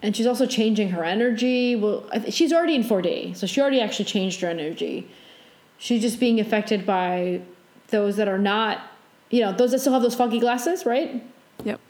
and 0.02 0.14
she's 0.14 0.26
also 0.26 0.44
changing 0.44 0.90
her 0.90 1.04
energy. 1.04 1.74
Well, 1.74 2.04
she's 2.28 2.52
already 2.52 2.74
in 2.74 2.82
4D, 2.84 3.34
so 3.34 3.46
she 3.46 3.62
already 3.62 3.80
actually 3.80 4.04
changed 4.04 4.42
her 4.42 4.48
energy. 4.48 5.08
She's 5.78 6.02
just 6.02 6.20
being 6.20 6.38
affected 6.38 6.84
by 6.84 7.40
those 7.86 8.16
that 8.16 8.28
are 8.28 8.36
not, 8.36 8.82
you 9.30 9.40
know, 9.40 9.52
those 9.52 9.70
that 9.72 9.80
still 9.80 9.92
have 9.92 10.02
those 10.02 10.14
foggy 10.14 10.40
glasses, 10.40 10.86
right? 10.86 11.22
Yep. 11.64 11.80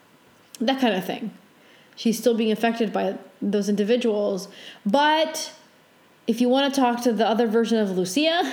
That 0.60 0.80
kind 0.80 0.94
of 0.94 1.04
thing. 1.04 1.32
She's 1.96 2.18
still 2.18 2.34
being 2.34 2.52
affected 2.52 2.92
by 2.92 3.18
those 3.42 3.68
individuals. 3.68 4.48
But 4.86 5.52
if 6.26 6.40
you 6.40 6.48
want 6.48 6.72
to 6.72 6.80
talk 6.80 7.02
to 7.02 7.12
the 7.12 7.26
other 7.26 7.46
version 7.46 7.78
of 7.78 7.96
Lucia, 7.96 8.52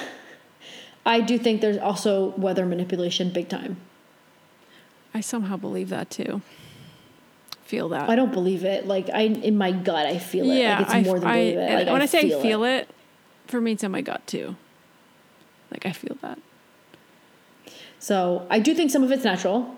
I 1.06 1.22
do 1.22 1.38
think 1.38 1.62
there's 1.62 1.78
also 1.78 2.30
weather 2.38 2.66
manipulation 2.66 3.32
big 3.32 3.50
time. 3.50 3.78
I 5.14 5.22
somehow 5.22 5.58
believe 5.58 5.90
that 5.90 6.10
too. 6.10 6.42
Feel 7.64 7.90
that. 7.90 8.10
I 8.10 8.16
don't 8.16 8.32
believe 8.34 8.64
it. 8.64 8.86
Like 8.86 9.10
I, 9.10 9.22
in 9.22 9.58
my 9.58 9.72
gut, 9.72 10.06
I 10.06 10.20
feel 10.20 10.50
it. 10.50 10.58
yeah, 10.58 10.78
like 10.78 10.86
it's 10.86 10.94
I, 10.94 11.02
more 11.04 11.20
than 11.20 11.28
I- 11.30 11.40
believe 11.40 11.58
it. 11.58 11.74
Like 11.74 11.88
when 11.94 12.02
I, 12.02 12.06
say 12.06 12.22
feel 12.22 12.40
I 12.40 12.42
feel 12.42 12.64
it. 12.64 12.90
for 13.48 13.62
me 13.62 13.72
it's 13.72 13.84
in 13.84 13.92
my 13.92 14.02
gut 14.02 14.26
too. 14.28 14.56
Like 15.72 15.86
I 15.86 15.92
feel 15.92 16.18
that. 16.22 16.38
So 18.06 18.46
I 18.52 18.60
do 18.60 18.76
think 18.76 18.92
some 18.92 19.02
of 19.02 19.12
it's 19.12 19.24
natural. 19.24 19.76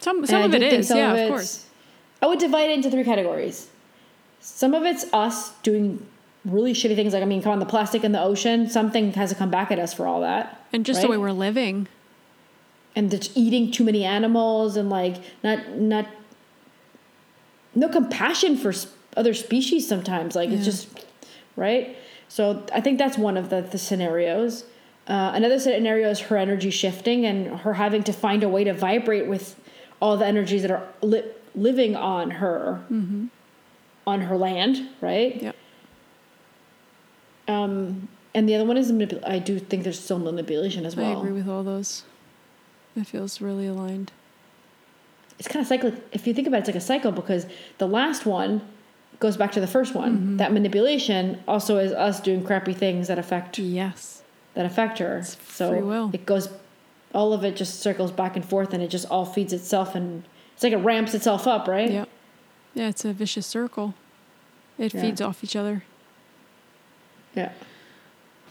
Some 0.00 0.26
some 0.26 0.42
of 0.42 0.52
it 0.54 0.62
is, 0.62 0.90
yeah, 0.90 1.14
of 1.14 1.28
course. 1.30 1.64
I 2.20 2.26
would 2.26 2.38
divide 2.38 2.68
it 2.68 2.74
into 2.74 2.90
three 2.90 3.04
categories. 3.04 3.70
some 4.40 4.74
of 4.74 4.82
it's 4.84 5.06
us 5.14 5.52
doing 5.62 6.06
really 6.44 6.74
shitty 6.74 6.94
things. 6.94 7.14
Like 7.14 7.22
I 7.22 7.24
mean, 7.24 7.40
come 7.40 7.52
on, 7.52 7.58
the 7.58 7.64
plastic 7.64 8.04
in 8.04 8.12
the 8.12 8.20
ocean. 8.20 8.68
Something 8.68 9.12
has 9.14 9.30
to 9.30 9.34
come 9.34 9.50
back 9.50 9.70
at 9.70 9.78
us 9.78 9.94
for 9.94 10.06
all 10.06 10.20
that. 10.20 10.62
And 10.74 10.84
just 10.84 10.98
right? 10.98 11.04
the 11.04 11.10
way 11.12 11.16
we're 11.16 11.32
living. 11.32 11.88
and 12.94 13.10
just 13.10 13.34
eating 13.34 13.72
too 13.72 13.84
many 13.84 14.04
animals 14.04 14.76
and 14.76 14.90
like 14.90 15.16
not 15.42 15.70
not 15.70 16.06
no 17.74 17.88
compassion 17.88 18.58
for 18.58 18.74
other 19.16 19.32
species 19.32 19.88
sometimes 19.88 20.36
like 20.36 20.50
it's 20.50 20.66
just 20.66 21.06
right 21.56 21.96
so 22.28 22.62
i 22.74 22.80
think 22.82 22.98
that's 22.98 23.16
one 23.16 23.38
of 23.38 23.48
the, 23.48 23.62
the 23.62 23.78
scenarios 23.78 24.64
uh, 25.08 25.32
another 25.34 25.58
scenario 25.58 26.08
is 26.10 26.20
her 26.20 26.36
energy 26.36 26.70
shifting 26.70 27.26
and 27.26 27.60
her 27.60 27.74
having 27.74 28.02
to 28.04 28.12
find 28.12 28.42
a 28.42 28.48
way 28.48 28.64
to 28.64 28.72
vibrate 28.72 29.26
with 29.26 29.56
all 30.00 30.16
the 30.16 30.26
energies 30.26 30.62
that 30.62 30.70
are 30.70 30.86
li- 31.02 31.24
living 31.54 31.96
on 31.96 32.30
her 32.30 32.80
on 34.06 34.20
her 34.22 34.36
land 34.36 34.88
right 35.00 35.42
Yep. 35.42 35.56
um, 37.48 38.08
and 38.34 38.48
the 38.48 38.54
other 38.54 38.64
one 38.64 38.76
is 38.76 38.90
manipul- 38.92 39.26
i 39.28 39.38
do 39.38 39.58
think 39.58 39.82
there's 39.84 40.00
still 40.00 40.18
manipulation 40.18 40.86
as 40.86 40.96
well 40.96 41.06
I 41.16 41.18
agree 41.18 41.32
with 41.32 41.48
all 41.48 41.62
those. 41.62 42.04
It 42.96 43.06
feels 43.06 43.40
really 43.40 43.66
aligned. 43.66 44.12
it's 45.38 45.48
kind 45.48 45.62
of 45.62 45.66
cyclic. 45.66 45.94
If 46.12 46.26
you 46.26 46.34
think 46.34 46.46
about 46.46 46.58
it, 46.58 46.60
it's 46.60 46.68
like 46.68 46.76
a 46.76 46.80
cycle 46.80 47.10
because 47.10 47.46
the 47.78 47.86
last 47.88 48.26
one 48.26 48.60
goes 49.18 49.36
back 49.38 49.50
to 49.52 49.60
the 49.60 49.66
first 49.66 49.94
one. 49.94 50.12
Mm-hmm. 50.18 50.36
That 50.36 50.52
manipulation 50.52 51.42
also 51.48 51.78
is 51.78 51.90
us 51.92 52.20
doing 52.20 52.44
crappy 52.44 52.74
things 52.74 53.08
that 53.08 53.18
affect 53.18 53.58
Yes. 53.58 54.21
That 54.54 54.66
affect 54.66 54.98
her. 54.98 55.22
so 55.22 55.70
free 55.70 55.82
will. 55.82 56.10
it 56.12 56.26
goes, 56.26 56.48
all 57.14 57.32
of 57.32 57.44
it 57.44 57.56
just 57.56 57.80
circles 57.80 58.10
back 58.10 58.36
and 58.36 58.44
forth, 58.44 58.72
and 58.74 58.82
it 58.82 58.88
just 58.88 59.06
all 59.10 59.24
feeds 59.24 59.52
itself, 59.52 59.94
and 59.94 60.24
it's 60.54 60.62
like 60.62 60.72
it 60.72 60.78
ramps 60.78 61.14
itself 61.14 61.46
up, 61.46 61.68
right? 61.68 61.90
Yep. 61.90 62.08
Yeah, 62.74 62.88
it's 62.88 63.04
a 63.04 63.12
vicious 63.12 63.46
circle. 63.46 63.94
It 64.78 64.94
Yeah. 64.94 65.00
feeds 65.02 65.20
off 65.20 65.42
each 65.44 65.56
other. 65.56 65.84
Yeah. 67.34 67.52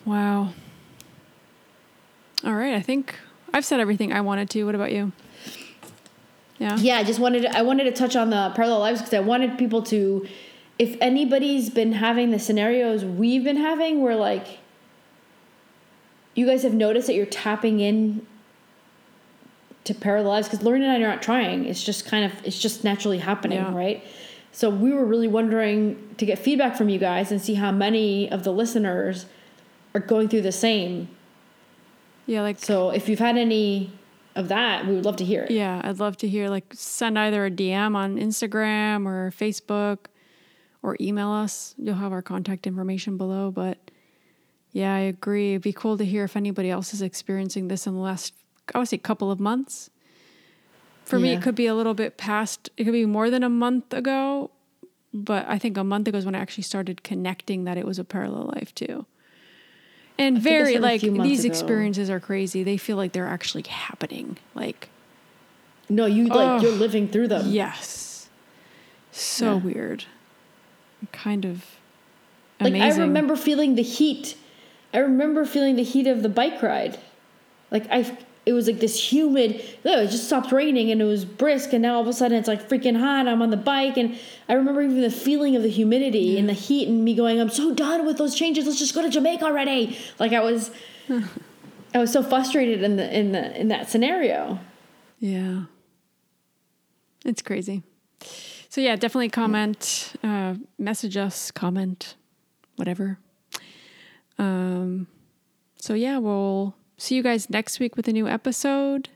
Wow. 0.05 0.49
All 2.43 2.53
right, 2.53 2.73
I 2.73 2.81
think 2.81 3.15
I've 3.53 3.65
said 3.65 3.79
everything 3.79 4.11
I 4.13 4.21
wanted 4.21 4.49
to. 4.51 4.63
What 4.65 4.73
about 4.75 4.91
you? 4.91 5.11
Yeah. 6.57 6.77
Yeah, 6.77 6.97
I 6.97 7.03
just 7.03 7.19
wanted 7.19 7.43
to, 7.43 7.57
I 7.57 7.61
wanted 7.63 7.83
to 7.85 7.91
touch 7.91 8.15
on 8.15 8.29
the 8.29 8.51
parallel 8.55 8.79
lives 8.79 9.01
because 9.01 9.13
I 9.13 9.19
wanted 9.19 9.57
people 9.57 9.81
to, 9.83 10.27
if 10.79 10.95
anybody's 11.01 11.69
been 11.69 11.93
having 11.93 12.31
the 12.31 12.39
scenarios 12.39 13.03
we've 13.03 13.43
been 13.43 13.57
having, 13.57 14.01
where 14.01 14.15
like, 14.15 14.59
you 16.35 16.45
guys 16.45 16.63
have 16.63 16.73
noticed 16.73 17.07
that 17.07 17.13
you're 17.15 17.25
tapping 17.25 17.79
in 17.79 18.25
to 19.83 19.93
parallel 19.95 20.31
lives 20.33 20.47
because 20.47 20.63
Lauren 20.63 20.83
and 20.83 20.91
I 20.91 20.95
are 20.95 21.09
not 21.09 21.21
trying. 21.21 21.65
It's 21.65 21.83
just 21.83 22.05
kind 22.05 22.23
of 22.25 22.31
it's 22.45 22.59
just 22.59 22.83
naturally 22.83 23.17
happening, 23.17 23.57
Yeah. 23.57 23.75
right? 23.75 24.03
So 24.51 24.69
we 24.69 24.91
were 24.91 25.05
really 25.05 25.27
wondering 25.27 26.13
to 26.17 26.25
get 26.25 26.37
feedback 26.37 26.75
from 26.75 26.89
you 26.89 26.99
guys 26.99 27.31
and 27.31 27.41
see 27.41 27.53
how 27.55 27.71
many 27.71 28.29
of 28.29 28.43
the 28.43 28.51
listeners 28.51 29.25
are 29.95 30.01
going 30.01 30.27
through 30.29 30.41
the 30.41 30.51
same. 30.51 31.07
Yeah, 32.27 32.41
like 32.41 32.59
So 32.59 32.91
if 32.91 33.09
you've 33.09 33.19
had 33.19 33.37
any 33.37 33.91
of 34.35 34.47
that, 34.49 34.85
we 34.85 34.93
would 34.95 35.05
love 35.05 35.15
to 35.17 35.25
hear 35.25 35.43
it. 35.43 35.51
yeah, 35.51 35.81
I'd 35.83 35.99
love 35.99 36.15
to 36.17 36.27
hear 36.27 36.47
like 36.49 36.73
send 36.73 37.17
either 37.17 37.45
a 37.45 37.51
DM 37.51 37.95
on 37.95 38.17
Instagram 38.17 39.05
or 39.05 39.31
Facebook 39.31 40.05
or 40.83 40.95
email 41.01 41.29
us. 41.29 41.73
You'll 41.77 41.95
have 41.95 42.11
our 42.11 42.21
contact 42.21 42.67
information 42.67 43.17
below, 43.17 43.51
but 43.51 43.77
yeah, 44.71 44.93
I 44.95 44.99
agree. 44.99 45.51
It'd 45.51 45.61
be 45.63 45.73
cool 45.73 45.97
to 45.97 46.05
hear 46.05 46.23
if 46.23 46.35
anybody 46.37 46.69
else 46.69 46.93
is 46.93 47.01
experiencing 47.01 47.67
this 47.67 47.85
in 47.87 47.93
the 47.93 47.99
last 47.99 48.33
I 48.73 48.77
would 48.79 48.87
say 48.87 48.97
couple 48.97 49.31
of 49.31 49.39
months. 49.39 49.89
For 51.03 51.19
me, 51.19 51.33
it 51.33 51.41
could 51.41 51.55
be 51.55 51.65
a 51.67 51.75
little 51.75 51.93
bit 51.93 52.15
past. 52.15 52.69
It 52.77 52.85
could 52.85 52.93
be 52.93 53.05
more 53.05 53.29
than 53.29 53.43
a 53.43 53.49
month 53.49 53.91
ago, 53.93 54.49
but 55.13 55.45
I 55.49 55.57
think 55.57 55.75
a 55.77 55.83
month 55.83 56.07
ago 56.07 56.17
is 56.17 56.25
when 56.25 56.35
I 56.35 56.39
actually 56.39 56.63
started 56.63 57.03
connecting 57.03 57.65
that 57.65 57.77
it 57.77 57.85
was 57.85 57.99
a 57.99 58.05
parallel 58.05 58.53
life 58.55 58.73
too. 58.73 59.05
And 60.17 60.37
I 60.37 60.39
very 60.39 60.77
like 60.77 61.01
these 61.01 61.43
ago. 61.43 61.49
experiences 61.51 62.09
are 62.09 62.21
crazy. 62.21 62.63
They 62.63 62.77
feel 62.77 62.95
like 62.95 63.11
they're 63.11 63.27
actually 63.27 63.63
happening. 63.67 64.37
Like 64.55 64.87
No, 65.89 66.05
you 66.05 66.27
like 66.27 66.37
Ugh. 66.47 66.63
you're 66.63 66.71
living 66.71 67.09
through 67.09 67.27
them. 67.27 67.47
yes, 67.49 68.29
so 69.11 69.55
Yeah. 69.57 69.63
weird. 69.63 70.05
Kind 71.11 71.43
of 71.43 71.65
Amazing. 72.61 72.79
Like. 72.81 72.93
I 72.93 73.01
remember 73.01 73.35
feeling 73.35 73.75
the 73.75 73.81
heat. 73.81 74.37
I 74.93 74.99
remember 74.99 75.45
feeling 75.45 75.75
the 75.75 75.83
heat 75.83 76.07
of 76.07 76.21
the 76.21 76.29
bike 76.29 76.61
ride. 76.61 76.99
Like 77.69 77.87
I, 77.89 78.17
it 78.45 78.53
was 78.53 78.67
like 78.67 78.79
this 78.79 79.11
humid. 79.11 79.63
Oh, 79.85 80.01
it 80.01 80.07
just 80.07 80.25
stopped 80.25 80.51
raining 80.51 80.91
and 80.91 81.01
it 81.01 81.05
was 81.05 81.25
brisk, 81.25 81.73
and 81.73 81.81
now 81.81 81.95
all 81.95 82.01
of 82.01 82.07
a 82.07 82.13
sudden 82.13 82.37
it's 82.37 82.47
like 82.47 82.67
freaking 82.67 82.99
hot. 82.99 83.27
I'm 83.27 83.41
on 83.41 83.49
the 83.49 83.57
bike, 83.57 83.97
and 83.97 84.17
I 84.49 84.53
remember 84.53 84.81
even 84.81 85.01
the 85.01 85.11
feeling 85.11 85.55
of 85.55 85.63
the 85.63 85.69
humidity 85.69 86.37
and 86.37 86.49
the 86.49 86.53
heat, 86.53 86.87
and 86.87 87.05
me 87.05 87.15
going, 87.15 87.39
"I'm 87.39 87.49
so 87.49 87.73
done 87.73 88.05
with 88.05 88.17
those 88.17 88.35
changes. 88.35 88.65
Let's 88.65 88.79
just 88.79 88.95
go 88.95 89.01
to 89.01 89.09
Jamaica 89.09 89.45
already." 89.45 89.97
Like 90.19 90.33
I 90.33 90.41
was, 90.41 90.71
I 91.93 91.99
was 91.99 92.11
so 92.11 92.23
frustrated 92.23 92.83
in 92.83 92.97
the 92.97 93.17
in 93.17 93.31
the 93.31 93.59
in 93.59 93.67
that 93.69 93.89
scenario. 93.89 94.59
Yeah. 95.19 95.63
It's 97.23 97.41
crazy. 97.41 97.83
So 98.69 98.81
yeah, 98.81 98.95
definitely 98.95 99.29
comment, 99.29 100.13
uh, 100.23 100.55
message 100.79 101.17
us, 101.17 101.51
comment, 101.51 102.15
whatever. 102.77 103.19
Um, 104.37 105.07
so 105.77 105.93
yeah, 105.93 106.17
we'll 106.17 106.75
see 106.97 107.15
you 107.15 107.23
guys 107.23 107.49
next 107.49 107.79
week 107.79 107.95
with 107.95 108.07
a 108.07 108.13
new 108.13 108.27
episode. 108.27 109.09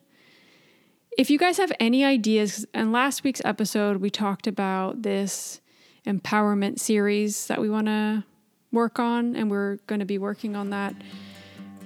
If 1.18 1.30
you 1.30 1.38
guys 1.38 1.58
have 1.58 1.72
any 1.80 2.04
ideas, 2.04 2.66
and 2.74 2.92
last 2.92 3.24
week's 3.24 3.42
episode 3.46 3.98
we 3.98 4.10
talked 4.10 4.48
about 4.48 5.04
this 5.04 5.62
empowerment 6.06 6.80
series 6.80 7.48
that 7.48 7.62
we 7.62 7.70
want 7.70 7.88
to 7.88 8.24
work 8.72 9.00
on, 9.00 9.36
and 9.36 9.50
we're 9.50 9.78
going 9.88 10.00
to 10.00 10.06
be 10.06 10.18
working 10.18 10.56
on 10.56 10.72
that 10.72 10.94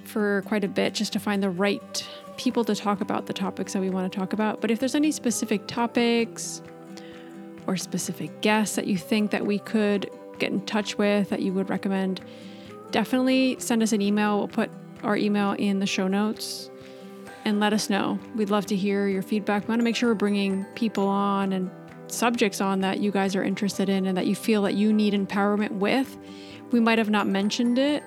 for 0.04 0.42
quite 0.46 0.64
a 0.64 0.68
bit 0.68 0.94
just 0.94 1.12
to 1.12 1.20
find 1.20 1.42
the 1.42 1.50
right 1.50 2.06
people 2.36 2.64
to 2.64 2.74
talk 2.74 3.00
about 3.00 3.26
the 3.26 3.32
topics 3.32 3.74
that 3.74 3.80
we 3.80 3.90
want 3.90 4.10
to 4.10 4.18
talk 4.18 4.32
about. 4.32 4.60
But 4.60 4.70
if 4.70 4.80
there's 4.80 4.94
any 4.94 5.12
specific 5.12 5.66
topics 5.68 6.62
or 7.66 7.76
specific 7.76 8.40
guests 8.40 8.76
that 8.76 8.86
you 8.86 8.96
think 8.96 9.30
that 9.30 9.46
we 9.46 9.58
could 9.60 10.10
get 10.38 10.50
in 10.50 10.64
touch 10.64 10.98
with 10.98 11.28
that 11.28 11.40
you 11.40 11.52
would 11.52 11.70
recommend, 11.70 12.20
definitely 12.90 13.56
send 13.58 13.82
us 13.82 13.92
an 13.92 14.02
email. 14.02 14.38
We'll 14.38 14.48
put 14.48 14.70
our 15.02 15.16
email 15.16 15.52
in 15.52 15.78
the 15.78 15.86
show 15.86 16.08
notes 16.08 16.70
and 17.44 17.60
let 17.60 17.72
us 17.72 17.88
know. 17.88 18.18
We'd 18.34 18.50
love 18.50 18.66
to 18.66 18.76
hear 18.76 19.08
your 19.08 19.22
feedback. 19.22 19.62
We 19.62 19.68
want 19.68 19.80
to 19.80 19.84
make 19.84 19.96
sure 19.96 20.10
we're 20.10 20.14
bringing 20.14 20.64
people 20.74 21.08
on 21.08 21.52
and 21.52 21.70
subjects 22.08 22.60
on 22.60 22.80
that 22.80 23.00
you 23.00 23.10
guys 23.10 23.34
are 23.36 23.42
interested 23.42 23.88
in 23.88 24.06
and 24.06 24.16
that 24.16 24.26
you 24.26 24.34
feel 24.34 24.62
that 24.62 24.74
you 24.74 24.92
need 24.92 25.14
empowerment 25.14 25.72
with. 25.72 26.16
We 26.70 26.80
might 26.80 26.98
have 26.98 27.10
not 27.10 27.26
mentioned 27.26 27.78
it, 27.78 28.02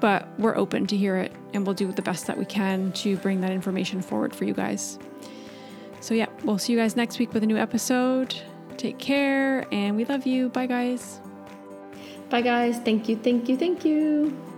but 0.00 0.28
we're 0.38 0.56
open 0.56 0.86
to 0.88 0.96
hear 0.96 1.16
it 1.16 1.32
and 1.54 1.66
we'll 1.66 1.74
do 1.74 1.90
the 1.92 2.02
best 2.02 2.26
that 2.26 2.36
we 2.36 2.44
can 2.44 2.92
to 2.92 3.16
bring 3.18 3.40
that 3.40 3.50
information 3.50 4.02
forward 4.02 4.34
for 4.34 4.44
you 4.44 4.54
guys. 4.54 4.98
So, 6.00 6.14
yeah, 6.14 6.26
we'll 6.42 6.58
see 6.58 6.72
you 6.72 6.78
guys 6.78 6.96
next 6.96 7.18
week 7.18 7.32
with 7.32 7.44
a 7.44 7.46
new 7.46 7.56
episode. 7.56 8.34
Take 8.76 8.98
care 8.98 9.66
and 9.72 9.96
we 9.96 10.04
love 10.04 10.26
you. 10.26 10.48
Bye, 10.48 10.66
guys. 10.66 11.21
Bye, 12.32 12.40
guys. 12.40 12.78
Thank 12.78 13.10
you. 13.10 13.16
Thank 13.16 13.50
you. 13.50 13.58
Thank 13.58 13.84
you. 13.84 14.51